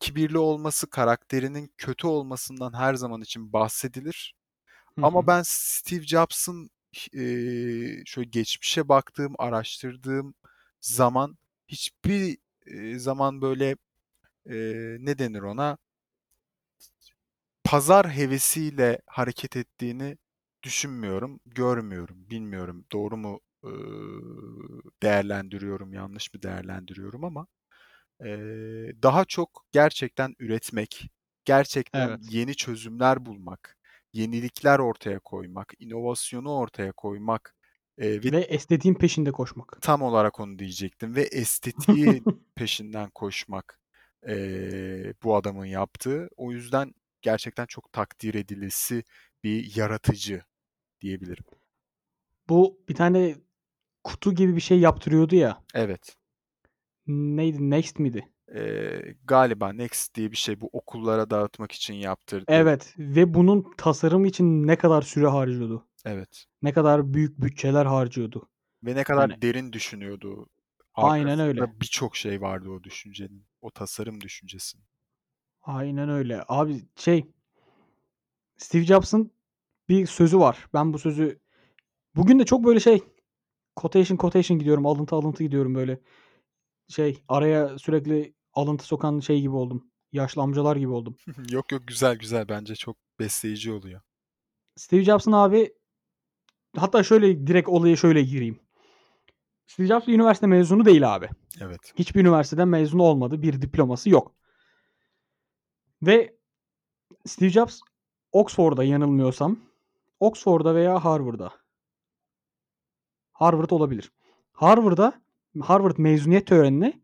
kibirli 0.00 0.38
olması, 0.38 0.90
karakterinin 0.90 1.72
kötü 1.78 2.08
olmasından 2.08 2.74
her 2.74 2.94
zaman 2.94 3.22
için 3.22 3.52
bahsedilir. 3.52 4.34
Hı 4.96 5.02
Ama 5.02 5.26
ben 5.26 5.42
Steve 5.46 6.02
Jobs'ın 6.06 6.70
eee, 7.12 8.02
şöyle 8.06 8.28
geçmişe 8.30 8.88
baktığım, 8.88 9.34
araştırdığım 9.38 10.34
zaman 10.80 11.38
hiçbir, 11.68 12.38
eee, 12.66 12.98
zaman 12.98 13.42
böyle, 13.42 13.76
eee, 14.46 14.96
ne 15.00 15.18
denir 15.18 15.42
ona? 15.42 15.78
Pazar 17.64 18.10
hevesiyle 18.10 19.00
hareket 19.06 19.56
ettiğini 19.56 20.18
düşünmüyorum, 20.62 21.40
görmüyorum. 21.46 22.30
Bilmiyorum 22.30 22.84
doğru 22.92 23.16
mu, 23.16 23.40
ııı, 23.64 24.80
değerlendiriyorum, 25.02 25.92
yanlış 25.94 26.34
mı 26.34 26.42
değerlendiriyorum 26.42 27.24
ama, 27.24 27.46
eee, 28.24 28.94
daha 29.02 29.24
çok 29.24 29.66
gerçekten 29.72 30.34
üretmek, 30.38 31.10
gerçekten 31.44 32.18
Evet. 32.18 32.20
yeni 32.20 32.56
çözümler 32.56 33.26
bulmak, 33.26 33.78
yenilikler 34.12 34.78
ortaya 34.78 35.20
koymak, 35.20 35.72
inovasyonu 35.78 36.52
ortaya 36.56 36.92
koymak, 36.92 37.54
eee, 37.98 38.24
ve 38.24 38.32
Ve 38.32 38.38
estetiğin 38.38 38.94
peşinde 38.94 39.32
koşmak. 39.32 39.80
Tam 39.80 40.02
olarak 40.02 40.40
onu 40.40 40.58
diyecektim 40.58 41.14
ve 41.16 41.22
estetiğin 41.22 42.28
peşinden 42.54 43.10
koşmak, 43.10 43.80
eee, 44.28 45.14
bu 45.22 45.36
adamın 45.36 45.66
yaptığı. 45.66 46.28
O 46.36 46.52
yüzden 46.52 46.94
gerçekten 47.22 47.66
çok 47.66 47.92
takdir 47.92 48.34
edilesi 48.34 49.04
bir 49.44 49.76
yaratıcı 49.76 50.42
diyebilirim. 51.02 51.44
Bu 52.48 52.80
bir 52.88 52.94
tane 52.94 53.36
kutu 54.08 54.34
gibi 54.34 54.56
bir 54.56 54.60
şey 54.60 54.78
yaptırıyordu 54.80 55.34
ya. 55.36 55.64
Evet. 55.74 56.16
Neydi? 57.06 57.70
Next 57.70 57.98
miydi? 57.98 58.28
Eee, 58.54 59.16
galiba 59.24 59.72
Next 59.72 60.14
diye 60.14 60.30
bir 60.30 60.36
şey. 60.36 60.60
Bu 60.60 60.70
okullara 60.72 61.30
dağıtmak 61.30 61.72
için 61.72 61.94
yaptırdığı. 61.94 62.44
Evet 62.48 62.94
ve 62.98 63.34
bunun 63.34 63.66
tasarımı 63.76 64.26
için 64.26 64.66
ne 64.66 64.76
kadar 64.76 65.02
süre 65.02 65.26
harcıyordu? 65.26 65.86
Evet. 66.04 66.44
Ne 66.62 66.72
kadar 66.72 67.14
büyük 67.14 67.40
bütçeler 67.40 67.86
harcıyordu. 67.86 68.48
Ve 68.82 68.94
ne 68.94 69.04
kadar 69.04 69.30
Yani 69.30 69.42
derin 69.42 69.72
düşünüyordu. 69.72 70.46
Aynen 70.94 71.40
öyle. 71.40 71.80
Birçok 71.80 72.16
şey 72.16 72.40
vardı 72.40 72.70
o 72.70 72.82
düşüncenin. 72.82 73.46
O 73.60 73.70
tasarım 73.70 74.20
düşüncesinin. 74.20 74.84
Aynen 75.62 76.08
öyle. 76.08 76.44
Abi 76.48 76.82
şey 76.96 77.26
Steve 78.56 78.84
Jobs'ın 78.84 79.30
bir 79.88 80.06
sözü 80.06 80.38
var. 80.38 80.66
Ben 80.74 80.92
bu 80.92 80.98
sözü 80.98 81.38
bugün 82.16 82.38
de 82.38 82.44
çok 82.44 82.64
böyle 82.64 82.80
şey 82.80 83.02
quotation 83.78 84.16
quotation 84.16 84.58
gidiyorum. 84.58 84.86
Alıntı 84.86 85.16
alıntı 85.16 85.42
gidiyorum 85.42 85.74
böyle. 85.74 86.00
Şey 86.88 87.22
araya 87.28 87.78
sürekli 87.78 88.34
alıntı 88.54 88.84
sokan 88.84 89.20
şey 89.20 89.40
gibi 89.40 89.54
oldum. 89.54 89.90
Yaşlı 90.12 90.42
amcalar 90.42 90.76
gibi 90.76 90.90
oldum. 90.90 91.16
Yok 91.50 91.72
yok 91.72 91.82
güzel 91.86 92.16
güzel 92.16 92.48
bence 92.48 92.74
çok 92.74 92.96
besleyici 93.18 93.72
oluyor. 93.72 94.00
Steve 94.76 95.04
Jobs'ın 95.04 95.32
abi 95.32 95.72
hatta 96.76 97.02
şöyle 97.02 97.46
direkt 97.46 97.68
olaya 97.68 97.96
şöyle 97.96 98.22
gireyim. 98.22 98.58
Steve 99.66 99.86
Jobs 99.86 100.06
bir 100.06 100.14
üniversite 100.14 100.46
mezunu 100.46 100.84
değil 100.84 101.14
abi. 101.14 101.28
Evet. 101.60 101.92
Hiçbir 101.96 102.20
üniversiteden 102.20 102.68
mezun 102.68 102.98
olmadı. 102.98 103.42
Bir 103.42 103.62
diploması 103.62 104.10
yok. 104.10 104.34
Ve 106.02 106.38
Steve 107.26 107.50
Jobs 107.50 107.80
Oxford'da 108.32 108.84
yanılmıyorsam 108.84 109.58
Oxford'da 110.20 110.74
veya 110.74 111.04
Harvard'da 111.04 111.52
Harvard 113.38 113.70
olabilir. 113.70 114.12
Harvard'da 114.52 115.22
Harvard 115.60 115.98
mezuniyet 115.98 116.46
törenine 116.46 117.00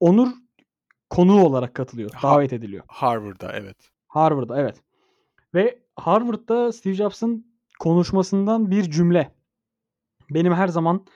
onur 0.00 0.28
konuğu 1.10 1.44
olarak 1.44 1.74
katılıyor. 1.74 2.10
Davet 2.22 2.52
ediliyor. 2.52 2.84
Harvard'da 2.88 3.52
evet. 3.52 3.76
Harvard'da 4.08 4.60
evet. 4.60 4.82
Ve 5.54 5.78
Harvard'da 5.96 6.72
Steve 6.72 6.94
Jobs'ın 6.94 7.46
konuşmasından 7.80 8.70
bir 8.70 8.90
cümle 8.90 9.34
benim 10.30 10.54
her 10.54 10.68
zaman 10.68 11.06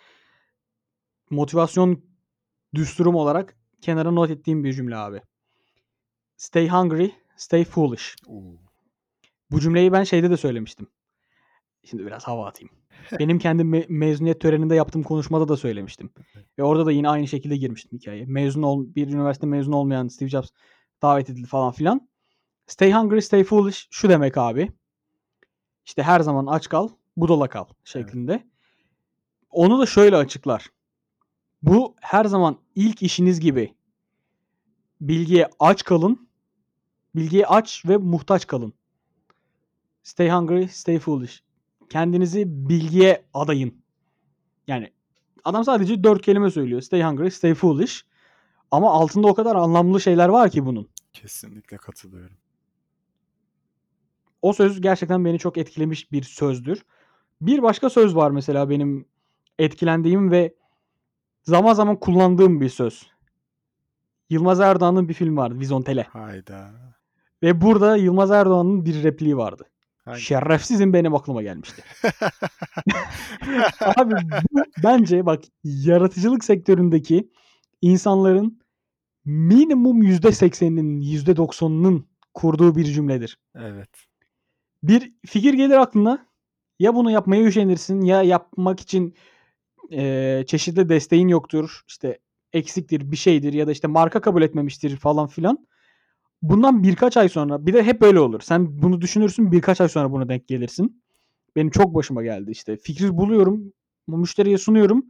motivasyon 1.31 2.05
düsturum 2.75 3.15
olarak 3.15 3.57
kenara 3.81 4.11
not 4.11 4.31
ettiğim 4.31 4.65
bir 4.65 4.73
cümle 4.73 4.97
abi. 4.97 5.23
Stay 6.37 6.69
hungry, 6.69 7.11
stay 7.37 7.65
foolish. 7.65 8.17
Oo. 8.27 8.43
Bu 9.51 9.61
cümleyi 9.61 9.93
ben 9.93 10.05
şeyde 10.05 10.31
de 10.31 10.37
söylemiştim. 10.37 10.87
Şimdi 11.91 12.07
biraz 12.07 12.29
hava 12.29 12.47
atayım. 12.47 12.71
Benim 13.19 13.39
kendi 13.39 13.63
me- 13.63 13.87
mezuniyet 13.89 14.41
töreninde 14.41 14.75
yaptığım 14.75 15.03
konuşmada 15.03 15.49
da 15.49 15.57
söylemiştim. 15.57 16.11
Ve 16.59 16.63
orada 16.63 16.87
da 16.87 16.93
yine 16.93 17.09
aynı 17.09 17.29
şekilde 17.29 17.57
girmiştim 17.57 17.99
hikayeye. 17.99 18.27
Mezun 18.27 18.63
ol 18.63 18.87
bir 18.95 19.09
üniversite 19.09 19.47
mezunu 19.47 19.77
olmayan 19.77 20.09
Steve 20.09 20.29
Jobs 20.29 20.49
davet 21.03 21.31
edildi 21.31 21.47
falan 21.47 21.73
filan. 21.73 22.09
Stay 22.67 22.93
hungry, 22.93 23.23
stay 23.23 23.45
foolish 23.45 23.89
şu 23.91 24.09
demek 24.09 24.39
abi. 24.39 24.73
İşte 25.85 26.03
her 26.03 26.21
zaman 26.21 26.47
aç 26.47 26.69
kal, 26.69 26.89
budala 27.17 27.49
kal 27.49 27.65
şeklinde. 27.85 28.49
Onu 29.51 29.79
da 29.79 29.87
şöyle 29.87 30.17
açıklar. 30.17 30.67
Bu 31.63 31.95
her 32.01 32.25
zaman 32.25 32.59
ilk 32.75 33.03
işiniz 33.03 33.41
gibi 33.41 33.75
bilgiye 35.01 35.49
aç 35.59 35.85
kalın, 35.85 36.29
bilgiye 37.15 37.47
aç 37.47 37.83
ve 37.89 37.97
muhtaç 37.97 38.47
kalın. 38.47 38.73
Stay 40.03 40.31
hungry, 40.31 40.69
stay 40.69 40.99
foolish. 40.99 41.48
Kendinizi 41.91 42.69
bilgiye 42.69 43.25
adayın. 43.35 43.83
Yani 44.67 44.93
adam 45.45 45.65
sadece 45.65 46.05
dört 46.05 46.23
kelime 46.23 46.51
söylüyor. 46.51 46.81
Stay 46.81 47.03
hungry, 47.03 47.31
stay 47.31 47.55
foolish. 47.55 48.05
Ama 48.71 48.93
altında 48.93 49.27
o 49.29 49.35
kadar 49.35 49.57
anlamlı 49.57 50.01
şeyler 50.01 50.29
var 50.29 50.51
ki 50.51 50.67
bunun. 50.67 50.89
Kesinlikle 51.13 51.77
katılıyorum. 51.77 52.37
O 54.43 54.53
söz 54.53 54.81
gerçekten 54.81 55.25
beni 55.25 55.39
çok 55.39 55.59
etkilemiş 55.59 56.13
bir 56.13 56.23
sözdür. 56.23 56.83
Bir 57.41 57.63
başka 57.63 57.91
söz 57.91 58.17
var 58.17 58.31
mesela 58.31 58.71
benim 58.71 59.07
etkilendiğim 59.59 60.31
ve 60.31 60.55
zaman 61.43 61.75
zaman 61.75 61.97
kullandığım 61.97 62.61
bir 62.61 62.69
söz. 62.69 63.07
Yılmaz 64.31 64.61
Erdoğan'ın 64.61 65.09
bir 65.09 65.15
film 65.15 65.37
vardı 65.37 65.59
Vizontele. 65.61 66.03
Hayda. 66.03 66.71
Ve 67.43 67.61
burada 67.61 67.97
Yılmaz 67.97 68.31
Erdoğan'ın 68.31 68.85
bir 68.85 69.03
repliği 69.03 69.37
vardı. 69.37 69.65
Hangi? 70.09 70.21
Şerefsizim 70.23 70.93
benim 70.93 71.15
aklıma 71.15 71.43
gelmişti. 71.43 71.83
Abi 73.97 74.15
bu 74.53 74.63
bence 74.83 75.27
bak 75.27 75.43
yaratıcılık 75.65 76.45
sektöründeki 76.45 77.31
insanların 77.83 78.61
minimum 79.25 80.03
%80'inin 80.03 81.01
%90'ının 81.01 82.07
kurduğu 82.35 82.77
bir 82.77 82.85
cümledir. 82.85 83.39
evet. 83.55 83.89
Bir 84.83 85.13
fikir 85.27 85.55
gelir 85.55 85.77
aklına 85.77 86.27
ya 86.79 86.95
bunu 86.95 87.11
yapmaya 87.11 87.45
üşenirsin 87.45 88.01
ya 88.01 88.23
yapmak 88.23 88.81
için 88.81 89.15
eee, 89.91 90.45
çeşitli 90.47 90.89
desteğin 90.89 91.29
yoktur. 91.29 91.83
İşte 91.89 92.19
eksiktir 92.53 93.11
bir 93.11 93.17
şeydir 93.17 93.53
ya 93.53 93.67
da 93.67 93.73
işte 93.73 93.89
marka 93.89 94.21
kabul 94.21 94.43
etmemiştir 94.43 94.97
falan 94.97 95.27
filan. 95.27 95.67
Bundan 96.43 96.83
birkaç 96.83 97.17
ay 97.17 97.29
sonra 97.29 97.67
bir 97.67 97.73
de 97.73 97.83
hep 97.83 98.01
böyle 98.01 98.21
olur. 98.21 98.41
Sen 98.41 98.83
bunu 98.83 99.01
düşünürsün 99.01 99.53
birkaç 99.53 99.81
ay 99.81 99.89
sonra 99.89 100.13
buna 100.13 100.29
denk 100.29 100.49
gelirsin. 100.49 101.03
Benim 101.57 101.71
çok 101.71 101.95
başıma 101.95 102.23
geldi 102.23 102.51
işte. 102.51 102.77
Fikri 102.77 103.17
buluyorum, 103.17 103.73
bu 104.09 104.19
müşteriye 104.19 104.59
sunuyorum. 104.59 105.07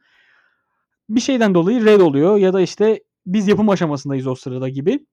Bir 1.08 1.20
şeyden 1.20 1.54
dolayı 1.54 1.84
red 1.84 2.00
oluyor 2.00 2.36
ya 2.36 2.52
da 2.52 2.60
işte 2.60 3.04
biz 3.26 3.48
yapım 3.48 3.68
aşamasındayız 3.68 4.26
o 4.26 4.34
sırada 4.34 4.68
gibi. 4.68 5.06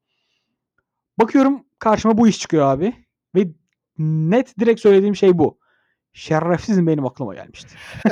Bakıyorum 1.20 1.64
karşıma 1.80 2.18
bu 2.18 2.28
iş 2.28 2.40
çıkıyor 2.40 2.66
abi. 2.66 2.94
Ve 3.36 3.48
net 3.98 4.60
direkt 4.60 4.82
söylediğim 4.82 5.16
şey 5.16 5.38
bu. 5.38 5.60
Şerefsizim 6.14 6.88
benim 6.88 7.06
aklıma 7.06 7.36
gelmişti. 7.36 7.76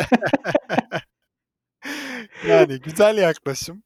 yani 2.47 2.79
güzel 2.79 3.17
yaklaşım. 3.17 3.83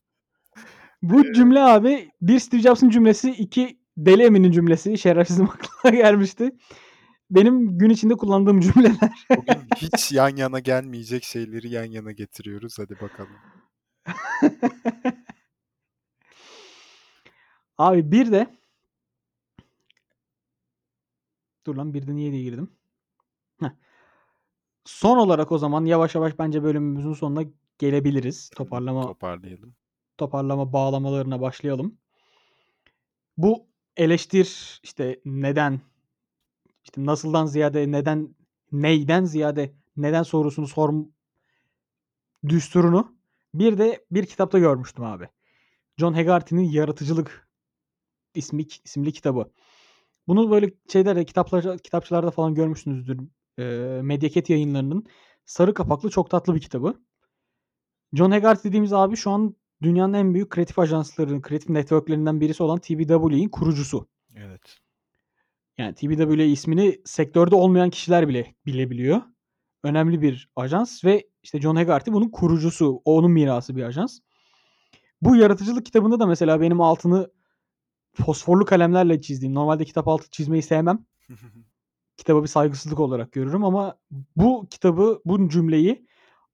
Bu 1.02 1.34
cümle 1.34 1.60
abi 1.60 2.12
bir 2.22 2.40
Steve 2.40 2.62
Jobs'ın 2.62 2.90
cümlesi, 2.90 3.32
iki 3.32 3.80
Deli 3.98 4.24
Emin'in 4.24 4.52
cümlesi 4.52 4.98
şerefsizim 4.98 5.46
aklıma 5.50 5.96
gelmişti. 5.96 6.52
Benim 7.32 7.78
gün 7.78 7.90
içinde 7.90 8.16
kullandığım 8.16 8.60
cümleler. 8.62 9.26
Bugün 9.38 9.68
hiç 9.76 10.12
yan 10.12 10.36
yana 10.36 10.60
gelmeyecek 10.60 11.24
şeyleri 11.24 11.70
yan 11.70 11.86
yana 11.86 12.12
getiriyoruz. 12.12 12.80
Hadi 12.80 12.96
bakalım. 13.02 13.38
Abi 17.78 18.12
bir 18.12 18.32
de 18.32 18.48
dur 21.66 21.76
lan 21.76 21.94
bir 21.94 22.08
de 22.08 22.16
niye 22.16 22.32
diye 22.32 22.44
girdim. 22.44 22.72
Heh. 23.60 23.70
Son 24.86 25.18
olarak 25.18 25.52
o 25.52 25.58
zaman 25.58 25.86
yavaş 25.86 26.16
yavaş 26.16 26.40
bence 26.40 26.64
bölümümüzün 26.64 27.14
sonuna 27.14 27.44
gelebiliriz. 27.80 28.50
Toparlama 28.50 29.02
Toparlayalım. 29.02 29.76
toparlama 30.18 30.74
bağlamalarına 30.74 31.42
başlayalım. 31.42 31.98
Bu 33.38 33.67
eleştir 33.98 34.80
işte 34.84 35.20
neden 35.26 35.82
işte 36.84 37.06
nasıldan 37.06 37.46
ziyade 37.46 37.92
neden 37.92 38.36
neyden 38.72 39.26
ziyade 39.26 39.74
neden 39.98 40.24
sorusunu 40.24 40.68
sorm 40.68 41.06
düsturunu 42.50 43.16
bir 43.54 43.78
de 43.78 44.06
bir 44.12 44.26
kitapta 44.26 44.60
görmüştüm 44.60 45.04
abi. 45.04 45.30
John 45.98 46.14
Hegarty'nin 46.14 46.64
Yaratıcılık 46.64 47.50
ismi 48.36 48.66
isimli 48.86 49.14
kitabı. 49.14 49.52
Bunu 50.28 50.52
böyle 50.52 50.72
şeylerde 50.90 51.26
kitaplar 51.26 51.78
kitapçılarda 51.78 52.32
falan 52.32 52.56
görmüşsünüzdür. 52.56 53.20
Eee 53.58 54.02
Medyaket 54.02 54.50
yayınlarının 54.50 55.06
sarı 55.46 55.74
kapaklı 55.74 56.10
çok 56.10 56.30
tatlı 56.30 56.56
bir 56.56 56.62
kitabı. 56.62 57.02
John 58.14 58.32
Hegarty 58.32 58.68
dediğimiz 58.68 58.94
abi 58.94 59.16
şu 59.16 59.32
an 59.32 59.56
dünyanın 59.82 60.14
en 60.14 60.34
büyük 60.34 60.50
kreatif 60.50 60.80
ajanslarının, 60.80 61.42
kreatif 61.42 61.70
networklerinden 61.70 62.42
birisi 62.42 62.64
olan 62.64 62.80
TBW'nin 62.80 63.50
kurucusu. 63.50 64.08
Evet. 64.36 64.78
Yani 65.78 65.96
TBW 65.96 66.46
ismini 66.46 67.02
sektörde 67.06 67.56
olmayan 67.56 67.90
kişiler 67.90 68.28
bile 68.28 68.56
bilebiliyor. 68.66 69.22
Önemli 69.84 70.22
bir 70.22 70.50
ajans 70.56 71.06
ve 71.06 71.30
işte 71.44 71.62
John 71.62 71.76
Hegarty 71.76 72.12
bunun 72.12 72.30
kurucusu. 72.30 73.02
Onun 73.06 73.32
mirası 73.32 73.76
bir 73.76 73.84
ajans. 73.84 74.20
Bu 75.22 75.36
yaratıcılık 75.36 75.86
kitabında 75.86 76.20
da 76.20 76.26
mesela 76.26 76.62
benim 76.62 76.82
altını 76.82 77.32
fosforlu 78.14 78.66
kalemlerle 78.66 79.22
çizdiğim. 79.22 79.56
Normalde 79.56 79.86
kitap 79.86 80.08
altı 80.08 80.30
çizmeyi 80.30 80.64
sevmem. 80.64 81.06
Kitaba 82.18 82.44
bir 82.44 82.48
saygısızlık 82.48 83.00
olarak 83.00 83.32
görürüm 83.32 83.64
ama 83.64 84.00
bu 84.36 84.68
kitabı, 84.70 85.22
bu 85.26 85.50
cümleyi 85.50 86.08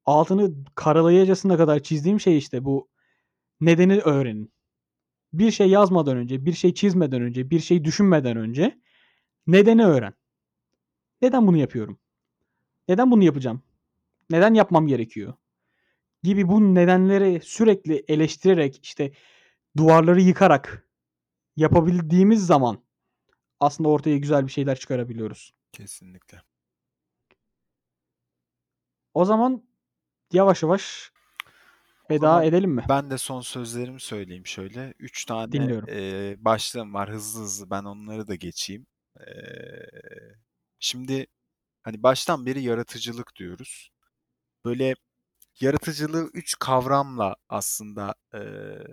altını 0.05 0.51
karalayacasına 0.75 1.57
kadar 1.57 1.79
çizdiğim 1.79 2.19
şey 2.19 2.37
işte 2.37 2.65
bu 2.65 2.89
nedeni 3.65 3.99
öğrenin. 3.99 4.53
Bir 5.33 5.51
şey 5.51 5.69
yazmadan 5.69 6.17
önce, 6.17 6.45
bir 6.45 6.53
şey 6.53 6.73
çizmeden 6.73 7.21
önce, 7.21 7.49
bir 7.49 7.59
şey 7.59 7.85
düşünmeden 7.85 8.37
önce 8.37 8.81
nedeni 9.47 9.85
öğren. 9.85 10.13
Neden 11.21 11.47
bunu 11.47 11.57
yapıyorum? 11.57 11.99
Neden 12.87 13.11
bunu 13.11 13.23
yapacağım? 13.23 13.63
Neden 14.29 14.53
yapmam 14.53 14.87
gerekiyor? 14.87 15.33
Gibi 16.23 16.47
bu 16.47 16.75
nedenleri 16.75 17.41
sürekli 17.43 18.03
eleştirerek 18.07 18.79
işte 18.83 19.13
duvarları 19.77 20.21
yıkarak 20.21 20.89
yapabildiğimiz 21.55 22.45
zaman 22.45 22.83
aslında 23.59 23.89
ortaya 23.89 24.17
güzel 24.17 24.47
bir 24.47 24.51
şeyler 24.51 24.79
çıkarabiliyoruz. 24.79 25.53
Kesinlikle. 25.71 26.41
O 29.13 29.25
zaman 29.25 29.63
yavaş 30.33 30.63
yavaş 30.63 31.12
veda 32.09 32.43
zaman 32.43 32.45
edelim 32.45 32.71
mi? 32.71 32.87
ben 32.89 33.09
de 33.11 33.17
son 33.17 33.41
sözlerimi 33.41 34.01
söyleyeyim 34.01 34.47
şöyle. 34.47 34.93
3 34.99 35.25
tane 35.25 35.51
Dinliyorum. 35.51 35.89
eee, 35.89 36.35
başlığım 36.39 36.93
var 36.93 37.09
hızlı 37.11 37.41
hızlı 37.43 37.69
ben 37.69 37.83
onları 37.83 38.27
da 38.27 38.35
geçeyim. 38.35 38.87
Eee, 39.19 39.89
şimdi 40.79 41.27
hani 41.83 42.03
baştan 42.03 42.45
beri 42.45 42.63
yaratıcılık 42.63 43.35
diyoruz. 43.37 43.89
Böyle 44.65 44.95
yaratıcılığı 45.61 46.31
3 46.33 46.55
kavramla 46.59 47.35
aslında 47.49 48.15
eee, 48.33 48.83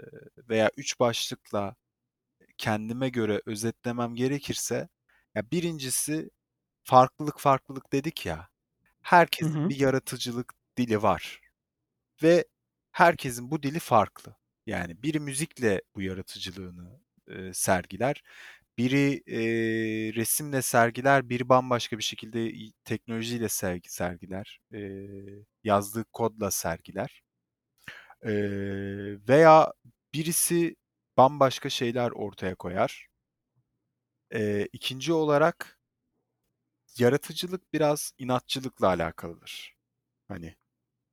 veya 0.50 0.70
3 0.78 1.00
başlıkla 1.00 1.76
kendime 2.58 3.08
göre 3.08 3.42
özetlemem 3.46 4.14
gerekirse 4.14 4.88
ya 5.34 5.50
birincisi 5.50 6.30
farklılık 6.84 7.40
farklılık 7.40 7.92
dedik 7.92 8.26
ya. 8.26 8.48
Hı 9.40 9.46
Herkesin 9.46 9.50
hı. 9.50 9.70
bir 9.70 9.76
yaratıcılık 9.80 10.54
dili 10.78 11.02
var 11.02 11.40
ve 12.22 12.44
herkesin 12.92 13.50
bu 13.50 13.62
dili 13.62 13.78
farklı. 13.78 14.36
Yani 14.66 15.02
biri 15.02 15.20
müzikle 15.20 15.82
bu 15.96 16.02
yaratıcılığını 16.02 17.00
e, 17.28 17.54
sergiler, 17.54 18.22
biri 18.78 19.22
e, 19.26 19.40
resimle 20.14 20.62
sergiler, 20.62 21.28
biri 21.28 21.48
bambaşka 21.48 21.98
bir 21.98 22.02
şekilde 22.02 22.52
teknolojiyle 22.84 23.48
sergi 23.48 23.92
sergiler, 23.92 24.60
e, 24.74 24.78
yazdığı 25.64 26.04
kodla 26.04 26.50
sergiler. 26.50 27.22
E, 28.22 28.30
veya 29.28 29.72
birisi 30.14 30.76
bambaşka 31.16 31.70
şeyler 31.70 32.10
ortaya 32.10 32.54
koyar. 32.54 33.06
E, 34.34 34.66
ikinci 34.72 35.12
olarak 35.12 35.80
yaratıcılık 36.98 37.72
biraz 37.72 38.12
inatçılıkla 38.18 38.86
alakalıdır. 38.88 39.76
Hani 40.28 40.56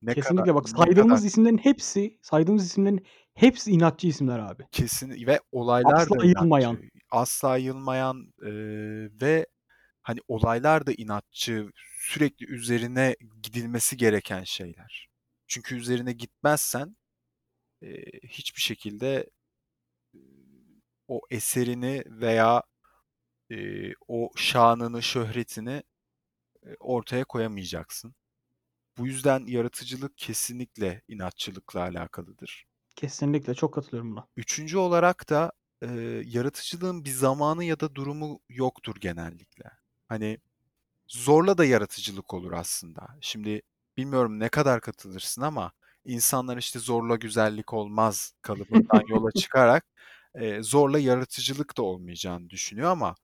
ne 0.01 0.15
kadar 0.15 0.45
Kesinlikle 0.45 0.55
bak 0.55 0.67
ne 0.67 0.87
kadar 0.89 1.19
saydığımız 1.19 1.25
isimlerin 1.25 1.57
hepsi, 1.57 2.19
saydığımız 2.21 2.65
isimlerin 2.65 3.05
hepsi 3.33 3.71
inatçı 3.71 4.07
isimler 4.07 4.39
abi. 4.39 4.67
kesin 4.71 5.27
ve 5.27 5.39
olaylar 5.51 6.13
da 6.13 6.15
Asla 6.15 6.25
yılmayan. 6.25 6.79
inatçı. 6.79 6.89
Asla 7.11 7.57
yılmayan 7.57 8.33
eee, 8.43 9.09
ve 9.21 9.45
hani 10.03 10.19
olaylar 10.27 10.87
da 10.87 10.93
inatçı. 10.97 11.69
Sürekli 11.99 12.47
üzerine 12.47 13.15
gidilmesi 13.43 13.97
gereken 13.97 14.43
şeyler. 14.43 15.09
Çünkü 15.47 15.75
üzerine 15.77 16.13
gitmezsen 16.13 16.97
eee, 17.81 18.05
hiçbir 18.29 18.61
şekilde 18.61 19.27
o 21.07 21.21
eserini 21.31 22.03
veya 22.07 22.63
eee, 23.51 23.93
o 24.07 24.31
şanını, 24.37 25.03
şöhretini 25.03 25.83
e, 26.67 26.69
ortaya 26.79 27.25
koyamayacaksın. 27.25 28.15
Bu 28.97 29.07
yüzden 29.07 29.45
yaratıcılık 29.47 30.17
kesinlikle 30.17 31.01
inatçılıkla 31.07 31.79
alakalıdır. 31.79 32.65
Kesinlikle 32.95 33.53
çok 33.53 33.73
katılıyorum 33.73 34.11
buna. 34.11 34.27
Üçüncü 34.37 34.77
olarak 34.77 35.29
da 35.29 35.51
e, 35.81 35.87
yaratıcılığın 36.25 37.05
bir 37.05 37.09
zamanı 37.09 37.63
ya 37.63 37.79
da 37.79 37.95
durumu 37.95 38.39
yoktur 38.49 38.95
genellikle. 38.99 39.71
Hani 40.07 40.37
zorla 41.07 41.57
da 41.57 41.65
yaratıcılık 41.65 42.33
olur 42.33 42.51
aslında. 42.51 43.07
Şimdi 43.21 43.61
bilmiyorum 43.97 44.39
ne 44.39 44.49
kadar 44.49 44.81
katılırsın 44.81 45.41
ama 45.41 45.71
insanlar 46.05 46.57
işte 46.57 46.79
zorla 46.79 47.15
güzellik 47.15 47.73
olmaz 47.73 48.33
kalıbından 48.41 49.03
yola 49.07 49.31
çıkarak 49.31 49.85
e, 50.35 50.63
zorla 50.63 50.99
yaratıcılık 50.99 51.77
da 51.77 51.81
olmayacağını 51.81 52.49
düşünüyor 52.49 52.91
ama 52.91 53.15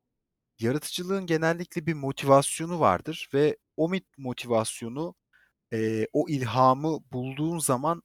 yaratıcılığın 0.60 1.26
genellikle 1.26 1.86
bir 1.86 1.94
motivasyonu 1.94 2.80
vardır 2.80 3.30
ve 3.34 3.58
o 3.78 3.92
motivasyonu 4.18 5.16
Eee, 5.74 6.08
o 6.14 6.30
ilhamı 6.30 7.00
bulduğun 7.14 7.60
zaman, 7.60 8.04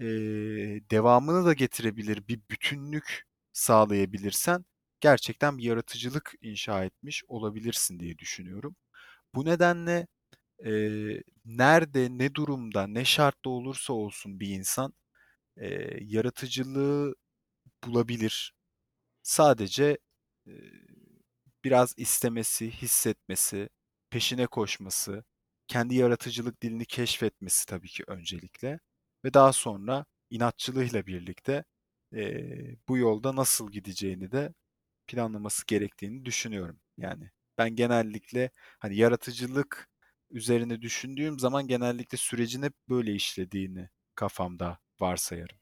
eee, 0.00 0.90
devamını 0.90 1.46
da 1.46 1.52
getirebilir, 1.54 2.28
bir 2.28 2.40
bütünlük 2.50 3.24
sağlayabilirsen 3.54 4.64
gerçekten 5.00 5.58
bir 5.58 5.64
yaratıcılık 5.64 6.34
inşa 6.42 6.84
etmiş 6.84 7.24
olabilirsin 7.28 8.00
diye 8.00 8.18
düşünüyorum. 8.18 8.76
Bu 9.34 9.44
nedenle, 9.46 10.06
eee, 10.64 11.22
nerede, 11.46 12.08
ne 12.10 12.34
durumda, 12.36 12.88
ne 12.88 13.04
şartta 13.06 13.50
olursa 13.50 13.92
olsun 13.92 14.40
bir 14.40 14.48
insan, 14.50 14.94
eee, 15.58 15.98
yaratıcılığı 16.02 17.14
bulabilir. 17.84 18.54
Sadece, 19.22 19.98
eee, 20.46 20.72
biraz 21.64 21.94
istemesi, 21.96 22.70
hissetmesi, 22.70 23.68
peşine 24.10 24.46
koşması, 24.46 25.24
kendi 25.68 25.94
yaratıcılık 25.94 26.62
dilini 26.62 26.84
keşfetmesi 26.86 27.66
tabii 27.66 27.88
ki 27.88 28.04
öncelikle 28.06 28.80
ve 29.24 29.34
daha 29.34 29.52
sonra 29.52 30.04
inatçılığıyla 30.30 31.06
birlikte 31.06 31.64
eee, 32.12 32.76
bu 32.88 32.98
yolda 32.98 33.36
nasıl 33.36 33.72
gideceğini 33.72 34.32
de 34.32 34.54
planlaması 35.06 35.66
gerektiğini 35.66 36.24
düşünüyorum. 36.24 36.80
Yani 36.98 37.30
ben 37.58 37.76
genellikle 37.76 38.50
hani 38.78 38.96
yaratıcılık 38.96 39.88
üzerine 40.30 40.82
düşündüğüm 40.82 41.38
zaman 41.38 41.68
genellikle 41.68 42.18
sürecin 42.18 42.62
hep 42.62 42.74
böyle 42.88 43.14
işlediğini 43.14 43.88
kafamda 44.14 44.78
varsayarım. 45.00 45.58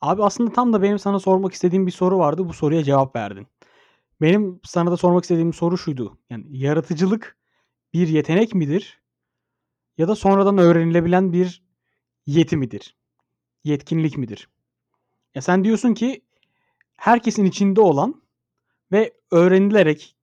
Abi 0.00 0.22
aslında 0.24 0.52
tam 0.52 0.72
da 0.72 0.82
benim 0.82 0.98
sana 0.98 1.18
sormak 1.20 1.52
istediğim 1.52 1.86
bir 1.86 1.92
soru 1.92 2.18
vardı. 2.18 2.48
Bu 2.48 2.52
soruya 2.52 2.84
cevap 2.84 3.16
verdin. 3.16 3.46
Benim 4.20 4.60
sana 4.64 4.90
da 4.90 4.96
sormak 4.96 5.24
istediğim 5.24 5.52
soru 5.52 5.78
şuydu. 5.78 6.18
Yani 6.30 6.46
yaratıcılık 6.50 7.38
bir 7.94 8.08
yetenek 8.08 8.54
midir? 8.54 9.00
Ya 9.98 10.08
da 10.08 10.16
sonradan 10.16 10.58
öğrenilebilen 10.58 11.32
bir 11.32 11.62
yeti 12.26 12.58
midir? 12.58 12.96
Yetkinlik 13.64 14.18
midir? 14.18 14.48
Ya 15.34 15.42
sen 15.42 15.64
diyorsun 15.64 15.94
ki 15.94 16.22
herkesin 16.96 17.44
içinde 17.44 17.80
olan 17.80 18.22
ve 18.92 19.12
öğrenilerek, 19.32 20.16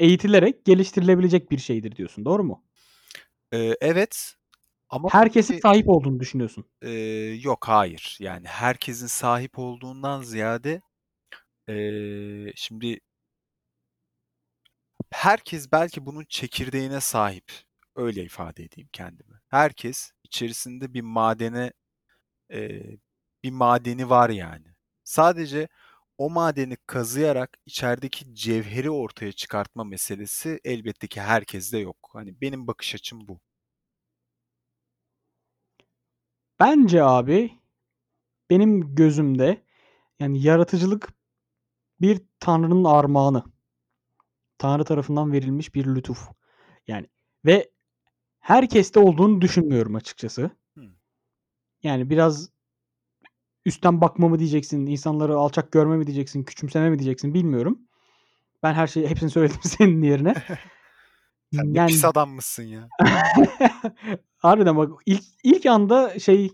eğitilerek 0.00 0.64
geliştirilebilecek 0.66 1.50
bir 1.50 1.58
şeydir 1.58 1.96
diyorsun. 1.96 2.24
Doğru 2.24 2.44
mu? 2.44 2.64
Eee, 3.52 3.76
evet 3.80 4.34
ama 4.90 5.08
Herkesin 5.12 5.54
peki 5.54 5.62
sahip 5.62 5.88
olduğunu 5.88 6.20
düşünüyorsun. 6.20 6.64
Eee, 6.82 7.34
yok, 7.42 7.68
hayır. 7.68 8.16
Yani 8.20 8.46
herkesin 8.48 9.06
sahip 9.06 9.58
olduğundan 9.58 10.22
ziyade, 10.22 10.82
eee, 11.68 12.52
şimdi 12.56 13.00
herkes 15.12 15.72
belki 15.72 16.06
bunun 16.06 16.24
çekirdeğine 16.28 17.00
sahip. 17.00 17.52
Öyle 17.96 18.24
ifade 18.24 18.64
edeyim 18.64 18.88
kendimi. 18.92 19.40
Herkes 19.48 20.10
içerisinde 20.24 20.94
bir 20.94 21.00
madene, 21.00 21.72
eee, 22.50 22.98
bir 23.44 23.50
madeni 23.50 24.10
var 24.10 24.30
yani. 24.30 24.66
Sadece 25.04 25.68
o 26.18 26.30
madeni 26.30 26.76
kazıyarak 26.86 27.58
içerideki 27.66 28.34
cevheri 28.34 28.90
ortaya 28.90 29.32
çıkartma 29.32 29.84
meselesi 29.84 30.60
elbette 30.64 31.06
ki 31.08 31.20
herkeste 31.20 31.78
yok. 31.78 31.96
Hani 32.12 32.40
benim 32.40 32.66
bakış 32.66 32.94
açım 32.94 33.28
bu. 33.28 33.40
Bence 36.60 37.02
abi 37.02 37.60
benim 38.50 38.94
gözümde 38.94 39.64
yani 40.20 40.42
yaratıcılık 40.42 41.08
bir 42.00 42.22
tanrının 42.40 42.84
armağanı. 42.84 43.44
Tanrı 44.58 44.84
tarafından 44.84 45.32
verilmiş 45.32 45.74
bir 45.74 45.86
lütuf. 45.86 46.28
Yani 46.86 47.06
ve 47.44 47.70
herkeste 48.40 49.00
olduğunu 49.00 49.40
düşünmüyorum 49.40 49.94
açıkçası. 49.94 50.50
Yani 51.82 52.10
biraz 52.10 52.50
üstten 53.64 54.00
bakma 54.00 54.28
mı 54.28 54.38
diyeceksin, 54.38 54.86
insanları 54.86 55.36
alçak 55.36 55.72
görme 55.72 55.96
mi 55.96 56.06
diyeceksin, 56.06 56.44
küçümseme 56.44 56.90
mi 56.90 56.98
diyeceksin 56.98 57.34
bilmiyorum. 57.34 57.78
Ben 58.62 58.74
her 58.74 58.86
şeyi 58.86 59.08
hepsini 59.08 59.30
söyledim 59.30 59.60
senin 59.62 60.02
yerine. 60.02 60.34
Sen 61.54 61.74
ne 61.74 61.86
pis 61.86 62.04
Yani 62.04 62.10
adammışsın 62.10 62.62
ya. 62.62 62.88
harbiden 64.36 64.76
bak 64.76 64.90
ilk 65.06 65.22
ilk 65.44 65.66
anda 65.66 66.18
şey 66.18 66.50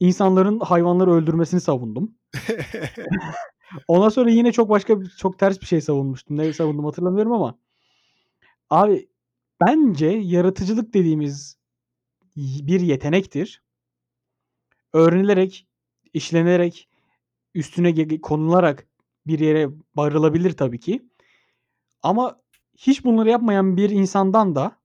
insanların 0.00 0.60
hayvanları 0.60 1.12
öldürmesini 1.12 1.60
savundum. 1.60 2.14
Ondan 3.88 4.08
sonra 4.08 4.30
yine 4.30 4.52
çok 4.52 4.68
başka 4.70 5.00
bir 5.00 5.08
çok 5.08 5.38
ters 5.38 5.60
bir 5.60 5.66
şey 5.66 5.80
savunmuştum. 5.80 6.38
Neyi 6.38 6.54
savundum 6.54 6.84
hatırlamıyorum 6.84 7.32
ama. 7.32 7.58
Abi 8.70 9.08
bence 9.60 10.06
yaratıcılık 10.06 10.94
dediğimiz 10.94 11.58
bir 12.36 12.80
yetenektir. 12.80 13.62
Öğrenilerek, 14.92 15.66
işlenerek, 16.12 16.88
üstüne 17.54 18.20
konularak 18.20 18.86
bir 19.26 19.38
yere 19.38 19.68
varılabilir 19.96 20.52
tabii 20.52 20.80
ki. 20.80 21.02
Ama 22.02 22.40
hiç 22.76 23.04
bunları 23.04 23.30
yapmayan 23.30 23.76
bir 23.76 23.90
insandan 23.90 24.54
da 24.54 24.80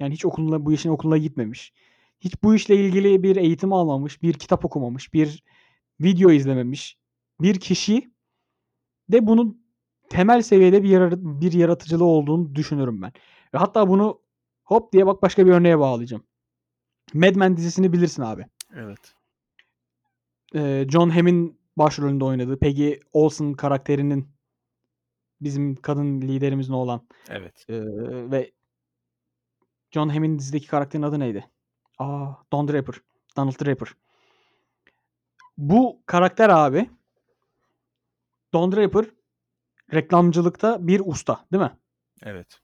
yani 0.00 0.14
hiç 0.14 0.24
okuluna 0.24 0.66
bu 0.66 0.72
işin 0.72 0.90
okuluna 0.90 1.18
gitmemiş, 1.18 1.72
hiç 2.20 2.42
bu 2.42 2.54
işle 2.54 2.76
ilgili 2.76 3.22
bir 3.22 3.36
eğitim 3.36 3.72
almamış, 3.72 4.22
bir 4.22 4.32
kitap 4.32 4.64
okumamış, 4.64 5.14
bir 5.14 5.42
video 6.00 6.30
izlememiş 6.30 6.98
bir 7.40 7.60
kişi 7.60 8.10
de 9.08 9.26
bunun 9.26 9.64
temel 10.08 10.42
seviyede 10.42 10.82
bir 10.82 10.88
yara 10.88 11.10
bir 11.16 11.52
yaratıcılığı 11.52 12.04
olduğunu 12.04 12.54
düşünürüm 12.54 13.02
ben. 13.02 13.12
Ve 13.54 13.58
hatta 13.58 13.88
bunu 13.88 14.24
Hop 14.64 14.92
diye 14.92 15.06
bak 15.06 15.22
başka 15.22 15.46
bir 15.46 15.52
örneğe 15.52 15.78
bağlayacağım. 15.78 16.24
Mad 17.14 17.34
Men 17.34 17.56
dizisini 17.56 17.92
bilirsin 17.92 18.22
abi. 18.22 18.46
Evet. 18.76 19.14
Ee, 20.54 20.86
John 20.88 21.10
Hamm'in 21.10 21.60
başrolünde 21.76 22.24
oynadığı 22.24 22.58
Peggy 22.58 22.92
Olsen 23.12 23.52
karakterinin 23.52 24.28
bizim 25.40 25.76
kadın 25.76 26.20
liderimizin 26.20 26.72
olan 26.72 27.08
Evet. 27.28 27.66
ee, 27.68 27.80
ve 28.30 28.52
John 29.90 30.08
Hamm'in 30.08 30.38
dizideki 30.38 30.66
karakterin 30.66 31.02
adı 31.02 31.20
neydi? 31.20 31.50
Aa, 31.98 32.32
Don 32.52 32.68
Draper. 32.68 32.94
Donald 33.36 33.64
Draper. 33.64 33.88
Bu 35.58 36.02
karakter 36.06 36.48
abi 36.48 36.90
Don 38.54 38.72
Draper 38.72 39.06
reklamcılıkta 39.94 40.86
bir 40.86 41.02
usta 41.04 41.46
değil 41.52 41.62
mi? 41.62 41.78
Evet. 42.22 42.60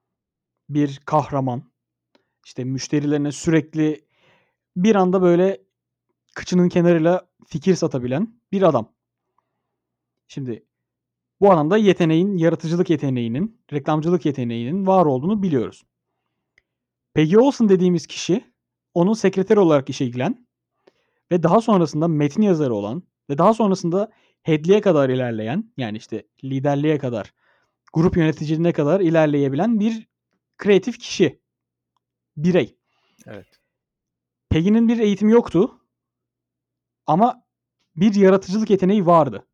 Bir 0.68 1.00
kahraman. 1.04 1.62
İşte 2.46 2.64
müşterilerine 2.64 3.32
sürekli 3.32 4.04
bir 4.76 4.94
anda 4.94 5.22
böyle 5.22 5.62
kıçının 6.34 6.68
kenarıyla 6.68 7.28
fikir 7.46 7.74
satabilen 7.74 8.40
bir 8.52 8.62
adam. 8.62 8.92
Şimdi 10.28 10.66
bu 11.40 11.50
anlamda 11.50 11.76
yeteneğin, 11.76 12.36
yaratıcılık 12.36 12.90
yeteneğinin, 12.90 13.62
reklamcılık 13.72 14.26
yeteneğinin 14.26 14.86
var 14.86 15.06
olduğunu 15.06 15.42
biliyoruz. 15.42 15.84
Peggy 17.14 17.38
Olson 17.38 17.68
dediğimiz 17.68 18.06
kişi 18.06 18.54
onun 18.94 19.12
sekreteri 19.12 19.60
olarak 19.60 19.90
işe 19.90 20.06
giren 20.06 20.46
ve 21.32 21.42
daha 21.42 21.60
sonrasında 21.60 22.08
metin 22.08 22.42
yazarı 22.42 22.74
olan 22.74 23.02
ve 23.30 23.38
daha 23.38 23.54
sonrasında 23.54 24.12
headliğe 24.42 24.80
kadar 24.80 25.08
ilerleyen 25.08 25.72
yani 25.76 25.96
işte 25.96 26.26
liderliğe 26.44 26.98
kadar 26.98 27.32
grup 27.92 28.16
yöneticiliğine 28.16 28.72
kadar 28.72 29.00
ilerleyebilen 29.00 29.80
bir 29.80 30.08
kreatif 30.58 30.98
kişi. 30.98 31.40
Birey. 32.36 32.76
Evet. 33.26 33.60
Peggy'nin 34.50 34.88
bir 34.88 34.98
eğitimi 34.98 35.32
yoktu. 35.32 35.80
Ama 37.06 37.44
bir 37.96 38.14
yaratıcılık 38.14 38.70
yeteneği 38.70 39.06
vardı. 39.06 39.46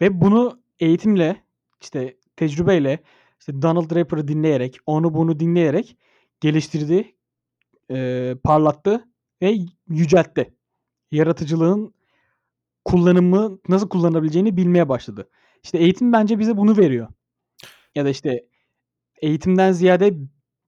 Ve 0.00 0.20
bunu 0.20 0.62
eğitimle, 0.80 1.44
işte 1.80 2.16
tecrübeyle, 2.36 2.98
işte 3.40 3.62
Donald 3.62 3.90
Draper'ı 3.90 4.28
dinleyerek, 4.28 4.78
onu 4.86 5.14
bunu 5.14 5.40
dinleyerek 5.40 5.96
geliştirdi, 6.40 7.14
e, 7.90 8.36
parlattı 8.44 9.08
ve 9.42 9.58
yüceltti. 9.88 10.54
Yaratıcılığın 11.10 11.94
kullanımı 12.84 13.58
nasıl 13.68 13.88
kullanabileceğini 13.88 14.56
bilmeye 14.56 14.88
başladı. 14.88 15.28
İşte 15.62 15.78
eğitim 15.78 16.12
bence 16.12 16.38
bize 16.38 16.56
bunu 16.56 16.76
veriyor. 16.76 17.08
Ya 17.94 18.04
da 18.04 18.08
işte 18.08 18.46
eğitimden 19.22 19.72
ziyade 19.72 20.14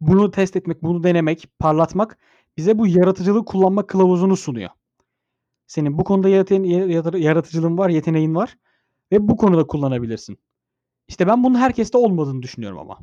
bunu 0.00 0.30
test 0.30 0.56
etmek, 0.56 0.82
bunu 0.82 1.02
denemek, 1.04 1.48
parlatmak 1.58 2.18
bize 2.56 2.78
bu 2.78 2.86
yaratıcılığı 2.86 3.44
kullanma 3.44 3.86
kılavuzunu 3.86 4.36
sunuyor. 4.36 4.70
Senin 5.66 5.98
bu 5.98 6.04
konuda 6.04 6.28
yaratıcılığın 7.18 7.78
var, 7.78 7.88
yeteneğin 7.88 8.34
var 8.34 8.58
ve 9.12 9.28
bu 9.28 9.36
konuda 9.36 9.66
kullanabilirsin. 9.66 10.38
İşte 11.08 11.26
ben 11.26 11.44
bunun 11.44 11.54
herkeste 11.54 11.98
olmadığını 11.98 12.42
düşünüyorum 12.42 12.78
ama. 12.78 12.98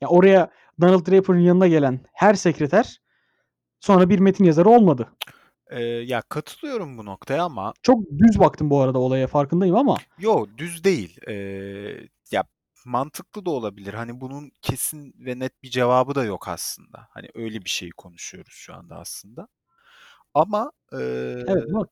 Ya 0.00 0.08
oraya 0.08 0.50
Donald 0.80 1.06
Draper'ın 1.06 1.38
yanına 1.38 1.68
gelen 1.68 2.00
her 2.12 2.34
sekreter 2.34 3.00
sonra 3.80 4.10
bir 4.10 4.18
metin 4.18 4.44
yazarı 4.44 4.68
olmadı. 4.68 5.08
Ee, 5.70 5.82
ya 5.82 6.22
katılıyorum 6.22 6.98
bu 6.98 7.04
noktaya 7.04 7.44
ama 7.44 7.74
Çok 7.82 8.10
düz 8.18 8.38
baktım 8.38 8.70
bu 8.70 8.80
arada 8.80 8.98
olaya 8.98 9.26
farkındayım 9.26 9.76
ama 9.76 9.96
yo 10.18 10.46
düz 10.58 10.84
değil. 10.84 11.18
Ee, 11.28 11.34
ya 12.32 12.44
mantıklı 12.84 13.44
da 13.46 13.50
olabilir. 13.50 13.94
Hani 13.94 14.20
bunun 14.20 14.52
kesin 14.62 15.14
ve 15.18 15.38
net 15.38 15.62
bir 15.62 15.70
cevabı 15.70 16.14
da 16.14 16.24
yok 16.24 16.48
aslında. 16.48 17.08
Hani 17.10 17.28
öyle 17.34 17.64
bir 17.64 17.70
şeyi 17.70 17.90
konuşuyoruz 17.92 18.52
şu 18.52 18.74
anda 18.74 18.96
aslında. 18.96 19.48
Ama 20.34 20.72
ee, 20.92 20.96
evet 21.48 21.64
bak 21.72 21.90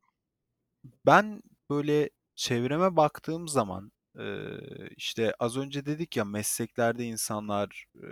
ben 1.07 1.43
böyle 1.70 2.11
çevreme 2.35 2.97
baktığım 2.97 3.49
zaman 3.49 3.93
ee, 4.18 4.59
işte 4.97 5.35
az 5.39 5.57
önce 5.57 5.87
dedik 5.87 6.16
ya 6.16 6.24
mesleklerde 6.24 7.05
insanlar 7.05 7.87
ee, 7.97 8.07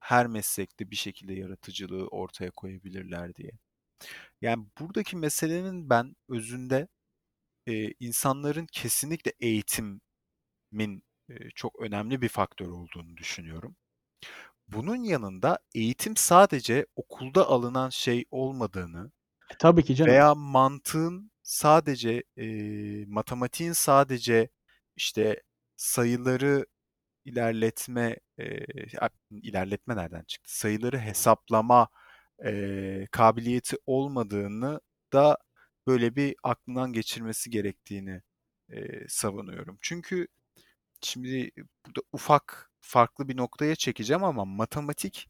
her 0.00 0.26
meslekte 0.26 0.90
bir 0.90 0.96
şekilde 0.96 1.34
yaratıcılığı 1.34 2.08
ortaya 2.08 2.50
koyabilirler 2.50 3.34
diye. 3.34 3.50
Yani 4.40 4.66
buradaki 4.80 5.16
meselenin 5.16 5.90
ben 5.90 6.16
özünde 6.28 6.88
e, 7.66 7.92
insanların 8.00 8.66
kesinlikle 8.72 9.32
eğitimin 9.40 11.04
e, 11.28 11.50
çok 11.54 11.80
önemli 11.82 12.22
bir 12.22 12.28
faktör 12.28 12.68
olduğunu 12.68 13.16
düşünüyorum. 13.16 13.76
Bunun 14.68 14.96
yanında 14.96 15.58
eğitim 15.74 16.16
sadece 16.16 16.86
okulda 16.96 17.46
alınan 17.48 17.90
şey 17.90 18.24
olmadığını 18.30 19.12
e, 19.50 19.54
tabii 19.58 19.84
ki 19.84 19.94
canım. 19.94 20.12
veya 20.12 20.34
mantığın 20.34 21.30
sadece 21.42 22.24
e, 22.36 22.46
matematiğin 23.06 23.72
sadece 23.72 24.48
işte 24.96 25.42
sayıları 25.76 26.66
ilerletme 27.24 28.16
e, 28.38 28.66
ilerletme 29.30 29.96
nereden 29.96 30.24
çıktı? 30.24 30.58
Sayıları 30.58 30.98
hesaplama 30.98 31.88
e, 32.44 33.06
kabiliyeti 33.12 33.76
olmadığını 33.86 34.80
da 35.12 35.38
böyle 35.86 36.16
bir 36.16 36.36
aklından 36.42 36.92
geçirmesi 36.92 37.50
gerektiğini 37.50 38.22
e, 38.70 39.08
savunuyorum. 39.08 39.78
Çünkü 39.82 40.28
şimdi 41.02 41.50
burada 41.86 42.00
ufak 42.12 42.72
farklı 42.80 43.28
bir 43.28 43.36
noktaya 43.36 43.76
çekeceğim 43.76 44.24
ama 44.24 44.44
matematik 44.44 45.28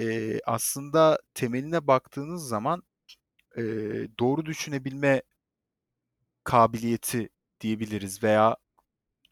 e, 0.00 0.40
aslında 0.46 1.20
temeline 1.34 1.86
baktığınız 1.86 2.48
zaman 2.48 2.82
e, 3.58 3.62
doğru 4.20 4.46
düşünebilme 4.46 5.22
kabiliyeti 6.44 7.28
diyebiliriz 7.60 8.22
veya 8.22 8.56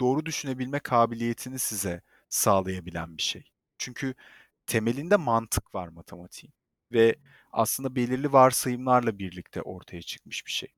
doğru 0.01 0.27
düşünebilme 0.27 0.81
kabiliyetini 0.81 1.59
size 1.59 2.03
sağlayabilen 2.29 3.17
bir 3.19 3.23
şey. 3.23 3.45
Çünkü 3.79 4.15
temelinde 4.67 5.17
mantık 5.17 5.75
var 5.75 5.89
matematiğin 5.89 6.55
ve 6.93 7.17
aslında 7.53 7.97
belirli 7.97 8.33
varsayımlarla 8.33 9.19
birlikte 9.19 9.63
ortaya 9.63 10.03
çıkmış 10.03 10.47
bir 10.47 10.51
şey. 10.53 10.69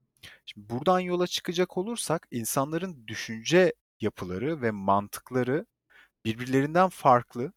Şimdi 0.47 0.69
buradan 0.71 1.01
yola 1.01 1.27
çıkacak 1.27 1.77
olursak 1.79 2.27
insanların 2.31 3.07
düşünce 3.07 3.73
yapıları 4.01 4.63
ve 4.63 4.71
mantıkları 4.71 5.67
birbirlerinden 6.27 6.89
farklı 6.89 7.53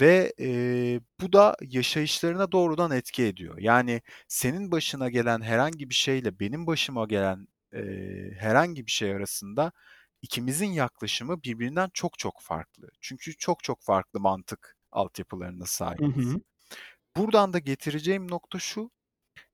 ve 0.00 0.34
e, 0.40 1.00
bu 1.20 1.32
da 1.32 1.56
yaşayışlarına 1.60 2.52
doğrudan 2.52 2.90
etki 2.90 3.24
ediyor. 3.24 3.58
Yani 3.58 4.02
senin 4.28 4.70
başına 4.72 5.08
gelen 5.10 5.40
herhangi 5.40 5.90
bir 5.90 5.94
şeyle 5.94 6.40
benim 6.40 6.66
başıma 6.66 7.06
gelen 7.06 7.46
e, 7.74 7.80
herhangi 8.38 8.86
bir 8.86 8.90
şey 8.90 9.12
arasında 9.14 9.72
ikimizin 10.22 10.72
yaklaşımı 10.72 11.42
birbirinden 11.42 11.90
çok 11.94 12.18
çok 12.18 12.40
farklı. 12.42 12.88
Çünkü 13.00 13.36
çok 13.36 13.64
çok 13.64 13.82
farklı 13.82 14.20
mantık 14.20 14.76
altyapılarına 14.92 15.66
Hı 16.00 16.04
sahibiz. 16.06 16.06
hı. 16.06 16.40
Buradan 17.16 17.52
da 17.52 17.58
getireceğim 17.58 18.30
nokta 18.30 18.58
şu. 18.58 18.90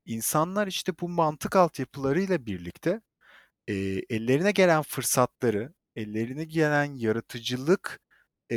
İnsanlar 0.07 0.67
işte 0.67 0.93
bu 1.01 1.09
mantık 1.09 1.57
altyapılarıyla 1.57 2.47
birlikte 2.47 3.01
e, 3.69 3.75
ellerine 4.11 4.53
gelen 4.53 4.83
fırsatları, 4.83 5.75
ellerine 5.97 6.45
gelen 6.45 6.85
yaratıcılık 6.97 8.01
e, 8.53 8.57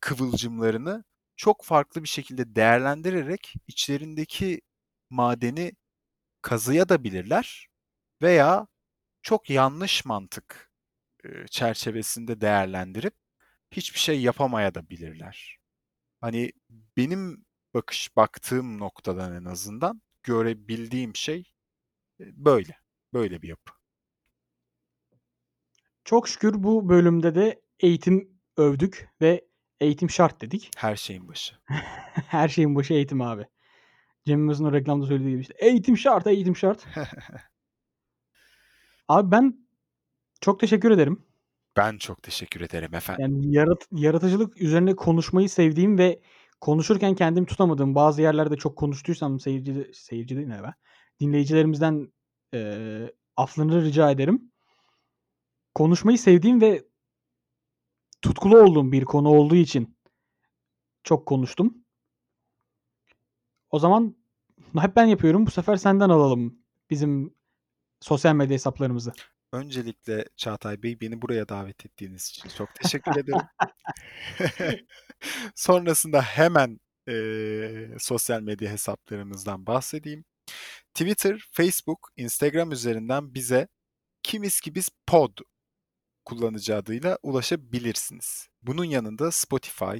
kıvılcımlarını 0.00 1.04
çok 1.36 1.64
farklı 1.64 2.02
bir 2.02 2.08
şekilde 2.08 2.56
değerlendirerek 2.56 3.54
içlerindeki 3.68 4.60
madeni 5.10 5.72
kazıyabilirler 6.42 7.68
veya 8.22 8.66
çok 9.22 9.50
yanlış 9.50 10.04
mantık 10.04 10.72
e, 11.24 11.48
çerçevesinde 11.48 12.40
değerlendirip 12.40 13.14
hiçbir 13.72 14.00
şey 14.00 14.22
yapamayabilirler. 14.22 15.58
Hani 16.20 16.52
benim 16.96 17.44
bakış 17.74 18.16
baktığım 18.16 18.78
noktadan 18.78 19.34
en 19.34 19.44
azından 19.44 20.02
görebildiğim 20.22 21.16
şey 21.16 21.52
e, 22.20 22.44
böyle. 22.44 22.76
Böyle 23.14 23.42
bir 23.42 23.48
yapı. 23.48 23.72
Çok 26.04 26.28
şükür 26.28 26.62
bu 26.62 26.88
bölümde 26.88 27.34
de 27.34 27.62
eğitim 27.80 28.40
övdük 28.56 29.08
ve 29.20 29.44
eğitim 29.80 30.10
şart 30.10 30.40
dedik. 30.40 30.70
Her 30.76 30.96
şeyin 30.96 31.28
başı. 31.28 31.54
Her 32.28 32.48
şeyin 32.48 32.74
başı 32.74 32.94
eğitim 32.94 33.20
abi. 33.20 33.46
Cem 34.24 34.38
Yılmaz'ın 34.38 34.64
o 34.64 34.72
reklamda 34.72 35.06
söylediği 35.06 35.30
gibi 35.30 35.40
işte 35.40 35.54
eğitim 35.58 35.98
şart, 35.98 36.26
eğitim 36.26 36.56
şart. 36.56 36.86
Abi 39.08 39.30
ben 39.30 39.66
çok 40.40 40.60
teşekkür 40.60 40.90
ederim. 40.90 41.26
Ben 41.76 41.98
çok 41.98 42.22
teşekkür 42.22 42.60
ederim 42.60 42.94
efendim. 42.94 43.22
Yani 43.22 43.56
yarat- 43.56 43.88
yaratıcılık 43.92 44.62
üzerine 44.62 44.96
konuşmayı 44.96 45.48
sevdiğim 45.48 45.98
ve 45.98 46.20
konuşurken 46.62 47.14
kendimi 47.14 47.46
tutamadığım 47.46 47.94
bazı 47.94 48.22
yerlerde 48.22 48.56
çok 48.56 48.76
konuştuysam 48.76 49.40
seyirci 49.40 49.90
seyirci 49.94 50.36
değil 50.36 50.48
ne? 50.48 50.74
Dinleyicilerimizden 51.20 52.12
eee 52.52 53.12
afflarını 53.36 53.84
rica 53.84 54.10
ederim. 54.10 54.52
Konuşmayı 55.74 56.18
sevdiğim 56.18 56.60
ve 56.60 56.84
tutkulu 58.22 58.58
olduğum 58.58 58.92
bir 58.92 59.04
konu 59.04 59.28
olduğu 59.28 59.56
için 59.56 59.96
çok 61.04 61.26
konuştum. 61.26 61.84
O 63.70 63.78
zaman 63.78 64.16
hep 64.78 64.96
ben 64.96 65.04
yapıyorum. 65.04 65.46
Bu 65.46 65.50
sefer 65.50 65.76
senden 65.76 66.10
alalım 66.10 66.58
bizim 66.90 67.34
sosyal 68.00 68.34
medya 68.34 68.54
hesaplarımızı. 68.54 69.12
Öncelikle 69.52 70.24
Çağatay 70.36 70.82
Bey 70.82 71.00
beni 71.00 71.22
buraya 71.22 71.48
davet 71.48 71.86
ettiğiniz 71.86 72.28
için 72.28 72.48
çok 72.48 72.74
teşekkür 72.82 73.16
ederim. 73.16 73.46
Sonrasında 75.56 76.22
hemen 76.22 76.80
eee, 77.08 77.96
sosyal 77.98 78.42
medya 78.42 78.70
hesaplarımızdan 78.72 79.66
bahsedeyim. 79.66 80.24
Twitter, 80.94 81.48
Facebook, 81.52 82.08
Instagram 82.16 82.72
üzerinden 82.72 83.34
bize 83.34 83.68
Kimiz 84.24 84.60
ki 84.60 84.74
biz 84.74 84.88
pod 85.06 85.38
kullanıcı 86.24 86.76
adıyla 86.76 87.18
ulaşabilirsiniz. 87.22 88.48
Bunun 88.62 88.84
yanında 88.84 89.32
Spotify, 89.32 89.98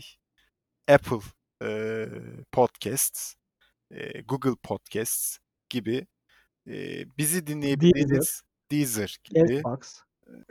Apple 0.89 1.21
eee, 1.63 2.09
Podcasts, 2.53 3.35
eee, 3.91 4.23
Google 4.29 4.57
Podcasts 4.63 5.39
gibi 5.71 6.07
eee, 6.67 7.07
bizi 7.19 7.47
dinleyebildiğiniz 7.47 8.43
Deezer 8.73 9.17
gibi. 9.25 9.55
Xbox. 9.55 9.79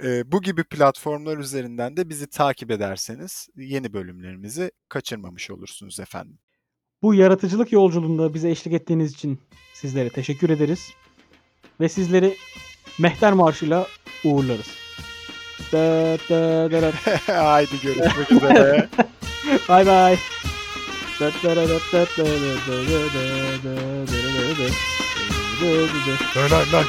E, 0.04 0.32
bu 0.32 0.42
gibi 0.42 0.64
platformlar 0.64 1.38
üzerinden 1.38 1.98
de 1.98 2.10
bizi 2.10 2.28
takip 2.28 2.72
ederseniz 2.72 3.48
yeni 3.56 3.94
bölümlerimizi 3.94 4.72
kaçırmamış 4.90 5.52
olursunuz 5.52 6.00
efendim. 6.00 6.40
Bu 7.02 7.14
yaratıcılık 7.14 7.72
yolculuğunda 7.72 8.34
bize 8.34 8.50
eşlik 8.50 8.74
ettiğiniz 8.74 9.12
için 9.12 9.40
sizlere 9.74 10.10
teşekkür 10.10 10.50
ederiz. 10.50 10.90
Ve 11.80 11.90
sizleri 11.90 12.38
Mehter 13.00 13.34
Marşı'yla 13.34 13.88
uğurlarız. 14.26 14.68
Da, 15.72 16.18
da, 16.30 16.72
da, 16.72 16.82
da. 16.82 16.92
Haydi 17.46 17.82
görüşmek 17.84 18.32
üzere. 18.32 18.90
Bay 19.70 19.86
bay. 19.86 20.18
Lan 26.52 26.74
lan. 26.74 26.86